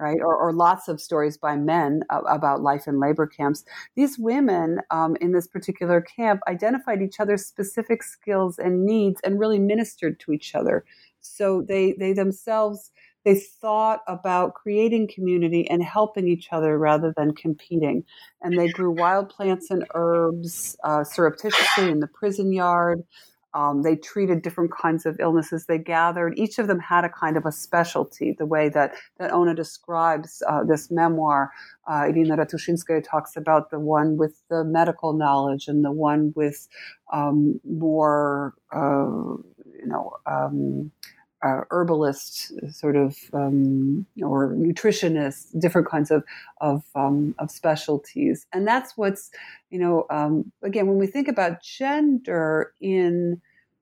Right, 0.00 0.20
or, 0.20 0.36
or 0.36 0.52
lots 0.52 0.86
of 0.86 1.00
stories 1.00 1.36
by 1.36 1.56
men 1.56 2.02
about 2.08 2.62
life 2.62 2.86
in 2.86 3.00
labor 3.00 3.26
camps. 3.26 3.64
These 3.96 4.16
women 4.16 4.78
um, 4.92 5.16
in 5.20 5.32
this 5.32 5.48
particular 5.48 6.00
camp 6.00 6.40
identified 6.46 7.02
each 7.02 7.18
other's 7.18 7.44
specific 7.44 8.04
skills 8.04 8.60
and 8.60 8.86
needs 8.86 9.20
and 9.24 9.40
really 9.40 9.58
ministered 9.58 10.20
to 10.20 10.30
each 10.30 10.54
other. 10.54 10.84
So 11.20 11.62
they 11.66 11.94
they 11.98 12.12
themselves 12.12 12.92
they 13.28 13.38
thought 13.38 14.00
about 14.08 14.54
creating 14.54 15.06
community 15.14 15.68
and 15.68 15.82
helping 15.82 16.26
each 16.26 16.48
other 16.50 16.78
rather 16.78 17.12
than 17.14 17.34
competing. 17.34 18.02
And 18.40 18.58
they 18.58 18.68
grew 18.68 18.90
wild 18.90 19.28
plants 19.28 19.70
and 19.70 19.84
herbs 19.94 20.78
uh, 20.82 21.04
surreptitiously 21.04 21.90
in 21.90 22.00
the 22.00 22.06
prison 22.06 22.54
yard. 22.54 23.02
Um, 23.52 23.82
they 23.82 23.96
treated 23.96 24.40
different 24.40 24.72
kinds 24.72 25.04
of 25.04 25.20
illnesses. 25.20 25.66
They 25.66 25.76
gathered. 25.76 26.38
Each 26.38 26.58
of 26.58 26.68
them 26.68 26.78
had 26.78 27.04
a 27.04 27.10
kind 27.10 27.36
of 27.36 27.44
a 27.44 27.52
specialty. 27.52 28.34
The 28.38 28.46
way 28.46 28.70
that 28.70 28.94
that 29.18 29.30
Ona 29.30 29.54
describes 29.54 30.42
uh, 30.48 30.64
this 30.64 30.90
memoir, 30.90 31.50
uh, 31.86 32.04
Irina 32.08 32.36
Ratushinskaya 32.36 33.04
talks 33.06 33.36
about 33.36 33.70
the 33.70 33.80
one 33.80 34.16
with 34.16 34.40
the 34.48 34.64
medical 34.64 35.12
knowledge 35.12 35.68
and 35.68 35.84
the 35.84 35.92
one 35.92 36.32
with 36.34 36.66
um, 37.12 37.60
more, 37.64 38.54
uh, 38.74 39.36
you 39.80 39.86
know. 39.86 40.12
Um, 40.24 40.92
uh, 41.42 41.60
herbalist 41.70 42.52
sort 42.72 42.96
of 42.96 43.16
um, 43.32 44.06
or 44.22 44.54
nutritionists, 44.54 45.58
different 45.58 45.88
kinds 45.88 46.10
of 46.10 46.24
of, 46.60 46.82
um, 46.94 47.34
of 47.38 47.50
specialties, 47.50 48.46
and 48.52 48.66
that's 48.66 48.96
what's 48.96 49.30
you 49.70 49.78
know 49.78 50.06
um, 50.10 50.50
again 50.62 50.86
when 50.86 50.98
we 50.98 51.06
think 51.06 51.28
about 51.28 51.62
gender 51.62 52.72
in 52.80 53.40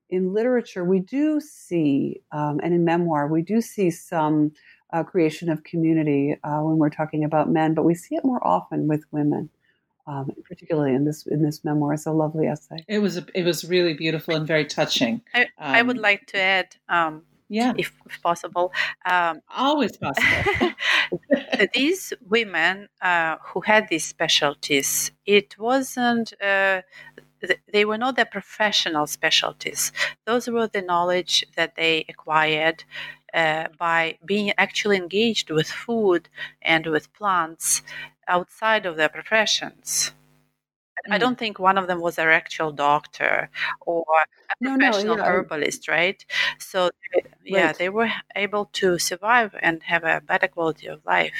in 0.09 0.33
literature, 0.33 0.85
we 0.85 1.01
do 1.01 1.41
see 1.41 2.21
um, 2.33 2.61
and 2.63 2.75
in 2.75 2.85
memoir 2.85 3.27
we 3.27 3.43
do 3.43 3.61
see 3.61 3.91
some 3.91 4.53
uh, 4.93 5.03
creation 5.03 5.49
of 5.49 5.65
community 5.65 6.37
uh, 6.45 6.61
when 6.61 6.77
we're 6.77 6.91
talking 6.91 7.25
about 7.25 7.51
men, 7.51 7.75
but 7.75 7.85
we 7.85 7.95
see 7.95 8.15
it 8.15 8.25
more 8.25 8.45
often 8.47 8.87
with 8.87 9.05
women. 9.11 9.51
Um, 10.09 10.31
particularly 10.45 10.95
in 10.95 11.05
this 11.05 11.27
in 11.27 11.43
this 11.43 11.65
memoir. 11.65 11.95
It's 11.95 12.07
a 12.07 12.13
lovely 12.13 12.47
essay. 12.47 12.77
It 12.87 13.01
was 13.01 13.17
a, 13.17 13.27
it 13.35 13.45
was 13.45 13.65
really 13.65 13.93
beautiful 13.93 14.37
and 14.37 14.47
very 14.47 14.65
touching. 14.65 15.21
I, 15.35 15.49
I 15.59 15.83
would 15.83 15.97
um, 15.97 16.03
like 16.03 16.29
to 16.29 16.39
add 16.39 16.77
um, 16.89 17.23
yeah. 17.49 17.73
if, 17.77 17.93
if 18.07 18.23
possible 18.23 18.73
um, 19.05 19.41
always 19.55 19.97
possible. 19.97 20.73
These 21.75 22.13
women 22.27 22.89
uh, 23.01 23.37
who 23.43 23.61
had 23.61 23.89
these 23.89 24.05
specialties 24.05 25.13
it 25.25 25.59
wasn't 25.59 26.33
uh, 26.43 26.83
they 27.73 27.85
were 27.85 27.99
not 27.99 28.17
their 28.17 28.25
professional 28.25 29.07
specialties. 29.07 29.93
Those 30.25 30.49
were 30.49 30.67
the 30.67 30.83
knowledge 30.83 31.45
that 31.55 31.77
they 31.77 32.05
acquired 32.09 32.85
uh, 33.35 33.67
by 33.79 34.19
being 34.25 34.53
actually 34.57 34.97
engaged 34.97 35.51
with 35.51 35.69
food 35.69 36.29
and 36.63 36.87
with 36.87 37.13
plants 37.13 37.83
outside 38.27 38.87
of 38.87 38.97
their 38.97 39.09
professions 39.09 40.13
Mm. 41.09 41.15
I 41.15 41.19
don't 41.19 41.39
think 41.39 41.59
one 41.59 41.79
of 41.79 41.87
them 41.87 42.01
was 42.01 42.19
an 42.19 42.29
actual 42.29 42.73
doctor 42.73 43.51
or 43.81 44.05
a 44.51 44.65
professional 44.65 45.17
no, 45.17 45.23
no, 45.23 45.23
yeah. 45.23 45.31
herbalist, 45.31 45.89
right? 45.89 46.25
So, 46.59 46.91
yeah, 47.45 47.67
right. 47.67 47.79
they 47.79 47.89
were 47.89 48.11
able 48.35 48.67
to 48.75 48.99
survive 48.99 49.55
and 49.61 49.83
have 49.85 50.05
a 50.05 50.21
better 50.21 50.49
quality 50.49 50.87
of 50.87 51.05
life 51.05 51.33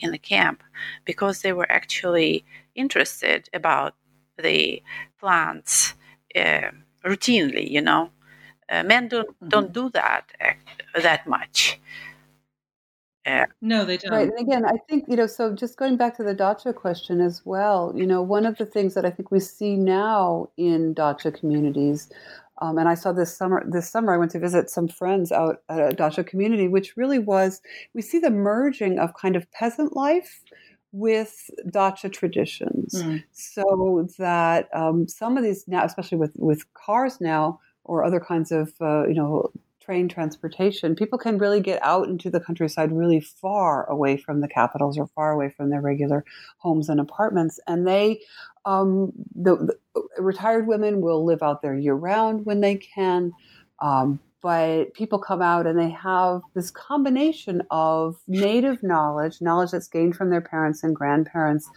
in 0.00 0.10
the 0.10 0.18
camp 0.18 0.62
because 1.04 1.42
they 1.42 1.52
were 1.52 1.70
actually 1.70 2.44
interested 2.74 3.48
about 3.52 3.94
the 4.36 4.82
plants 5.18 5.94
uh, 6.36 6.70
routinely. 7.04 7.70
You 7.70 7.82
know, 7.82 8.10
uh, 8.68 8.82
men 8.82 9.08
don't 9.08 9.28
mm-hmm. 9.28 9.48
don't 9.48 9.72
do 9.72 9.90
that 9.90 10.32
uh, 10.40 11.00
that 11.00 11.26
much. 11.26 11.63
Yeah. 13.26 13.46
No, 13.60 13.84
they 13.84 13.96
don't. 13.96 14.12
Right. 14.12 14.28
And 14.28 14.38
again, 14.38 14.64
I 14.66 14.76
think, 14.88 15.04
you 15.08 15.16
know, 15.16 15.26
so 15.26 15.54
just 15.54 15.76
going 15.76 15.96
back 15.96 16.16
to 16.18 16.22
the 16.22 16.34
dacha 16.34 16.72
question 16.72 17.20
as 17.20 17.42
well, 17.44 17.92
you 17.96 18.06
know, 18.06 18.20
one 18.22 18.44
of 18.44 18.58
the 18.58 18.66
things 18.66 18.94
that 18.94 19.04
I 19.04 19.10
think 19.10 19.30
we 19.30 19.40
see 19.40 19.76
now 19.76 20.50
in 20.56 20.92
dacha 20.92 21.32
communities, 21.32 22.10
um, 22.60 22.78
and 22.78 22.88
I 22.88 22.94
saw 22.94 23.12
this 23.12 23.34
summer, 23.34 23.64
this 23.66 23.88
summer 23.88 24.14
I 24.14 24.18
went 24.18 24.30
to 24.32 24.38
visit 24.38 24.68
some 24.68 24.88
friends 24.88 25.32
out 25.32 25.62
at 25.68 25.92
a 25.92 25.96
dacha 25.96 26.22
community, 26.22 26.68
which 26.68 26.96
really 26.96 27.18
was, 27.18 27.62
we 27.94 28.02
see 28.02 28.18
the 28.18 28.30
merging 28.30 28.98
of 28.98 29.14
kind 29.14 29.36
of 29.36 29.50
peasant 29.52 29.96
life 29.96 30.42
with 30.92 31.50
dacha 31.70 32.08
traditions. 32.08 33.02
Mm. 33.02 33.24
So 33.32 34.08
that 34.18 34.68
um, 34.74 35.08
some 35.08 35.36
of 35.36 35.42
these 35.42 35.66
now, 35.66 35.84
especially 35.84 36.18
with, 36.18 36.32
with 36.36 36.72
cars 36.74 37.20
now, 37.20 37.58
or 37.84 38.02
other 38.02 38.20
kinds 38.20 38.50
of 38.50 38.72
uh, 38.80 39.06
you 39.06 39.14
know 39.14 39.50
train 39.84 40.08
transportation, 40.08 40.94
people 40.94 41.18
can 41.18 41.38
really 41.38 41.60
get 41.60 41.82
out 41.82 42.08
into 42.08 42.30
the 42.30 42.40
countryside 42.40 42.92
really 42.92 43.20
far 43.20 43.88
away 43.90 44.16
from 44.16 44.40
the 44.40 44.48
capitals 44.48 44.96
or 44.98 45.06
far 45.08 45.32
away 45.32 45.50
from 45.50 45.70
their 45.70 45.80
regular 45.80 46.24
homes 46.58 46.88
and 46.88 47.00
apartments. 47.00 47.60
And 47.66 47.86
they, 47.86 48.20
um, 48.64 49.12
the, 49.34 49.56
the, 49.56 50.02
retired 50.18 50.66
women 50.66 51.00
will 51.00 51.24
live 51.24 51.42
out 51.42 51.62
there 51.62 51.74
year 51.74 51.94
round 51.94 52.46
when 52.46 52.60
they 52.60 52.76
can. 52.76 53.32
Um, 53.82 54.20
but 54.42 54.92
people 54.92 55.18
come 55.18 55.40
out 55.40 55.66
and 55.66 55.78
they 55.78 55.88
have 55.88 56.42
this 56.54 56.70
combination 56.70 57.62
of 57.70 58.16
native 58.28 58.82
knowledge, 58.82 59.40
knowledge 59.40 59.70
that's 59.70 59.88
gained 59.88 60.16
from 60.16 60.28
their 60.28 60.42
parents 60.42 60.82
and 60.82 60.94
grandparents, 60.94 61.68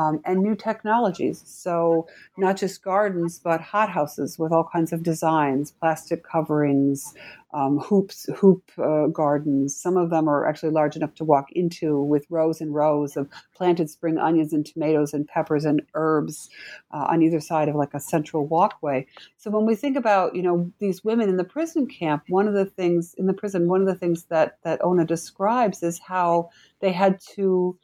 um, 0.00 0.20
and 0.24 0.42
new 0.42 0.54
technologies. 0.54 1.42
So, 1.44 2.06
not 2.38 2.56
just 2.56 2.82
gardens, 2.82 3.38
but 3.38 3.60
hothouses 3.60 4.38
with 4.38 4.52
all 4.52 4.68
kinds 4.72 4.92
of 4.92 5.02
designs, 5.02 5.72
plastic 5.72 6.24
coverings, 6.24 7.14
um, 7.52 7.78
hoops, 7.78 8.28
hoop 8.36 8.62
uh, 8.78 9.08
gardens. 9.08 9.76
Some 9.76 9.96
of 9.96 10.10
them 10.10 10.28
are 10.28 10.46
actually 10.46 10.70
large 10.70 10.96
enough 10.96 11.14
to 11.16 11.24
walk 11.24 11.48
into 11.52 12.00
with 12.00 12.24
rows 12.30 12.60
and 12.60 12.74
rows 12.74 13.16
of 13.16 13.28
planted 13.54 13.90
spring 13.90 14.18
onions 14.18 14.52
and 14.52 14.64
tomatoes 14.64 15.12
and 15.12 15.26
peppers 15.26 15.64
and 15.64 15.82
herbs 15.94 16.48
uh, 16.92 17.08
on 17.10 17.22
either 17.22 17.40
side 17.40 17.68
of 17.68 17.74
like 17.74 17.92
a 17.92 18.00
central 18.00 18.46
walkway. 18.46 19.06
So 19.36 19.50
when 19.50 19.66
we 19.66 19.74
think 19.74 19.96
about, 19.96 20.34
you 20.34 20.42
know, 20.42 20.72
these 20.78 21.04
women 21.04 21.28
in 21.28 21.36
the 21.36 21.44
prison 21.44 21.86
camp, 21.86 22.24
one 22.28 22.48
of 22.48 22.54
the 22.54 22.66
things 22.66 23.14
in 23.18 23.26
the 23.26 23.34
prison, 23.34 23.68
one 23.68 23.80
of 23.80 23.86
the 23.86 23.94
things 23.94 24.24
that, 24.24 24.58
that 24.62 24.82
Ona 24.82 25.04
describes 25.04 25.82
is 25.82 25.98
how 25.98 26.50
they 26.80 26.92
had 26.92 27.20
to 27.34 27.76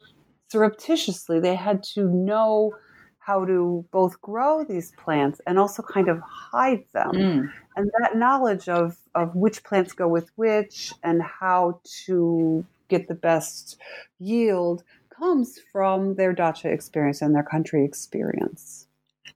surreptitiously, 0.49 1.39
they 1.39 1.55
had 1.55 1.83
to 1.95 2.05
know 2.05 2.73
how 3.19 3.43
to 3.43 3.85
both 3.91 4.21
grow 4.21 4.63
these 4.63 4.91
plants 4.91 5.41
and 5.45 5.59
also 5.59 5.83
kind 5.83 6.07
of 6.07 6.19
hide 6.21 6.85
them. 6.93 7.11
Mm. 7.11 7.51
And 7.75 7.91
that 7.99 8.15
knowledge 8.15 8.69
of, 8.69 8.95
of 9.15 9.35
which 9.35 9.63
plants 9.65 9.91
go 9.91 10.07
with 10.07 10.29
which 10.37 10.93
and 11.03 11.21
how 11.21 11.81
to 12.05 12.65
get 12.87 13.09
the 13.09 13.15
best 13.15 13.77
yield 14.19 14.83
comes 15.09 15.59
from 15.73 16.15
their 16.15 16.31
dacha 16.31 16.69
experience 16.69 17.21
and 17.21 17.35
their 17.35 17.43
country 17.43 17.83
experience. 17.83 18.87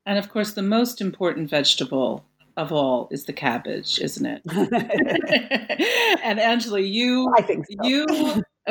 And 0.05 0.18
of 0.18 0.30
course, 0.30 0.53
the 0.53 0.62
most 0.62 1.01
important 1.01 1.49
vegetable 1.49 2.24
of 2.55 2.72
all 2.72 3.09
is 3.12 3.26
the 3.26 3.34
cabbage, 3.34 3.99
isn't 3.99 4.26
it? 4.26 4.41
and 6.24 6.39
Angela, 6.39 6.80
you 6.80 7.30
I 7.38 7.41
think 7.41 7.66
so. 7.68 7.88
you 7.88 8.05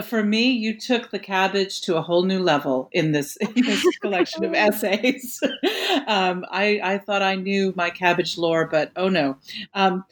for 0.02 0.22
me, 0.22 0.50
you 0.50 0.78
took 0.78 1.10
the 1.10 1.18
cabbage 1.18 1.80
to 1.82 1.96
a 1.96 2.02
whole 2.02 2.24
new 2.24 2.40
level 2.40 2.88
in 2.92 3.12
this, 3.12 3.36
in 3.40 3.52
this 3.54 3.98
collection 3.98 4.44
of 4.44 4.54
essays. 4.54 5.40
um, 6.06 6.44
I, 6.50 6.80
I 6.82 6.98
thought 6.98 7.22
I 7.22 7.34
knew 7.34 7.72
my 7.76 7.90
cabbage 7.90 8.38
lore, 8.38 8.66
but 8.66 8.92
oh 8.96 9.08
no. 9.08 9.38
Um, 9.74 10.04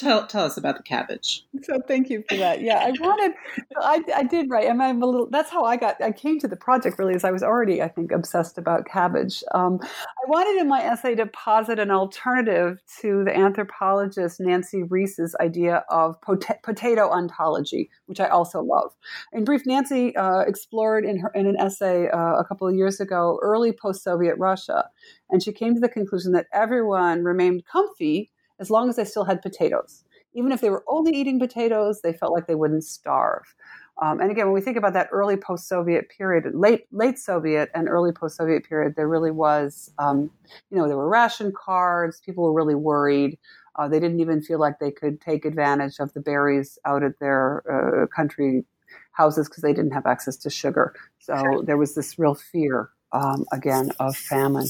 tell 0.00 0.26
tell 0.26 0.44
us 0.44 0.56
about 0.56 0.76
the 0.76 0.82
cabbage. 0.82 1.44
So 1.62 1.80
thank 1.86 2.08
you 2.08 2.24
for 2.28 2.36
that. 2.36 2.62
Yeah, 2.62 2.78
I 2.78 2.92
wanted, 2.98 3.32
I, 3.76 4.02
I 4.16 4.22
did 4.24 4.48
write, 4.50 4.66
and 4.66 4.82
I'm 4.82 5.02
a 5.02 5.06
little. 5.06 5.28
That's 5.30 5.50
how 5.50 5.64
I 5.64 5.76
got. 5.76 6.02
I 6.02 6.10
came 6.10 6.38
to 6.40 6.48
the 6.48 6.56
project 6.56 6.98
really, 6.98 7.14
as 7.14 7.24
I 7.24 7.30
was 7.30 7.42
already, 7.42 7.82
I 7.82 7.88
think, 7.88 8.10
obsessed 8.10 8.58
about 8.58 8.86
cabbage. 8.86 9.44
Um, 9.54 9.78
I 9.82 10.28
wanted 10.28 10.60
in 10.60 10.68
my 10.68 10.82
essay 10.82 11.14
to 11.16 11.26
posit 11.26 11.78
an 11.78 11.90
alternative 11.90 12.80
to 13.00 13.24
the 13.24 13.36
anthropologist 13.36 14.40
Nancy 14.40 14.82
Ries's 14.82 15.36
idea 15.40 15.84
of 15.90 16.20
pot- 16.22 16.62
potato 16.62 17.10
ontology, 17.10 17.90
which 18.06 18.20
I 18.20 18.28
also 18.28 18.62
love. 18.62 18.92
In 19.32 19.44
brief, 19.44 19.62
Nancy 19.66 20.16
uh, 20.16 20.40
explored 20.40 21.04
in 21.04 21.18
her 21.18 21.30
in 21.34 21.46
an 21.46 21.56
essay 21.58 22.08
uh, 22.08 22.36
a 22.36 22.44
couple 22.44 22.66
of 22.66 22.74
years 22.74 23.00
ago 23.00 23.38
early 23.42 23.72
post-Soviet 23.72 24.36
Russia, 24.38 24.88
and 25.28 25.42
she 25.42 25.52
came 25.52 25.74
to 25.74 25.80
the 25.80 25.88
conclusion 25.88 26.32
that 26.32 26.46
everyone 26.52 27.22
remained 27.22 27.64
comfy 27.70 28.30
as 28.60 28.70
long 28.70 28.88
as 28.88 28.96
they 28.96 29.04
still 29.04 29.24
had 29.24 29.42
potatoes. 29.42 30.04
Even 30.32 30.52
if 30.52 30.60
they 30.60 30.70
were 30.70 30.84
only 30.86 31.12
eating 31.12 31.40
potatoes, 31.40 32.02
they 32.02 32.12
felt 32.12 32.32
like 32.32 32.46
they 32.46 32.54
wouldn't 32.54 32.84
starve. 32.84 33.54
Um, 34.00 34.20
and 34.20 34.30
again, 34.30 34.46
when 34.46 34.54
we 34.54 34.60
think 34.60 34.76
about 34.76 34.92
that 34.92 35.08
early 35.10 35.36
post-Soviet 35.36 36.08
period, 36.08 36.44
late 36.54 36.86
late 36.92 37.18
Soviet 37.18 37.68
and 37.74 37.88
early 37.88 38.12
post-Soviet 38.12 38.64
period, 38.64 38.94
there 38.96 39.08
really 39.08 39.32
was, 39.32 39.90
um, 39.98 40.30
you 40.70 40.78
know, 40.78 40.86
there 40.86 40.96
were 40.96 41.08
ration 41.08 41.52
cards. 41.52 42.20
People 42.24 42.44
were 42.44 42.52
really 42.52 42.76
worried. 42.76 43.38
Uh, 43.76 43.88
they 43.88 44.00
didn't 44.00 44.20
even 44.20 44.40
feel 44.42 44.58
like 44.58 44.78
they 44.78 44.90
could 44.90 45.20
take 45.20 45.44
advantage 45.44 45.98
of 45.98 46.12
the 46.12 46.20
berries 46.20 46.78
out 46.86 47.02
at 47.02 47.18
their 47.18 47.62
uh, 47.70 48.06
country 48.14 48.64
houses 49.12 49.48
because 49.48 49.62
they 49.62 49.72
didn't 49.72 49.92
have 49.92 50.06
access 50.06 50.36
to 50.36 50.50
sugar. 50.50 50.94
So 51.18 51.62
there 51.64 51.76
was 51.76 51.94
this 51.94 52.18
real 52.18 52.34
fear 52.34 52.90
um, 53.12 53.44
again 53.52 53.90
of 53.98 54.16
famine. 54.16 54.68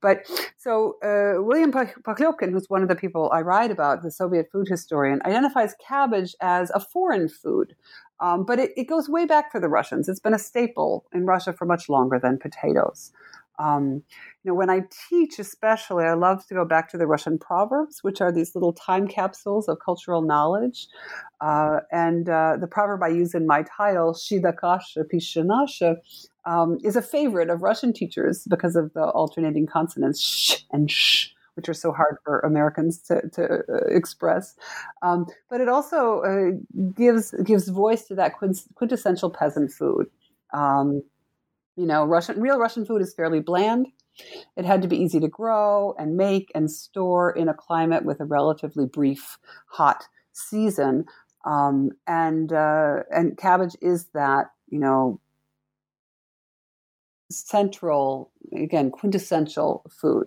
But 0.00 0.26
so 0.56 0.96
uh, 1.02 1.42
William 1.42 1.72
Pokhlebkin, 1.72 2.50
who's 2.50 2.68
one 2.68 2.82
of 2.82 2.88
the 2.88 2.96
people 2.96 3.30
I 3.32 3.40
write 3.40 3.70
about, 3.70 4.02
the 4.02 4.10
Soviet 4.10 4.48
food 4.52 4.68
historian, 4.68 5.20
identifies 5.24 5.74
cabbage 5.86 6.34
as 6.40 6.70
a 6.74 6.80
foreign 6.80 7.28
food. 7.28 7.74
Um, 8.20 8.44
but 8.44 8.58
it, 8.58 8.72
it, 8.76 8.88
goes 8.88 9.08
way 9.08 9.26
back 9.26 9.52
for 9.52 9.60
the 9.60 9.68
Russians. 9.68 10.08
It's 10.08 10.18
been 10.18 10.34
a 10.34 10.40
staple 10.40 11.06
in 11.12 11.24
Russia 11.24 11.52
for 11.52 11.66
much 11.66 11.88
longer 11.88 12.18
than 12.18 12.36
potatoes. 12.36 13.12
Um, 13.60 14.02
you 14.42 14.50
know, 14.50 14.54
when 14.54 14.70
I 14.70 14.82
teach, 15.08 15.38
especially, 15.38 16.04
I 16.04 16.14
love 16.14 16.46
to 16.46 16.54
go 16.54 16.64
back 16.64 16.88
to 16.90 16.98
the 16.98 17.06
Russian 17.06 17.38
proverbs, 17.38 17.98
which 18.02 18.20
are 18.20 18.30
these 18.30 18.54
little 18.54 18.72
time 18.72 19.08
capsules 19.08 19.68
of 19.68 19.78
cultural 19.84 20.22
knowledge. 20.22 20.86
Uh, 21.40 21.80
and 21.90 22.28
uh, 22.28 22.56
the 22.60 22.68
proverb 22.68 23.02
I 23.02 23.08
use 23.08 23.34
in 23.34 23.46
my 23.46 23.64
title, 23.64 24.12
"Shida 24.12 24.56
kasha 24.56 25.04
pishanasha," 25.12 25.96
um, 26.48 26.78
is 26.82 26.96
a 26.96 27.02
favorite 27.02 27.50
of 27.50 27.62
Russian 27.62 27.92
teachers 27.92 28.46
because 28.48 28.74
of 28.74 28.92
the 28.94 29.04
alternating 29.10 29.66
consonants 29.66 30.20
sh 30.20 30.56
and 30.72 30.90
sh 30.90 31.28
which 31.54 31.68
are 31.68 31.74
so 31.74 31.90
hard 31.90 32.16
for 32.24 32.38
Americans 32.38 33.02
to, 33.02 33.20
to 33.30 33.64
uh, 33.68 33.78
express. 33.88 34.54
Um, 35.02 35.26
but 35.50 35.60
it 35.60 35.68
also 35.68 36.20
uh, 36.20 36.50
gives 36.94 37.32
gives 37.44 37.68
voice 37.68 38.04
to 38.06 38.14
that 38.14 38.34
quintessential 38.76 39.28
peasant 39.28 39.72
food. 39.72 40.06
Um, 40.52 41.02
you 41.76 41.84
know, 41.84 42.04
Russian 42.04 42.40
real 42.40 42.58
Russian 42.58 42.86
food 42.86 43.02
is 43.02 43.12
fairly 43.12 43.40
bland. 43.40 43.88
It 44.56 44.64
had 44.64 44.82
to 44.82 44.88
be 44.88 44.96
easy 44.96 45.18
to 45.18 45.28
grow 45.28 45.94
and 45.98 46.16
make 46.16 46.52
and 46.54 46.70
store 46.70 47.32
in 47.32 47.48
a 47.48 47.54
climate 47.54 48.04
with 48.04 48.20
a 48.20 48.24
relatively 48.24 48.86
brief 48.86 49.36
hot 49.66 50.04
season. 50.32 51.06
Um, 51.44 51.90
and 52.06 52.52
uh, 52.52 53.02
and 53.10 53.36
cabbage 53.36 53.76
is 53.82 54.06
that 54.14 54.52
you 54.68 54.78
know 54.78 55.20
central 57.30 58.30
again 58.56 58.90
quintessential 58.90 59.84
food. 59.90 60.26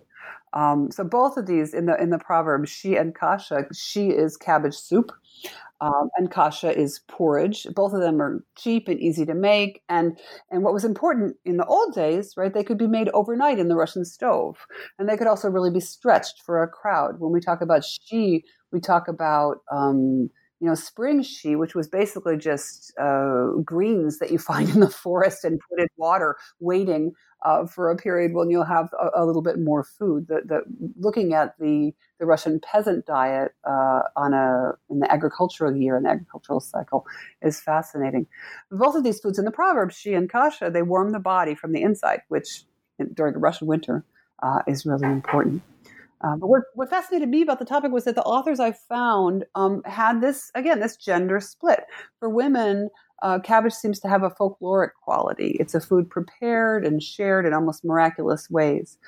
Um, 0.52 0.90
so 0.90 1.02
both 1.02 1.36
of 1.36 1.46
these 1.46 1.72
in 1.74 1.86
the 1.86 2.00
in 2.00 2.10
the 2.10 2.18
proverb 2.18 2.66
shchi 2.66 3.00
and 3.00 3.14
kasha 3.14 3.64
shchi 3.72 4.12
is 4.16 4.36
cabbage 4.36 4.74
soup 4.74 5.12
um, 5.82 6.10
and 6.16 6.30
kasha 6.30 6.78
is 6.78 7.00
porridge. 7.08 7.66
Both 7.74 7.92
of 7.92 8.00
them 8.00 8.22
are 8.22 8.44
cheap 8.56 8.86
and 8.86 9.00
easy 9.00 9.26
to 9.26 9.34
make. 9.34 9.82
And 9.88 10.16
and 10.50 10.62
what 10.62 10.72
was 10.72 10.84
important 10.84 11.36
in 11.44 11.56
the 11.56 11.66
old 11.66 11.92
days, 11.92 12.34
right? 12.36 12.54
They 12.54 12.62
could 12.62 12.78
be 12.78 12.86
made 12.86 13.08
overnight 13.12 13.58
in 13.58 13.68
the 13.68 13.74
Russian 13.74 14.04
stove, 14.04 14.56
and 14.98 15.08
they 15.08 15.16
could 15.16 15.26
also 15.26 15.50
really 15.50 15.72
be 15.72 15.80
stretched 15.80 16.42
for 16.46 16.62
a 16.62 16.68
crowd. 16.68 17.18
When 17.18 17.32
we 17.32 17.40
talk 17.40 17.60
about 17.60 17.82
shchi, 17.82 18.42
we 18.70 18.80
talk 18.80 19.08
about 19.08 19.58
um, 19.72 20.30
you 20.62 20.68
know, 20.68 20.76
spring 20.76 21.22
shchi, 21.22 21.58
which 21.58 21.74
was 21.74 21.88
basically 21.88 22.36
just 22.36 22.96
uh, 22.96 23.48
greens 23.64 24.20
that 24.20 24.30
you 24.30 24.38
find 24.52 24.68
in 24.70 24.78
the 24.78 24.88
forest 24.88 25.44
and 25.44 25.60
put 25.68 25.80
in 25.80 25.88
water, 25.96 26.36
waiting 26.60 27.12
uh, 27.44 27.66
for 27.66 27.90
a 27.90 27.96
period 27.96 28.32
when 28.32 28.48
you'll 28.48 28.62
have 28.62 28.88
a, 29.00 29.22
a 29.22 29.26
little 29.26 29.42
bit 29.42 29.58
more 29.58 29.82
food. 29.82 30.28
The, 30.28 30.42
the, 30.44 30.62
looking 30.96 31.34
at 31.34 31.58
the 31.58 31.92
the 32.20 32.26
Russian 32.26 32.60
peasant 32.60 33.04
diet 33.04 33.50
uh, 33.64 34.02
on 34.14 34.32
a 34.32 34.74
in 34.88 35.00
the 35.00 35.12
agricultural 35.12 35.74
year 35.74 35.96
and 35.96 36.06
agricultural 36.06 36.60
cycle 36.60 37.04
is 37.42 37.58
fascinating. 37.58 38.28
Both 38.70 38.94
of 38.94 39.02
these 39.02 39.18
foods 39.18 39.40
in 39.40 39.44
the 39.44 39.50
proverbs, 39.50 39.96
shchi 39.96 40.16
and 40.16 40.30
kasha, 40.30 40.70
they 40.70 40.82
warm 40.82 41.10
the 41.10 41.18
body 41.18 41.56
from 41.56 41.72
the 41.72 41.82
inside, 41.82 42.20
which 42.28 42.62
during 43.14 43.32
the 43.32 43.40
Russian 43.40 43.66
winter 43.66 44.04
uh, 44.40 44.60
is 44.68 44.86
really 44.86 45.08
important. 45.08 45.62
Uh, 46.22 46.36
but 46.36 46.46
what, 46.46 46.62
what, 46.74 46.88
fascinated 46.88 47.28
me 47.28 47.42
about 47.42 47.58
the 47.58 47.64
topic 47.64 47.90
was 47.90 48.04
that 48.04 48.14
the 48.14 48.22
authors 48.22 48.60
I 48.60 48.72
found 48.72 49.44
um, 49.54 49.82
had 49.84 50.20
this, 50.20 50.50
again, 50.54 50.80
this 50.80 50.96
gender 50.96 51.40
split. 51.40 51.80
For 52.20 52.28
women, 52.28 52.90
uh, 53.22 53.40
cabbage 53.40 53.72
seems 53.72 53.98
to 54.00 54.08
have 54.08 54.22
a 54.22 54.30
folkloric 54.30 54.90
quality. 55.02 55.56
It's 55.58 55.74
a 55.74 55.80
food 55.80 56.10
prepared 56.10 56.84
and 56.84 57.02
shared 57.02 57.46
in 57.46 57.54
almost 57.54 57.84
miraculous 57.84 58.48
ways. 58.50 58.98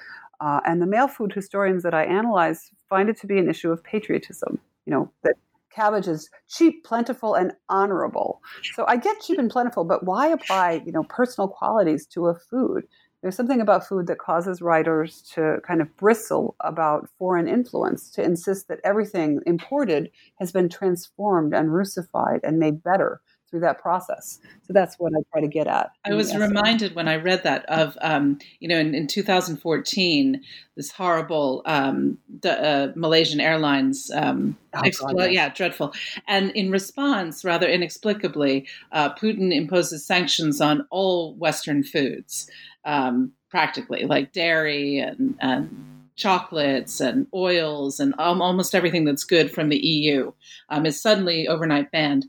Uh, 0.40 0.60
and 0.66 0.82
the 0.82 0.86
male 0.86 1.08
food 1.08 1.32
historians 1.32 1.82
that 1.84 1.94
I 1.94 2.04
analyze 2.04 2.70
find 2.88 3.08
it 3.08 3.16
to 3.20 3.26
be 3.26 3.38
an 3.38 3.48
issue 3.48 3.70
of 3.70 3.82
patriotism. 3.84 4.58
You 4.86 4.92
know, 4.92 5.12
that 5.22 5.34
cabbage 5.74 6.08
is 6.08 6.28
cheap, 6.48 6.84
plentiful, 6.84 7.34
and 7.34 7.52
honorable. 7.68 8.40
So 8.74 8.84
I 8.86 8.96
get 8.96 9.20
cheap 9.20 9.38
and 9.38 9.50
plentiful, 9.50 9.84
but 9.84 10.04
why 10.04 10.28
apply, 10.28 10.82
you 10.86 10.92
know, 10.92 11.04
personal 11.04 11.48
qualities 11.48 12.06
to 12.08 12.26
a 12.26 12.34
food? 12.34 12.84
There's 13.24 13.36
something 13.36 13.62
about 13.62 13.88
food 13.88 14.06
that 14.06 14.18
causes 14.18 14.60
writers 14.60 15.22
to 15.32 15.56
kind 15.66 15.80
of 15.80 15.96
bristle 15.96 16.56
about 16.60 17.08
foreign 17.18 17.48
influence, 17.48 18.10
to 18.10 18.22
insist 18.22 18.68
that 18.68 18.80
everything 18.84 19.40
imported 19.46 20.10
has 20.38 20.52
been 20.52 20.68
transformed 20.68 21.54
and 21.54 21.72
russified 21.74 22.40
and 22.44 22.58
made 22.58 22.82
better 22.82 23.22
through 23.54 23.60
that 23.60 23.78
process. 23.78 24.40
So 24.66 24.72
that's 24.72 24.98
what 24.98 25.12
I 25.16 25.22
try 25.30 25.40
to 25.40 25.46
get 25.46 25.68
at. 25.68 25.92
I 26.04 26.14
was 26.14 26.34
reminded 26.34 26.96
when 26.96 27.06
I 27.06 27.14
read 27.14 27.44
that 27.44 27.64
of, 27.66 27.96
um, 28.00 28.40
you 28.58 28.66
know, 28.66 28.76
in, 28.76 28.96
in, 28.96 29.06
2014, 29.06 30.42
this 30.76 30.90
horrible 30.90 31.62
um, 31.66 32.18
uh, 32.44 32.88
Malaysian 32.96 33.38
Airlines 33.38 34.10
um, 34.12 34.58
oh, 34.74 34.80
expl- 34.80 35.16
God, 35.16 35.30
yeah, 35.30 35.50
dreadful. 35.50 35.94
And 36.26 36.50
in 36.50 36.72
response, 36.72 37.44
rather 37.44 37.68
inexplicably, 37.68 38.66
uh, 38.90 39.14
Putin 39.14 39.54
imposes 39.54 40.04
sanctions 40.04 40.60
on 40.60 40.84
all 40.90 41.36
Western 41.36 41.84
foods 41.84 42.50
um, 42.84 43.30
practically, 43.50 44.04
like 44.04 44.32
dairy 44.32 44.98
and, 44.98 45.36
and 45.38 45.94
chocolates 46.16 47.00
and 47.00 47.26
oils 47.34 47.98
and 47.98 48.14
um, 48.18 48.40
almost 48.40 48.74
everything 48.74 49.04
that's 49.04 49.24
good 49.24 49.50
from 49.50 49.68
the 49.68 49.78
EU 49.78 50.32
um, 50.68 50.86
is 50.86 51.00
suddenly 51.00 51.48
overnight 51.48 51.90
banned. 51.90 52.26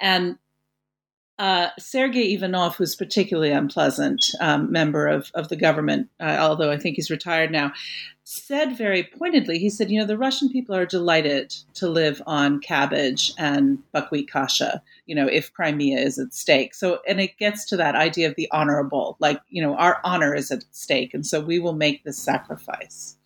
And 0.00 0.38
uh, 1.38 1.68
Sergei 1.78 2.32
Ivanov, 2.34 2.76
who's 2.76 2.96
particularly 2.96 3.50
unpleasant 3.50 4.30
um, 4.40 4.72
member 4.72 5.06
of, 5.06 5.30
of 5.34 5.48
the 5.48 5.56
government, 5.56 6.08
uh, 6.20 6.36
although 6.40 6.70
I 6.70 6.78
think 6.78 6.96
he's 6.96 7.10
retired 7.10 7.50
now, 7.50 7.72
said 8.24 8.76
very 8.76 9.04
pointedly, 9.04 9.58
he 9.58 9.70
said, 9.70 9.90
you 9.90 10.00
know, 10.00 10.06
the 10.06 10.18
Russian 10.18 10.48
people 10.48 10.74
are 10.74 10.86
delighted 10.86 11.54
to 11.74 11.88
live 11.88 12.20
on 12.26 12.60
cabbage 12.60 13.32
and 13.38 13.78
buckwheat 13.92 14.28
kasha, 14.30 14.82
you 15.06 15.14
know, 15.14 15.28
if 15.28 15.52
Crimea 15.52 15.98
is 15.98 16.18
at 16.18 16.34
stake. 16.34 16.74
So, 16.74 17.00
and 17.06 17.20
it 17.20 17.38
gets 17.38 17.64
to 17.66 17.76
that 17.76 17.94
idea 17.94 18.28
of 18.28 18.34
the 18.34 18.48
honorable, 18.50 19.16
like, 19.20 19.40
you 19.48 19.62
know, 19.62 19.76
our 19.76 20.00
honor 20.02 20.34
is 20.34 20.50
at 20.50 20.64
stake. 20.72 21.14
And 21.14 21.24
so 21.24 21.40
we 21.40 21.60
will 21.60 21.74
make 21.74 22.02
this 22.02 22.18
sacrifice 22.18 23.16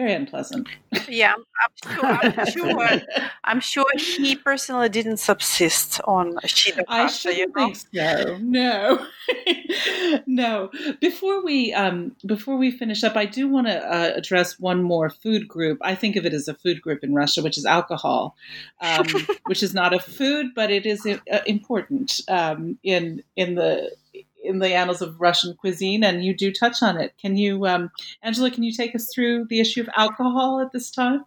very 0.00 0.14
unpleasant. 0.14 0.66
Yeah, 1.08 1.34
I'm 1.34 1.94
sure. 1.94 2.04
I'm 2.04 2.46
sure. 2.52 3.00
I'm 3.44 3.60
sure 3.60 3.86
he 3.96 4.34
personally 4.34 4.88
didn't 4.88 5.18
subsist 5.18 6.00
on 6.04 6.34
Shida 6.44 6.84
I 6.88 7.06
shouldn't 7.06 7.38
you 7.38 7.46
know? 7.48 7.52
think 7.54 7.76
so. 7.76 8.38
No, 8.38 9.06
no. 10.26 10.70
Before 11.00 11.44
we 11.44 11.74
um, 11.74 12.16
before 12.24 12.56
we 12.56 12.70
finish 12.70 13.04
up, 13.04 13.14
I 13.14 13.26
do 13.26 13.46
want 13.48 13.66
to 13.66 13.76
uh, 13.76 14.12
address 14.16 14.58
one 14.58 14.82
more 14.82 15.10
food 15.10 15.46
group. 15.46 15.78
I 15.82 15.94
think 15.94 16.16
of 16.16 16.24
it 16.24 16.32
as 16.32 16.48
a 16.48 16.54
food 16.54 16.80
group 16.80 17.04
in 17.04 17.14
Russia, 17.14 17.42
which 17.42 17.58
is 17.58 17.66
alcohol, 17.66 18.36
um, 18.80 19.06
which 19.46 19.62
is 19.62 19.74
not 19.74 19.92
a 19.92 20.00
food, 20.00 20.54
but 20.54 20.70
it 20.70 20.86
is 20.86 21.06
uh, 21.06 21.40
important 21.46 22.22
um, 22.28 22.78
in 22.82 23.22
in 23.36 23.54
the 23.54 23.94
in 24.42 24.58
the 24.58 24.74
annals 24.74 25.02
of 25.02 25.20
Russian 25.20 25.54
cuisine, 25.54 26.04
and 26.04 26.24
you 26.24 26.34
do 26.34 26.52
touch 26.52 26.82
on 26.82 27.00
it. 27.00 27.14
Can 27.20 27.36
you, 27.36 27.66
um, 27.66 27.90
Angela? 28.22 28.50
Can 28.50 28.62
you 28.62 28.72
take 28.72 28.94
us 28.94 29.10
through 29.12 29.46
the 29.46 29.60
issue 29.60 29.80
of 29.80 29.88
alcohol 29.96 30.60
at 30.60 30.72
this 30.72 30.90
time? 30.90 31.24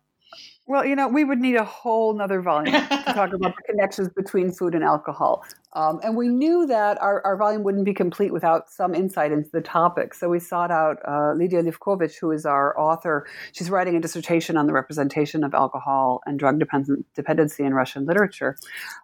Well, 0.66 0.86
you 0.86 0.96
know, 0.96 1.10
we 1.10 1.26
would 1.26 1.40
need 1.40 1.56
a 1.56 1.66
whole 1.66 2.14
nother 2.14 2.42
volume 2.42 2.74
to 2.74 3.04
talk 3.14 3.34
about 3.34 3.54
the 3.58 3.64
connections 3.66 4.08
between 4.16 4.50
food 4.50 4.74
and 4.76 4.84
alcohol. 4.84 5.44
Um, 5.74 6.00
and 6.04 6.16
we 6.16 6.30
knew 6.30 6.68
that 6.68 7.02
our, 7.02 7.22
our 7.26 7.36
volume 7.36 7.64
wouldn't 7.64 7.84
be 7.84 7.94
complete 7.94 8.32
without 8.32 8.70
some 8.70 8.94
insight 8.96 9.32
into 9.32 9.50
the 9.52 9.60
topic. 9.60 10.14
So 10.14 10.30
we 10.30 10.40
sought 10.40 10.72
out 10.72 10.98
uh, 11.06 11.34
Lydia 11.34 11.64
Livkovich, 11.64 12.20
who 12.20 12.32
is 12.32 12.46
our 12.46 12.80
author. 12.80 13.26
She's 13.52 13.70
writing 13.70 13.96
a 13.96 14.00
dissertation 14.00 14.56
on 14.56 14.68
the 14.68 14.74
representation 14.74 15.44
of 15.44 15.54
alcohol 15.54 16.22
and 16.26 16.40
drug 16.40 16.62
dependency 17.16 17.64
in 17.64 17.74
Russian 17.74 18.06
literature. 18.06 18.56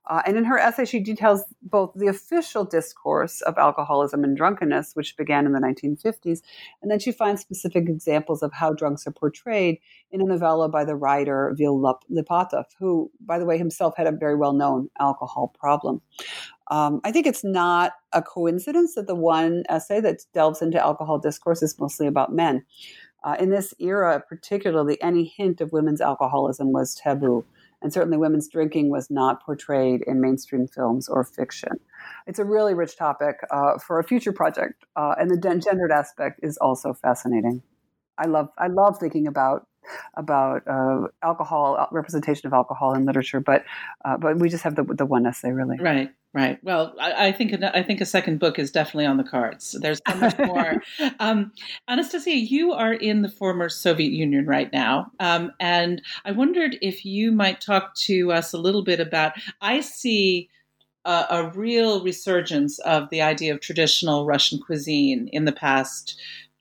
Uh, 0.10 0.22
and 0.26 0.38
in 0.38 0.46
her 0.46 0.60
essay, 0.60 0.86
she 0.86 1.00
details 1.00 1.44
both 1.64 1.92
the 1.96 2.08
official 2.08 2.64
discourse 2.64 3.42
of 3.42 3.58
alcoholism 3.58 4.24
and 4.24 4.38
drunkenness, 4.38 4.92
which 4.94 5.18
began 5.18 5.46
in 5.46 5.54
the 5.54 5.60
1950s, 5.60 6.42
and 6.82 6.90
then 6.90 7.00
she 7.00 7.12
finds 7.12 7.42
specific 7.42 7.90
examples 7.90 8.44
of 8.44 8.54
how 8.54 8.74
drunks 8.74 9.06
are 9.08 9.12
portrayed 9.12 9.80
in 10.12 10.22
a 10.22 10.26
novella 10.26 10.70
by 10.70 10.86
the 10.86 10.96
writer 10.96 11.49
Vil 11.54 11.80
Lipatov, 12.12 12.66
who, 12.78 13.12
by 13.22 13.40
the 13.40 13.46
way, 13.46 13.58
himself 13.58 13.96
had 13.98 14.08
a 14.08 14.12
very 14.12 14.36
well 14.36 14.54
known 14.54 14.90
alcohol 15.00 15.54
problem. 15.60 16.02
Um, 16.72 17.02
I 17.04 17.12
think 17.12 17.26
it's 17.26 17.44
not 17.44 17.94
a 18.14 18.22
coincidence 18.22 18.96
that 18.96 19.08
the 19.08 19.16
one 19.16 19.64
essay 19.70 20.00
that 20.02 20.22
delves 20.34 20.62
into 20.62 20.80
alcohol 20.80 21.18
discourse 21.18 21.64
is 21.64 21.80
mostly 21.80 22.08
about 22.08 22.34
men. 22.34 22.64
Uh, 23.24 23.36
in 23.40 23.50
this 23.50 23.74
era, 23.80 24.24
particularly, 24.28 25.02
any 25.02 25.26
hint 25.26 25.60
of 25.60 25.74
women's 25.74 26.00
alcoholism 26.00 26.72
was 26.72 26.96
taboo, 26.96 27.44
and 27.82 27.92
certainly 27.92 28.18
women's 28.18 28.48
drinking 28.48 28.90
was 28.90 29.10
not 29.10 29.44
portrayed 29.44 30.02
in 30.08 30.22
mainstream 30.22 30.68
films 30.68 31.10
or 31.10 31.24
fiction. 31.24 31.74
It's 32.28 32.40
a 32.40 32.46
really 32.46 32.74
rich 32.74 32.96
topic 32.96 33.42
uh, 33.52 33.78
for 33.78 34.00
a 34.00 34.04
future 34.04 34.32
project, 34.32 34.86
uh, 34.96 35.16
and 35.20 35.30
the 35.30 35.38
gendered 35.38 35.92
aspect 35.92 36.40
is 36.44 36.58
also 36.58 36.94
fascinating. 36.94 37.62
I 38.18 38.26
love 38.26 38.50
I 38.58 38.68
love 38.68 39.00
thinking 39.00 39.28
about 39.28 39.68
about 40.16 40.68
uh, 40.68 41.08
alcohol 41.24 41.78
uh, 41.80 41.88
representation 41.92 42.48
of 42.48 42.54
alcohol 42.54 42.94
in 42.94 43.06
literature, 43.06 43.40
but 43.40 43.64
uh, 44.06 44.18
but 44.18 44.38
we 44.38 44.50
just 44.50 44.64
have 44.64 44.76
the 44.76 44.84
the 44.84 45.06
one 45.06 45.26
essay 45.26 45.52
really. 45.52 45.78
Right. 45.80 46.12
Right. 46.32 46.60
Well, 46.64 46.94
I, 47.02 47.30
I, 47.30 47.32
think 47.32 47.56
I 47.64 47.82
think 47.82 48.02
a 48.02 48.06
second 48.06 48.40
book 48.40 48.60
is 48.60 48.70
definitely 48.70 49.08
on 49.08 49.18
the 49.18 49.24
cards. 49.24 49.76
There's 49.82 50.00
so 50.08 50.16
much 50.16 50.38
more. 50.38 50.76
um, 51.20 51.52
Anastasia, 51.88 52.36
you 52.36 52.72
are 52.72 52.94
in 52.94 53.24
the 53.24 53.30
former 53.30 53.68
Soviet 53.68 54.12
Union 54.12 54.46
right 54.46 54.72
now, 54.72 55.12
um, 55.20 55.52
and 55.60 56.04
I 56.26 56.32
wondered 56.34 56.78
if 56.84 57.04
you 57.04 57.32
might 57.32 57.62
talk 57.62 57.96
to 58.02 58.32
us 58.32 58.54
a 58.54 58.60
little 58.60 58.84
bit 58.84 59.00
about. 59.00 59.34
I 59.60 59.82
see 59.82 60.50
a, 61.04 61.26
a 61.32 61.52
real 61.56 62.04
resurgence 62.04 62.78
of 62.80 63.10
the 63.10 63.22
idea 63.22 63.54
of 63.54 63.62
traditional 63.62 64.26
Russian 64.26 64.60
cuisine 64.60 65.30
in 65.34 65.46
the 65.46 65.52
past 65.52 66.20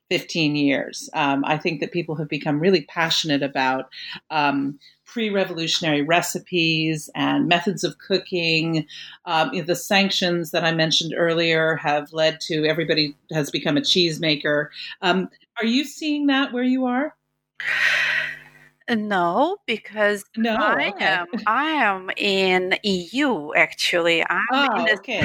15 0.08 0.56
years. 0.56 1.10
Um, 1.14 1.44
I 1.44 1.58
think 1.58 1.80
that 1.80 1.92
people 1.92 2.14
have 2.16 2.28
become 2.28 2.60
really 2.60 2.82
passionate 2.82 3.42
about 3.42 3.90
um, 4.30 4.78
pre 5.04 5.30
revolutionary 5.30 6.02
recipes 6.02 7.10
and 7.14 7.48
methods 7.48 7.84
of 7.84 7.98
cooking. 7.98 8.86
Um, 9.24 9.50
the 9.66 9.76
sanctions 9.76 10.50
that 10.50 10.64
I 10.64 10.72
mentioned 10.72 11.14
earlier 11.16 11.76
have 11.76 12.12
led 12.12 12.40
to 12.42 12.66
everybody 12.66 13.16
has 13.32 13.50
become 13.50 13.76
a 13.76 13.82
cheesemaker. 13.82 14.68
Um, 15.02 15.28
are 15.58 15.66
you 15.66 15.84
seeing 15.84 16.26
that 16.26 16.52
where 16.52 16.62
you 16.62 16.86
are? 16.86 17.14
No, 18.90 19.58
because 19.66 20.24
no, 20.36 20.56
I 20.56 20.88
okay. 20.94 21.04
am 21.04 21.26
I 21.46 21.70
am 21.70 22.10
in 22.16 22.74
EU 22.82 23.52
actually. 23.54 24.24
I'm 24.24 24.40
oh, 24.52 24.86
in 24.86 24.98
okay. 24.98 25.22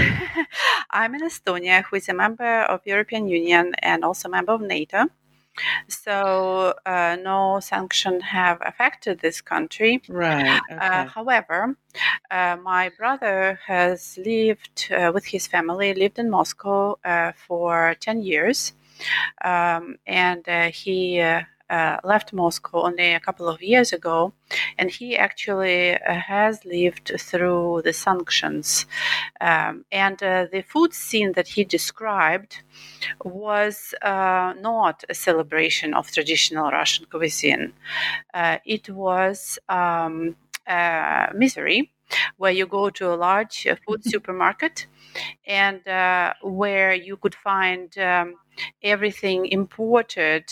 I'm 0.92 1.16
in 1.16 1.22
Estonia, 1.22 1.84
who 1.84 1.96
is 1.96 2.10
a 2.10 2.14
member 2.14 2.64
of 2.64 2.82
European 2.86 3.28
Union 3.28 3.74
and 3.80 4.04
also 4.04 4.28
a 4.28 4.32
member 4.32 4.52
of 4.52 4.62
NATO. 4.62 5.06
So 5.88 6.74
uh, 6.86 7.18
no 7.22 7.60
sanction 7.62 8.20
have 8.22 8.58
affected 8.62 9.20
this 9.20 9.42
country. 9.42 10.02
Right. 10.10 10.60
Uh, 10.70 10.74
Okay. 10.74 10.86
uh, 10.86 11.06
however, 11.06 11.78
uh, 12.32 12.58
my 12.62 12.90
brother 12.98 13.60
has 13.66 14.18
lived 14.18 14.92
uh, 14.92 15.12
with 15.14 15.26
his 15.26 15.48
family, 15.48 15.94
lived 15.94 16.20
in 16.20 16.30
Moscow 16.30 16.98
uh, 17.06 17.32
for 17.34 17.96
10 18.00 18.22
years. 18.24 18.74
Um, 19.44 19.98
and 20.06 20.48
uh, 20.48 20.72
he 20.72 21.20
uh, 21.22 21.42
uh, 21.74 21.98
left 22.04 22.34
Moscow 22.34 22.84
only 22.84 23.14
a 23.14 23.20
couple 23.20 23.48
of 23.48 23.62
years 23.62 23.94
ago, 23.94 24.34
and 24.78 24.92
he 24.92 25.18
actually 25.18 25.96
uh, 25.96 26.14
has 26.14 26.64
lived 26.66 27.12
through 27.20 27.82
the 27.84 27.94
sanctions. 27.94 28.86
Um, 29.42 29.86
and 29.92 30.22
uh, 30.22 30.46
the 30.52 30.62
food 30.62 30.94
scene 30.94 31.32
that 31.34 31.48
he 31.48 31.64
described 31.64 32.62
was 33.24 33.96
uh, 34.02 34.54
not 34.60 35.04
a 35.10 35.16
celebration 35.16 35.94
of 35.94 36.12
traditional 36.12 36.70
Russian 36.72 37.06
cuisine. 37.06 37.74
Uh, 38.34 38.58
it 38.66 38.90
was 38.90 39.58
um, 39.70 40.36
misery, 41.34 41.93
where 42.38 42.52
you 42.52 42.66
go 42.66 42.90
to 42.90 43.14
a 43.14 43.16
large 43.16 43.68
uh, 43.68 43.76
food 43.86 44.04
supermarket 44.14 44.88
and 45.46 45.88
uh, 45.88 46.34
where 46.42 46.94
you 46.94 47.18
could 47.18 47.36
find 47.36 47.98
um, 47.98 48.36
everything 48.82 49.46
imported 49.48 50.46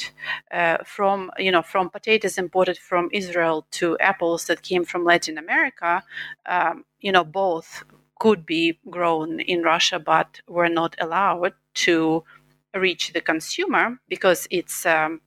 uh, 0.51 0.77
from 0.85 1.31
you 1.37 1.51
know 1.51 1.61
from 1.61 1.89
potatoes 1.89 2.37
imported 2.37 2.77
from 2.77 3.09
Israel 3.13 3.65
to 3.71 3.97
apples 3.99 4.45
that 4.45 4.61
came 4.61 4.85
from 4.85 5.03
Latin 5.05 5.37
America. 5.37 6.03
Um, 6.45 6.85
you 6.99 7.11
know 7.11 7.23
both 7.23 7.83
could 8.19 8.45
be 8.45 8.77
grown 8.89 9.39
in 9.39 9.63
Russia, 9.63 9.97
but 9.99 10.41
were 10.47 10.69
not 10.69 10.95
allowed 10.99 11.53
to 11.73 12.23
reach 12.75 13.13
the 13.13 13.21
consumer 13.21 13.97
because 14.07 14.47
it's 14.51 14.85
um, 14.85 15.21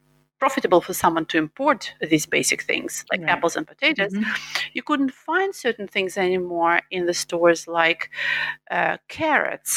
profitable 0.44 0.80
for 0.86 0.94
someone 0.94 1.26
to 1.32 1.38
import 1.38 1.80
these 2.10 2.26
basic 2.36 2.60
things 2.70 2.92
like 3.12 3.22
Right. 3.22 3.30
apples 3.34 3.56
and 3.56 3.66
potatoes. 3.74 4.12
Mhm. 4.12 4.24
You 4.76 4.82
couldn't 4.88 5.12
find 5.28 5.50
certain 5.66 5.88
things 5.94 6.12
anymore 6.18 6.76
in 6.96 7.02
the 7.06 7.14
stores, 7.24 7.60
like 7.80 8.02
uh, 8.76 8.96
carrots. 9.08 9.72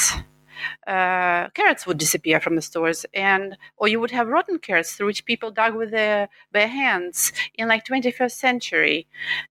Uh, 0.87 1.43
carrots 1.57 1.85
would 1.85 1.99
disappear 2.05 2.39
from 2.45 2.55
the 2.55 2.61
stores, 2.71 3.05
and 3.13 3.55
or 3.79 3.87
you 3.91 3.99
would 4.01 4.11
have 4.19 4.27
rotten 4.37 4.57
carrots 4.67 4.91
through 4.93 5.07
which 5.11 5.23
people 5.31 5.51
dug 5.51 5.73
with 5.75 5.91
their 5.91 6.27
bare 6.51 6.67
hands 6.81 7.31
in 7.59 7.67
like 7.67 7.83
21st 7.85 8.37
century, 8.47 8.99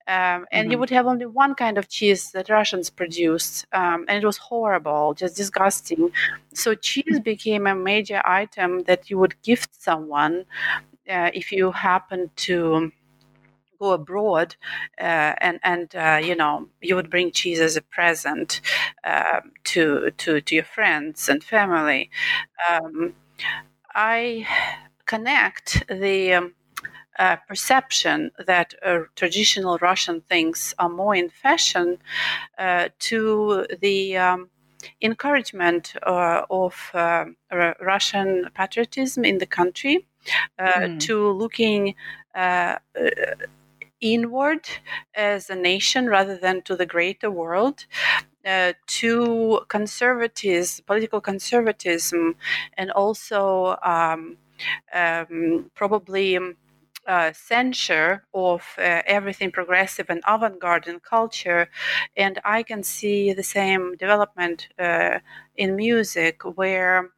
um, 0.08 0.40
and 0.56 0.64
you 0.70 0.76
Mhm. 0.76 0.80
would 0.80 0.90
have 0.98 1.06
only 1.06 1.26
one 1.44 1.54
kind 1.54 1.78
of 1.78 1.88
cheese 1.96 2.22
that 2.32 2.48
Russians 2.58 2.90
produced, 2.90 3.66
um, 3.80 4.04
and 4.08 4.16
it 4.22 4.26
was 4.26 4.38
horrible, 4.50 5.14
just 5.14 5.36
disgusting. 5.36 6.02
So 6.62 6.74
cheese 6.74 7.18
became 7.32 7.64
a 7.68 7.74
major 7.92 8.20
item 8.42 8.70
that 8.88 9.08
you 9.10 9.16
would 9.22 9.34
gift 9.50 9.70
someone 9.88 10.44
uh, 11.10 11.30
if 11.34 11.52
you 11.52 11.72
happen 11.72 12.30
to 12.36 12.92
go 13.78 13.92
abroad 13.92 14.56
uh, 15.00 15.34
and 15.38 15.60
and 15.62 15.94
uh, 15.96 16.20
you 16.22 16.34
know 16.34 16.68
you 16.80 16.94
would 16.96 17.10
bring 17.10 17.30
cheese 17.30 17.60
as 17.60 17.76
a 17.76 17.82
present 17.82 18.60
um 19.04 19.52
to 19.64 20.10
to 20.18 20.40
to 20.40 20.54
your 20.54 20.64
friends 20.64 21.28
and 21.28 21.44
family. 21.44 22.10
Um, 22.70 23.14
I 23.94 24.46
connect 25.06 25.84
the 25.88 26.34
um, 26.34 26.54
uh, 27.18 27.36
perception 27.48 28.30
that 28.46 28.74
uh, 28.84 29.00
traditional 29.14 29.78
Russian 29.80 30.20
things 30.20 30.74
are 30.78 30.88
more 30.88 31.14
in 31.14 31.30
fashion 31.30 31.98
uh, 32.58 32.88
to 33.00 33.66
the 33.80 34.16
um, 34.18 34.50
encouragement 35.00 35.94
uh, 36.02 36.42
of 36.50 36.90
uh, 36.94 37.26
Russian 37.80 38.48
patriotism 38.54 39.24
in 39.24 39.38
the 39.38 39.46
country, 39.46 39.96
uh, 39.96 40.15
Mm. 40.58 40.98
to 40.98 41.30
looking 41.30 41.94
uh, 42.34 42.78
uh, 42.98 43.10
inward 44.00 44.68
as 45.14 45.50
a 45.50 45.54
nation 45.56 46.06
rather 46.08 46.36
than 46.36 46.62
to 46.62 46.76
the 46.76 46.86
greater 46.86 47.30
world. 47.30 47.86
Uh, 48.44 48.72
to 48.86 49.60
conservatism, 49.68 50.84
political 50.86 51.20
conservatism, 51.20 52.36
and 52.76 52.92
also 52.92 53.76
um, 53.82 54.38
um, 54.92 55.70
probably 55.74 56.36
um, 56.36 56.56
uh, 57.06 57.32
censure 57.32 58.24
of 58.34 58.62
uh, 58.78 59.02
everything 59.06 59.50
progressive 59.52 60.10
and 60.10 60.22
avant-garde 60.26 60.86
in 60.88 61.00
culture, 61.00 61.68
and 62.16 62.40
I 62.44 62.62
can 62.62 62.82
see 62.82 63.32
the 63.32 63.42
same 63.42 63.96
development 63.96 64.68
uh, 64.78 65.20
in 65.56 65.76
music, 65.76 66.42
where 66.44 67.10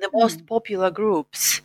the 0.00 0.10
most 0.12 0.46
popular 0.46 0.90
groups 0.90 1.60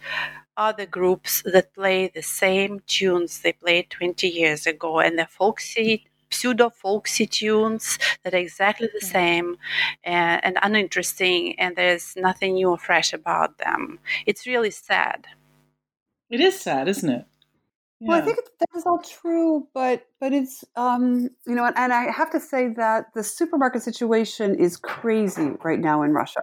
the 0.58 0.86
groups 0.86 1.44
that 1.46 1.74
play 1.74 2.08
the 2.08 2.24
same 2.24 2.82
tunes 2.88 3.40
they 3.42 3.54
played 3.54 3.90
20 3.90 4.28
years 4.28 4.66
ago, 4.66 5.00
and 5.00 5.18
they're 5.18 5.28
folksy. 5.28 6.06
Pseudo 6.30 6.70
folksy 6.70 7.26
tunes 7.26 7.98
that 8.24 8.34
are 8.34 8.38
exactly 8.38 8.90
the 8.92 9.06
mm. 9.06 9.12
same 9.12 9.58
and, 10.04 10.44
and 10.44 10.58
uninteresting, 10.62 11.58
and 11.58 11.78
there's 11.78 12.18
nothing 12.18 12.56
new 12.56 12.70
or 12.70 12.78
fresh 12.78 13.14
about 13.14 13.60
them. 13.60 14.00
It's 14.26 14.46
really 14.46 14.72
sad. 14.72 15.28
It 16.30 16.42
is 16.42 16.60
sad, 16.60 16.90
isn't 16.90 17.10
it? 17.10 17.26
Well, 18.00 18.18
I 18.18 18.22
think 18.22 18.38
that 18.60 18.68
is 18.78 18.86
all 18.86 19.00
true, 19.00 19.68
but 19.74 20.06
but 20.22 20.32
it's 20.32 20.64
um, 20.76 21.30
you 21.46 21.56
know, 21.56 21.66
and, 21.66 21.76
and 21.78 21.92
I 21.92 22.10
have 22.12 22.30
to 22.32 22.40
say 22.40 22.70
that 22.78 23.08
the 23.16 23.24
supermarket 23.24 23.82
situation 23.82 24.56
is 24.56 24.78
crazy 24.78 25.50
right 25.64 25.80
now 25.80 26.04
in 26.04 26.12
Russia. 26.14 26.42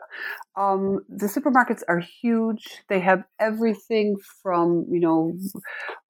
Um, 0.56 1.00
the 1.08 1.26
supermarkets 1.26 1.82
are 1.88 2.00
huge; 2.00 2.64
they 2.88 3.00
have 3.00 3.24
everything 3.40 4.16
from 4.42 4.84
you 4.90 5.00
know, 5.00 5.32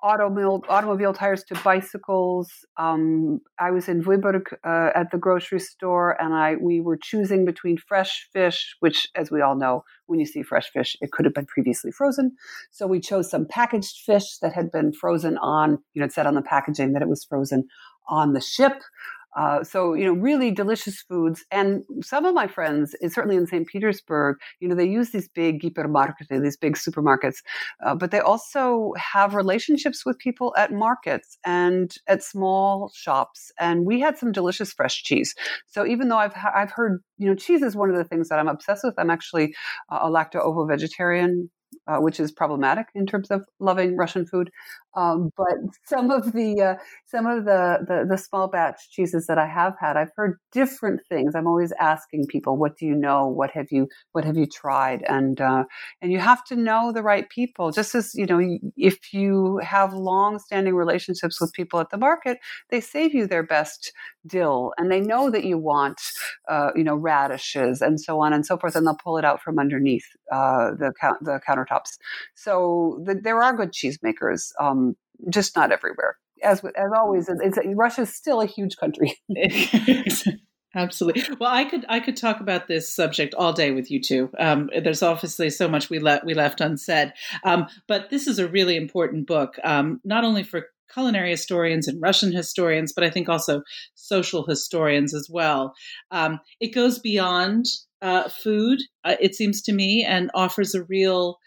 automobile 0.02 0.62
automobile 0.68 1.12
tires 1.12 1.44
to 1.44 1.54
bicycles. 1.62 2.50
Um, 2.76 3.40
I 3.58 3.70
was 3.70 3.88
in 3.88 4.02
Vyborg 4.02 4.52
uh, 4.64 4.90
at 4.94 5.10
the 5.12 5.18
grocery 5.18 5.60
store, 5.60 6.20
and 6.20 6.34
I 6.34 6.56
we 6.56 6.80
were 6.80 6.98
choosing 7.00 7.44
between 7.44 7.76
fresh 7.78 8.28
fish, 8.32 8.76
which, 8.80 9.06
as 9.14 9.30
we 9.30 9.40
all 9.40 9.56
know, 9.56 9.84
when 10.06 10.20
you 10.20 10.26
see 10.26 10.42
fresh 10.42 10.70
fish, 10.70 10.96
it 11.00 11.12
could 11.12 11.24
have 11.24 11.34
been 11.34 11.46
previously 11.46 11.90
frozen. 11.90 12.36
So 12.70 12.86
we 12.86 13.00
chose 13.00 13.30
some 13.30 13.46
packaged 13.46 14.00
fish 14.04 14.38
that 14.38 14.52
had 14.52 14.70
been 14.70 14.92
frozen 14.92 15.38
on, 15.38 15.78
you 15.94 16.00
know, 16.00 16.06
it 16.06 16.12
said 16.12 16.26
on 16.26 16.34
the 16.34 16.42
packaging 16.42 16.92
that 16.92 17.02
it 17.02 17.08
was 17.08 17.24
frozen 17.24 17.68
on 18.08 18.32
the 18.32 18.40
ship. 18.40 18.82
Uh, 19.36 19.64
so 19.64 19.94
you 19.94 20.04
know, 20.04 20.12
really 20.12 20.50
delicious 20.50 21.02
foods. 21.02 21.44
And 21.50 21.82
some 22.02 22.24
of 22.24 22.34
my 22.34 22.46
friends, 22.46 22.94
eh, 23.02 23.08
certainly 23.08 23.36
in 23.36 23.46
St. 23.46 23.66
Petersburg, 23.66 24.36
you 24.60 24.68
know, 24.68 24.74
they 24.74 24.88
use 24.88 25.10
these 25.10 25.28
big 25.28 25.62
hypermarkets, 25.62 26.28
these 26.42 26.56
big 26.56 26.74
supermarkets, 26.76 27.36
uh, 27.84 27.94
but 27.94 28.10
they 28.10 28.20
also 28.20 28.92
have 28.96 29.34
relationships 29.34 30.04
with 30.06 30.18
people 30.18 30.54
at 30.56 30.72
markets 30.72 31.38
and 31.44 31.94
at 32.08 32.22
small 32.22 32.90
shops. 32.94 33.50
And 33.58 33.84
we 33.86 34.00
had 34.00 34.18
some 34.18 34.32
delicious 34.32 34.72
fresh 34.72 35.02
cheese. 35.02 35.34
So 35.66 35.86
even 35.86 36.08
though 36.08 36.18
I've 36.18 36.34
I've 36.54 36.70
heard, 36.72 37.02
you 37.18 37.26
know, 37.28 37.34
cheese 37.34 37.62
is 37.62 37.76
one 37.76 37.90
of 37.90 37.96
the 37.96 38.04
things 38.04 38.28
that 38.28 38.38
I'm 38.38 38.48
obsessed 38.48 38.84
with. 38.84 38.94
I'm 38.98 39.10
actually 39.10 39.54
a 39.90 40.08
lacto 40.08 40.40
ovo 40.40 40.66
vegetarian 40.66 41.50
uh, 41.86 41.98
which 41.98 42.20
is 42.20 42.32
problematic 42.32 42.86
in 42.94 43.06
terms 43.06 43.30
of 43.30 43.44
loving 43.60 43.96
Russian 43.96 44.26
food. 44.26 44.50
Um, 44.96 45.30
but 45.36 45.56
some 45.86 46.10
of 46.10 46.32
the 46.32 46.60
uh, 46.60 46.74
some 47.06 47.26
of 47.26 47.44
the, 47.44 47.78
the, 47.86 48.06
the 48.08 48.16
small 48.16 48.46
batch 48.48 48.90
cheeses 48.90 49.26
that 49.26 49.38
I 49.38 49.46
have 49.46 49.74
had, 49.80 49.96
I've 49.96 50.12
heard 50.16 50.38
different 50.52 51.00
things. 51.08 51.34
I'm 51.34 51.48
always 51.48 51.72
asking 51.80 52.26
people, 52.28 52.56
"What 52.56 52.76
do 52.78 52.86
you 52.86 52.94
know? 52.94 53.26
What 53.26 53.50
have 53.52 53.66
you 53.70 53.88
What 54.12 54.24
have 54.24 54.36
you 54.36 54.46
tried?" 54.46 55.02
And 55.08 55.40
uh, 55.40 55.64
and 56.00 56.12
you 56.12 56.18
have 56.20 56.44
to 56.44 56.56
know 56.56 56.92
the 56.92 57.02
right 57.02 57.28
people. 57.28 57.72
Just 57.72 57.94
as 57.94 58.14
you 58.14 58.26
know, 58.26 58.40
if 58.76 59.12
you 59.12 59.58
have 59.64 59.92
long 59.92 60.38
standing 60.38 60.74
relationships 60.74 61.40
with 61.40 61.52
people 61.52 61.80
at 61.80 61.90
the 61.90 61.98
market, 61.98 62.38
they 62.70 62.80
save 62.80 63.14
you 63.14 63.26
their 63.26 63.42
best 63.42 63.92
dill, 64.26 64.72
and 64.78 64.90
they 64.90 65.00
know 65.00 65.30
that 65.30 65.44
you 65.44 65.58
want 65.58 66.00
uh, 66.48 66.70
you 66.76 66.84
know 66.84 66.94
radishes 66.94 67.82
and 67.82 68.00
so 68.00 68.20
on 68.20 68.32
and 68.32 68.46
so 68.46 68.56
forth, 68.56 68.76
and 68.76 68.86
they'll 68.86 68.96
pull 69.02 69.18
it 69.18 69.24
out 69.24 69.42
from 69.42 69.58
underneath 69.58 70.06
uh, 70.30 70.70
the 70.78 70.92
the 71.20 71.40
So 72.34 73.00
the, 73.04 73.14
there 73.14 73.42
are 73.42 73.56
good 73.56 73.72
cheesemakers. 73.72 74.52
Um, 74.60 74.96
just 75.30 75.56
not 75.56 75.72
everywhere. 75.72 76.16
As 76.42 76.62
as 76.64 76.90
always, 76.96 77.28
it's, 77.28 77.58
Russia 77.74 78.02
is 78.02 78.14
still 78.14 78.40
a 78.40 78.46
huge 78.46 78.76
country. 78.76 79.18
Absolutely. 80.76 81.36
Well, 81.38 81.50
I 81.50 81.64
could 81.64 81.86
I 81.88 82.00
could 82.00 82.16
talk 82.16 82.40
about 82.40 82.66
this 82.66 82.88
subject 82.88 83.34
all 83.34 83.52
day 83.52 83.70
with 83.70 83.90
you 83.90 84.00
two. 84.02 84.30
Um, 84.38 84.70
there's 84.82 85.02
obviously 85.02 85.50
so 85.50 85.68
much 85.68 85.88
we 85.88 86.00
let 86.00 86.24
we 86.26 86.34
left 86.34 86.60
unsaid, 86.60 87.12
um, 87.44 87.66
but 87.86 88.10
this 88.10 88.26
is 88.26 88.38
a 88.38 88.48
really 88.48 88.76
important 88.76 89.26
book, 89.26 89.56
um, 89.62 90.00
not 90.04 90.24
only 90.24 90.42
for 90.42 90.66
culinary 90.92 91.30
historians 91.30 91.88
and 91.88 92.00
Russian 92.00 92.32
historians, 92.32 92.92
but 92.94 93.04
I 93.04 93.10
think 93.10 93.28
also 93.28 93.62
social 93.94 94.46
historians 94.46 95.14
as 95.14 95.28
well. 95.30 95.74
Um, 96.10 96.40
it 96.60 96.74
goes 96.74 96.98
beyond 96.98 97.66
uh, 98.02 98.28
food, 98.28 98.80
uh, 99.04 99.16
it 99.20 99.34
seems 99.34 99.62
to 99.62 99.72
me, 99.72 100.04
and 100.04 100.30
offers 100.34 100.74
a 100.74 100.84
real 100.84 101.38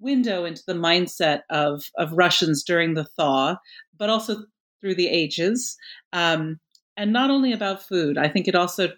window 0.00 0.44
into 0.44 0.62
the 0.66 0.74
mindset 0.74 1.42
of 1.50 1.84
of 1.98 2.12
Russians 2.12 2.64
during 2.64 2.94
the 2.94 3.04
thaw, 3.16 3.56
but 3.96 4.10
also 4.10 4.44
through 4.80 4.94
the 4.94 5.08
ages. 5.08 5.76
Um, 6.12 6.58
and 6.96 7.12
not 7.12 7.30
only 7.30 7.52
about 7.52 7.86
food, 7.86 8.18
I 8.18 8.28
think 8.28 8.48
it 8.48 8.54
also 8.54 8.88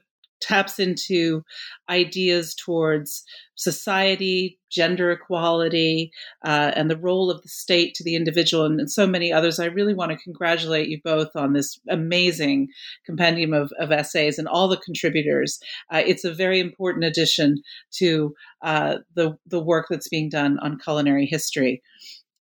taps 0.42 0.78
into 0.78 1.42
ideas 1.88 2.54
towards 2.54 3.24
society, 3.54 4.58
gender 4.70 5.12
equality, 5.12 6.10
uh, 6.44 6.72
and 6.74 6.90
the 6.90 6.96
role 6.96 7.30
of 7.30 7.40
the 7.42 7.48
state 7.48 7.94
to 7.94 8.04
the 8.04 8.16
individual, 8.16 8.64
and, 8.64 8.80
and, 8.80 8.90
so 8.90 9.06
many 9.06 9.32
others. 9.32 9.60
I 9.60 9.66
really 9.66 9.94
want 9.94 10.10
to 10.10 10.18
congratulate 10.18 10.88
you 10.88 11.00
both 11.04 11.34
on 11.36 11.52
this 11.52 11.78
amazing 11.88 12.68
compendium 13.06 13.52
of, 13.52 13.72
of 13.78 13.92
essays 13.92 14.38
and 14.38 14.48
all 14.48 14.68
the 14.68 14.76
contributors. 14.78 15.60
Uh, 15.92 16.02
it's 16.04 16.24
a 16.24 16.34
very 16.34 16.58
important 16.60 17.04
addition 17.04 17.62
to 17.92 18.34
uh, 18.62 18.98
the 19.14 19.36
the 19.46 19.62
work 19.62 19.86
that's 19.88 20.08
being 20.08 20.28
done 20.28 20.58
on 20.60 20.78
culinary 20.78 21.26
history. 21.26 21.82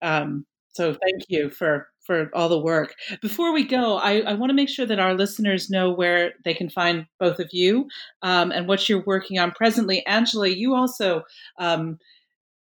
Um, 0.01 0.45
so 0.73 0.93
thank 0.93 1.23
you 1.27 1.49
for 1.49 1.87
for 2.07 2.31
all 2.33 2.49
the 2.49 2.59
work. 2.59 2.95
Before 3.21 3.53
we 3.53 3.63
go, 3.65 3.97
I, 3.97 4.21
I 4.21 4.33
want 4.33 4.49
to 4.49 4.55
make 4.55 4.69
sure 4.69 4.87
that 4.87 4.99
our 4.99 5.13
listeners 5.13 5.69
know 5.69 5.93
where 5.93 6.33
they 6.43 6.55
can 6.55 6.69
find 6.69 7.05
both 7.19 7.39
of 7.39 7.49
you 7.51 7.87
um, 8.23 8.51
and 8.51 8.67
what 8.67 8.89
you're 8.89 9.03
working 9.05 9.37
on 9.37 9.51
presently. 9.51 10.03
Angela, 10.07 10.47
you 10.47 10.73
also 10.73 11.23
um, 11.59 11.99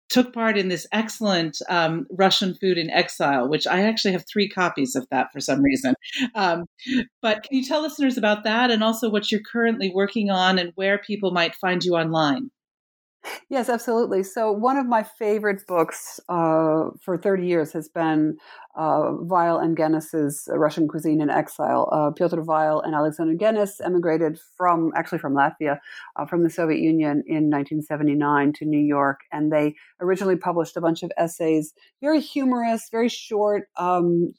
took 0.10 0.32
part 0.32 0.58
in 0.58 0.70
this 0.70 0.86
excellent 0.92 1.58
um, 1.70 2.06
Russian 2.12 2.56
food 2.62 2.78
in 2.78 2.90
exile, 2.92 3.50
which 3.50 3.66
I 3.66 3.82
actually 3.82 4.12
have 4.12 4.26
three 4.32 4.48
copies 4.48 4.96
of 4.96 5.08
that 5.10 5.32
for 5.34 5.40
some 5.40 5.62
reason. 5.62 5.96
Um, 6.36 6.66
but 7.22 7.44
can 7.44 7.58
you 7.58 7.66
tell 7.66 7.82
listeners 7.82 8.18
about 8.18 8.44
that 8.44 8.70
and 8.70 8.84
also 8.84 9.10
what 9.10 9.32
you're 9.32 9.42
currently 9.52 9.92
working 9.94 10.30
on 10.30 10.60
and 10.60 10.72
where 10.76 11.00
people 11.00 11.32
might 11.32 11.56
find 11.56 11.84
you 11.84 11.96
online? 11.96 12.52
Yes, 13.50 13.70
absolutely. 13.70 14.24
So, 14.24 14.52
one 14.52 14.78
of 14.78 14.86
my 14.86 15.04
favorite 15.04 15.66
books 15.68 16.20
uh, 16.28 16.90
for 17.02 17.18
30 17.18 17.46
years 17.46 17.72
has 17.74 17.88
been 17.88 18.38
uh, 18.76 19.16
Vail 19.22 19.60
and 19.60 19.78
Genis's 19.78 20.50
Russian 20.52 20.88
Cuisine 20.88 21.22
in 21.22 21.30
Exile. 21.30 21.88
Uh, 21.92 22.12
Pyotr 22.12 22.42
Vail 22.42 22.82
and 22.82 22.96
Alexander 22.96 23.36
Genis 23.36 23.80
emigrated 23.80 24.40
from, 24.58 24.92
actually 24.96 25.20
from 25.20 25.34
Latvia, 25.34 25.78
uh, 26.16 26.26
from 26.26 26.44
the 26.44 26.50
Soviet 26.50 26.80
Union 26.80 27.24
in 27.28 27.50
1979 27.50 28.54
to 28.54 28.66
New 28.66 28.80
York. 28.80 29.22
And 29.32 29.52
they 29.52 29.76
originally 30.02 30.36
published 30.36 30.76
a 30.76 30.82
bunch 30.82 31.04
of 31.04 31.12
essays, 31.18 31.74
very 32.02 32.20
humorous, 32.20 32.90
very 32.92 33.10
short, 33.10 33.68
um, 33.78 34.34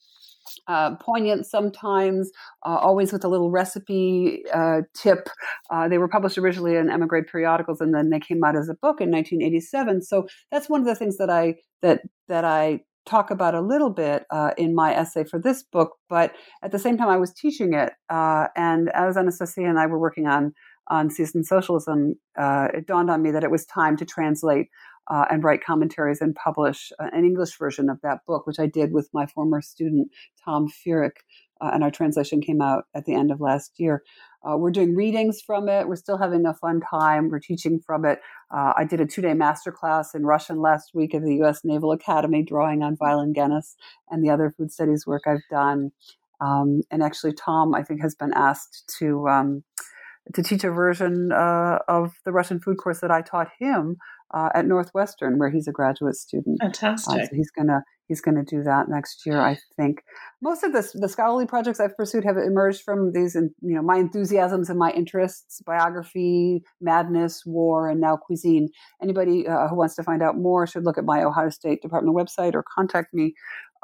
uh, 0.66 0.96
poignant 0.96 1.46
sometimes, 1.46 2.30
uh, 2.64 2.76
always 2.76 3.12
with 3.12 3.24
a 3.24 3.28
little 3.28 3.50
recipe 3.50 4.44
uh, 4.52 4.82
tip. 4.94 5.28
Uh, 5.70 5.88
they 5.88 5.98
were 5.98 6.08
published 6.08 6.38
originally 6.38 6.76
in 6.76 6.90
emigre 6.90 7.22
periodicals, 7.24 7.80
and 7.80 7.94
then 7.94 8.10
they 8.10 8.20
came 8.20 8.42
out 8.44 8.56
as 8.56 8.68
a 8.68 8.74
book 8.74 9.00
in 9.00 9.10
1987. 9.10 10.02
So 10.02 10.26
that's 10.50 10.68
one 10.68 10.80
of 10.80 10.86
the 10.86 10.94
things 10.94 11.16
that 11.18 11.30
I 11.30 11.56
that 11.82 12.02
that 12.28 12.44
I 12.44 12.80
talk 13.06 13.30
about 13.30 13.54
a 13.54 13.60
little 13.60 13.90
bit 13.90 14.24
uh, 14.30 14.52
in 14.56 14.74
my 14.74 14.94
essay 14.94 15.24
for 15.24 15.38
this 15.38 15.62
book. 15.62 15.92
But 16.08 16.34
at 16.62 16.72
the 16.72 16.78
same 16.78 16.96
time, 16.96 17.08
I 17.08 17.18
was 17.18 17.32
teaching 17.34 17.74
it, 17.74 17.92
uh, 18.08 18.48
and 18.56 18.90
as 18.94 19.16
Anastasia 19.16 19.62
and 19.62 19.78
I 19.78 19.86
were 19.86 19.98
working 19.98 20.26
on 20.26 20.52
on 20.88 21.08
seasoned 21.08 21.46
socialism, 21.46 22.14
it 22.36 22.86
dawned 22.86 23.10
on 23.10 23.22
me 23.22 23.30
that 23.30 23.42
it 23.42 23.50
was 23.50 23.64
time 23.64 23.96
to 23.96 24.04
translate 24.04 24.68
uh, 25.08 25.26
and 25.30 25.44
write 25.44 25.64
commentaries 25.64 26.20
and 26.20 26.34
publish 26.34 26.92
uh, 26.98 27.08
an 27.12 27.24
English 27.24 27.56
version 27.58 27.88
of 27.88 28.00
that 28.02 28.24
book, 28.26 28.46
which 28.46 28.58
I 28.58 28.66
did 28.66 28.92
with 28.92 29.08
my 29.12 29.26
former 29.26 29.60
student, 29.60 30.10
Tom 30.44 30.68
Furyk. 30.68 31.18
Uh, 31.60 31.70
and 31.72 31.84
our 31.84 31.90
translation 31.90 32.40
came 32.40 32.60
out 32.60 32.86
at 32.94 33.04
the 33.04 33.14
end 33.14 33.30
of 33.30 33.40
last 33.40 33.78
year. 33.78 34.02
Uh, 34.44 34.56
we're 34.56 34.70
doing 34.70 34.94
readings 34.94 35.40
from 35.40 35.68
it. 35.68 35.88
We're 35.88 35.96
still 35.96 36.18
having 36.18 36.44
a 36.44 36.52
fun 36.52 36.80
time. 36.80 37.30
We're 37.30 37.38
teaching 37.38 37.80
from 37.80 38.04
it. 38.04 38.18
Uh, 38.50 38.72
I 38.76 38.84
did 38.84 39.00
a 39.00 39.06
two 39.06 39.22
day 39.22 39.32
masterclass 39.32 40.14
in 40.14 40.26
Russian 40.26 40.60
last 40.60 40.90
week 40.94 41.14
at 41.14 41.22
the 41.22 41.36
U.S. 41.36 41.60
Naval 41.64 41.92
Academy, 41.92 42.42
drawing 42.42 42.82
on 42.82 42.98
and 43.00 43.34
Genis 43.34 43.76
and 44.10 44.22
the 44.22 44.30
other 44.30 44.50
food 44.50 44.72
studies 44.72 45.06
work 45.06 45.22
I've 45.26 45.46
done. 45.50 45.92
Um, 46.40 46.82
and 46.90 47.02
actually, 47.02 47.32
Tom, 47.32 47.74
I 47.74 47.82
think, 47.82 48.02
has 48.02 48.14
been 48.14 48.32
asked 48.34 48.92
to. 48.98 49.28
Um, 49.28 49.64
to 50.32 50.42
teach 50.42 50.64
a 50.64 50.70
version 50.70 51.32
uh, 51.32 51.80
of 51.86 52.14
the 52.24 52.32
Russian 52.32 52.58
food 52.58 52.78
course 52.78 53.00
that 53.00 53.10
I 53.10 53.20
taught 53.20 53.50
him 53.58 53.98
uh, 54.32 54.48
at 54.54 54.66
Northwestern, 54.66 55.38
where 55.38 55.50
he's 55.50 55.68
a 55.68 55.72
graduate 55.72 56.16
student. 56.16 56.58
Fantastic. 56.60 57.22
Uh, 57.22 57.24
so 57.24 57.30
he's 57.34 57.50
gonna 57.50 57.82
he's 58.08 58.20
gonna 58.20 58.44
do 58.44 58.62
that 58.62 58.88
next 58.88 59.24
year, 59.26 59.40
I 59.40 59.58
think. 59.76 60.02
Most 60.42 60.62
of 60.64 60.72
the 60.72 60.88
the 60.94 61.08
scholarly 61.08 61.46
projects 61.46 61.80
I've 61.80 61.96
pursued 61.96 62.24
have 62.24 62.36
emerged 62.36 62.82
from 62.82 63.12
these, 63.12 63.34
you 63.34 63.50
know, 63.60 63.82
my 63.82 63.96
enthusiasms 63.96 64.70
and 64.70 64.78
my 64.78 64.90
interests: 64.90 65.60
biography, 65.66 66.62
madness, 66.80 67.42
war, 67.46 67.88
and 67.88 68.00
now 68.00 68.16
cuisine. 68.16 68.68
Anybody 69.02 69.46
uh, 69.46 69.68
who 69.68 69.76
wants 69.76 69.94
to 69.96 70.02
find 70.02 70.22
out 70.22 70.36
more 70.36 70.66
should 70.66 70.84
look 70.84 70.98
at 70.98 71.04
my 71.04 71.22
Ohio 71.22 71.50
State 71.50 71.82
Department 71.82 72.16
website 72.16 72.54
or 72.54 72.64
contact 72.74 73.12
me 73.12 73.34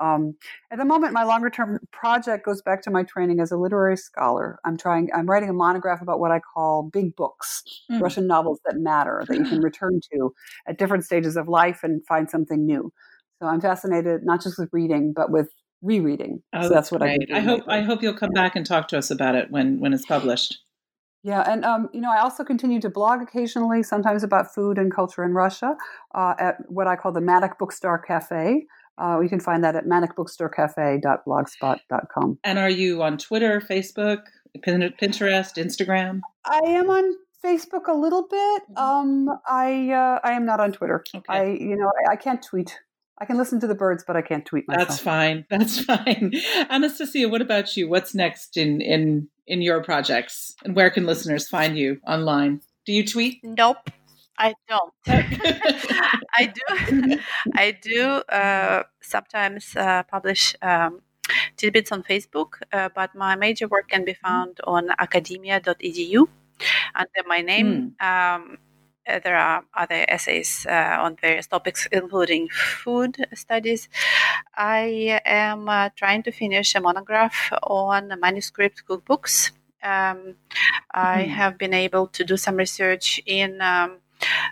um, 0.00 0.34
at 0.70 0.78
the 0.78 0.84
moment, 0.84 1.12
my 1.12 1.24
longer 1.24 1.50
term 1.50 1.78
project 1.92 2.44
goes 2.44 2.62
back 2.62 2.82
to 2.82 2.90
my 2.90 3.02
training 3.02 3.40
as 3.40 3.52
a 3.52 3.56
literary 3.56 3.96
scholar. 3.96 4.58
I'm 4.64 4.76
trying. 4.76 5.10
I'm 5.14 5.26
writing 5.26 5.50
a 5.50 5.52
monograph 5.52 6.00
about 6.00 6.18
what 6.18 6.30
I 6.30 6.40
call 6.40 6.88
big 6.90 7.14
books, 7.14 7.62
mm. 7.90 8.00
Russian 8.00 8.26
novels 8.26 8.60
that 8.64 8.76
matter 8.76 9.24
that 9.28 9.36
you 9.36 9.44
can 9.44 9.60
return 9.60 10.00
to 10.12 10.34
at 10.66 10.78
different 10.78 11.04
stages 11.04 11.36
of 11.36 11.48
life 11.48 11.80
and 11.82 12.04
find 12.06 12.30
something 12.30 12.64
new. 12.64 12.92
So 13.40 13.48
I'm 13.48 13.60
fascinated 13.60 14.22
not 14.24 14.42
just 14.42 14.58
with 14.58 14.70
reading, 14.72 15.12
but 15.14 15.30
with 15.30 15.50
rereading. 15.82 16.42
Oh, 16.52 16.62
so 16.62 16.68
that's 16.70 16.90
what 16.90 17.02
I. 17.02 17.18
I 17.32 17.40
hope. 17.40 17.60
Lately. 17.60 17.74
I 17.74 17.80
hope 17.82 18.02
you'll 18.02 18.14
come 18.14 18.30
back 18.30 18.56
and 18.56 18.64
talk 18.64 18.88
to 18.88 18.98
us 18.98 19.10
about 19.10 19.34
it 19.34 19.50
when 19.50 19.80
when 19.80 19.92
it's 19.92 20.06
published. 20.06 20.58
Yeah, 21.22 21.42
and 21.46 21.66
um, 21.66 21.90
you 21.92 22.00
know, 22.00 22.10
I 22.10 22.20
also 22.22 22.44
continue 22.44 22.80
to 22.80 22.88
blog 22.88 23.20
occasionally, 23.20 23.82
sometimes 23.82 24.24
about 24.24 24.54
food 24.54 24.78
and 24.78 24.92
culture 24.92 25.22
in 25.22 25.34
Russia, 25.34 25.76
uh, 26.14 26.34
at 26.38 26.56
what 26.68 26.86
I 26.86 26.96
call 26.96 27.12
the 27.12 27.20
Manic 27.20 27.58
Bookstore 27.58 27.98
Cafe. 27.98 28.64
Uh, 29.00 29.20
you 29.20 29.28
can 29.28 29.40
find 29.40 29.64
that 29.64 29.74
at 29.76 29.86
manicbookstorecafe.blogspot.com. 29.86 32.38
And 32.44 32.58
are 32.58 32.70
you 32.70 33.02
on 33.02 33.18
Twitter, 33.18 33.60
Facebook, 33.60 34.22
Pinterest, 34.58 35.56
Instagram? 35.56 36.20
I 36.44 36.60
am 36.66 36.90
on 36.90 37.14
Facebook 37.44 37.88
a 37.88 37.94
little 37.94 38.28
bit. 38.28 38.62
Mm-hmm. 38.70 38.76
Um, 38.76 39.28
I 39.48 39.90
uh, 39.90 40.20
I 40.22 40.32
am 40.32 40.44
not 40.44 40.60
on 40.60 40.72
Twitter. 40.72 41.02
Okay. 41.14 41.24
I 41.28 41.46
you 41.46 41.76
know 41.76 41.90
I, 42.06 42.12
I, 42.12 42.16
can't 42.16 42.42
tweet. 42.42 42.78
I 43.18 43.24
can 43.24 43.38
listen 43.38 43.58
to 43.60 43.66
the 43.66 43.74
birds, 43.74 44.04
but 44.06 44.16
I 44.16 44.22
can't 44.22 44.44
tweet 44.44 44.68
myself. 44.68 44.88
That's 44.88 45.00
fine. 45.00 45.46
That's 45.50 45.84
fine. 45.84 46.34
Anastasia, 46.68 47.28
what 47.28 47.42
about 47.42 47.76
you? 47.76 47.88
What's 47.88 48.14
next 48.14 48.56
in 48.56 48.80
in 48.80 49.28
in 49.46 49.62
your 49.62 49.82
projects, 49.82 50.54
and 50.64 50.76
where 50.76 50.90
can 50.90 51.06
listeners 51.06 51.48
find 51.48 51.78
you 51.78 52.00
online? 52.06 52.60
Do 52.86 52.92
you 52.92 53.04
tweet? 53.06 53.40
Nope. 53.42 53.90
I 54.40 54.54
don't. 54.68 54.92
I 56.34 56.46
do. 56.46 57.18
I 57.54 57.70
do 57.72 58.04
uh, 58.32 58.82
sometimes 59.00 59.76
uh, 59.76 60.02
publish 60.04 60.56
um, 60.62 61.02
tidbits 61.56 61.92
on 61.92 62.02
Facebook, 62.02 62.60
uh, 62.72 62.88
but 62.94 63.14
my 63.14 63.36
major 63.36 63.68
work 63.68 63.88
can 63.88 64.04
be 64.04 64.12
mm-hmm. 64.12 64.26
found 64.26 64.60
on 64.64 64.88
academia.edu 64.98 66.26
under 66.94 67.22
my 67.26 67.40
name. 67.42 67.94
Mm. 68.00 68.06
Um, 68.06 68.58
uh, 69.06 69.18
there 69.24 69.36
are 69.36 69.64
other 69.74 70.04
essays 70.08 70.66
uh, 70.66 70.96
on 71.00 71.16
various 71.16 71.46
topics, 71.46 71.88
including 71.90 72.48
food 72.48 73.16
studies. 73.34 73.88
I 74.54 75.20
am 75.24 75.68
uh, 75.68 75.88
trying 75.96 76.22
to 76.24 76.32
finish 76.32 76.74
a 76.74 76.80
monograph 76.80 77.52
on 77.62 78.12
manuscript 78.20 78.84
cookbooks. 78.88 79.52
Um, 79.82 80.36
I 80.92 81.24
mm. 81.24 81.28
have 81.28 81.58
been 81.58 81.74
able 81.74 82.06
to 82.08 82.24
do 82.24 82.36
some 82.36 82.56
research 82.56 83.20
in 83.26 83.60
um, 83.62 83.98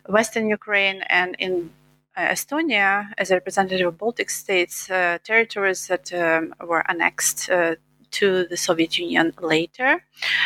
Western 0.08 0.48
Ukraine 0.48 1.02
and 1.08 1.36
in 1.38 1.70
Estonia, 2.16 3.12
as 3.16 3.30
a 3.30 3.34
representative 3.34 3.86
of 3.86 3.98
Baltic 3.98 4.30
states, 4.30 4.90
uh, 4.90 5.18
territories 5.22 5.86
that 5.86 6.12
um, 6.12 6.54
were 6.66 6.82
annexed 6.90 7.48
uh, 7.50 7.76
to 8.12 8.44
the 8.44 8.56
Soviet 8.56 8.98
Union 8.98 9.32
later. 9.40 10.04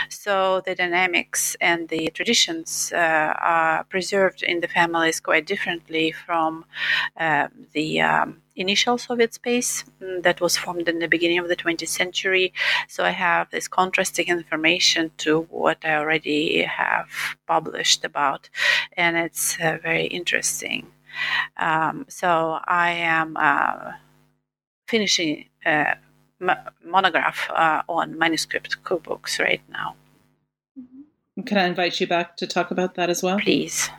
So 0.08 0.62
the 0.64 0.74
dynamics 0.74 1.56
and 1.60 1.88
the 1.88 2.10
traditions 2.10 2.92
uh, 2.94 3.34
are 3.38 3.84
preserved 3.84 4.42
in 4.42 4.60
the 4.60 4.68
families 4.68 5.20
quite 5.20 5.46
differently 5.46 6.12
from 6.12 6.64
uh, 7.16 7.48
the 7.72 8.00
um, 8.00 8.42
initial 8.56 8.98
Soviet 8.98 9.34
space 9.34 9.84
mm, 10.00 10.22
that 10.22 10.40
was 10.40 10.56
formed 10.56 10.88
in 10.88 10.98
the 10.98 11.08
beginning 11.08 11.38
of 11.38 11.48
the 11.48 11.56
20th 11.56 11.88
century. 11.88 12.52
So 12.88 13.04
I 13.04 13.10
have 13.10 13.50
this 13.50 13.68
contrasting 13.68 14.28
information 14.28 15.10
to 15.18 15.42
what 15.50 15.78
I 15.84 15.96
already 15.96 16.62
have 16.62 17.08
published 17.46 18.04
about, 18.04 18.48
and 18.96 19.16
it's 19.16 19.58
uh, 19.60 19.78
very 19.82 20.06
interesting. 20.06 20.86
Um, 21.56 22.06
so 22.08 22.58
I 22.64 22.90
am 22.92 23.36
uh, 23.36 23.92
finishing 24.86 25.46
uh, 25.64 25.94
monograph 26.84 27.50
uh, 27.50 27.82
on 27.88 28.18
manuscript 28.18 28.82
cookbooks 28.84 29.38
right 29.38 29.62
now. 29.70 29.96
Can 31.46 31.58
I 31.58 31.64
invite 31.64 32.00
you 32.00 32.06
back 32.06 32.36
to 32.38 32.46
talk 32.46 32.70
about 32.70 32.94
that 32.96 33.08
as 33.08 33.22
well? 33.22 33.38
Please. 33.38 33.88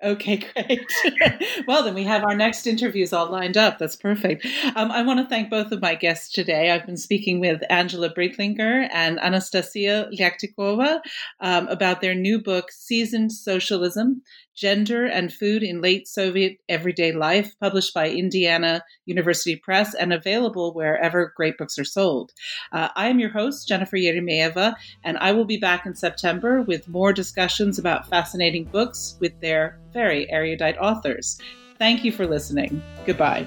Okay, 0.00 0.36
great. 0.36 0.92
well, 1.66 1.82
then 1.82 1.94
we 1.94 2.04
have 2.04 2.22
our 2.22 2.36
next 2.36 2.68
interviews 2.68 3.12
all 3.12 3.28
lined 3.28 3.56
up. 3.56 3.78
That's 3.78 3.96
perfect. 3.96 4.46
Um, 4.76 4.92
I 4.92 5.02
want 5.02 5.18
to 5.18 5.26
thank 5.26 5.50
both 5.50 5.72
of 5.72 5.82
my 5.82 5.96
guests 5.96 6.32
today. 6.32 6.70
I've 6.70 6.86
been 6.86 6.96
speaking 6.96 7.40
with 7.40 7.62
Angela 7.68 8.14
Brintlinger 8.14 8.88
and 8.92 9.18
Anastasia 9.18 10.08
Lakhtikova 10.16 11.00
um, 11.40 11.66
about 11.66 12.00
their 12.00 12.14
new 12.14 12.40
book, 12.40 12.70
Seasoned 12.70 13.32
Socialism 13.32 14.22
Gender 14.58 15.06
and 15.06 15.32
Food 15.32 15.62
in 15.62 15.80
Late 15.80 16.08
Soviet 16.08 16.58
Everyday 16.68 17.12
Life, 17.12 17.54
published 17.60 17.94
by 17.94 18.10
Indiana 18.10 18.82
University 19.06 19.54
Press 19.54 19.94
and 19.94 20.12
available 20.12 20.74
wherever 20.74 21.32
great 21.36 21.56
books 21.56 21.78
are 21.78 21.84
sold. 21.84 22.32
Uh, 22.72 22.88
I 22.96 23.08
am 23.08 23.20
your 23.20 23.30
host, 23.30 23.68
Jennifer 23.68 23.96
Eremeeva, 23.96 24.74
and 25.04 25.16
I 25.18 25.30
will 25.30 25.44
be 25.44 25.58
back 25.58 25.86
in 25.86 25.94
September 25.94 26.62
with 26.62 26.88
more 26.88 27.12
discussions 27.12 27.78
about 27.78 28.08
fascinating 28.08 28.64
books 28.64 29.16
with 29.20 29.38
their 29.40 29.78
very 29.92 30.28
erudite 30.30 30.76
authors. 30.78 31.38
Thank 31.78 32.04
you 32.04 32.10
for 32.10 32.26
listening. 32.26 32.82
Goodbye. 33.06 33.46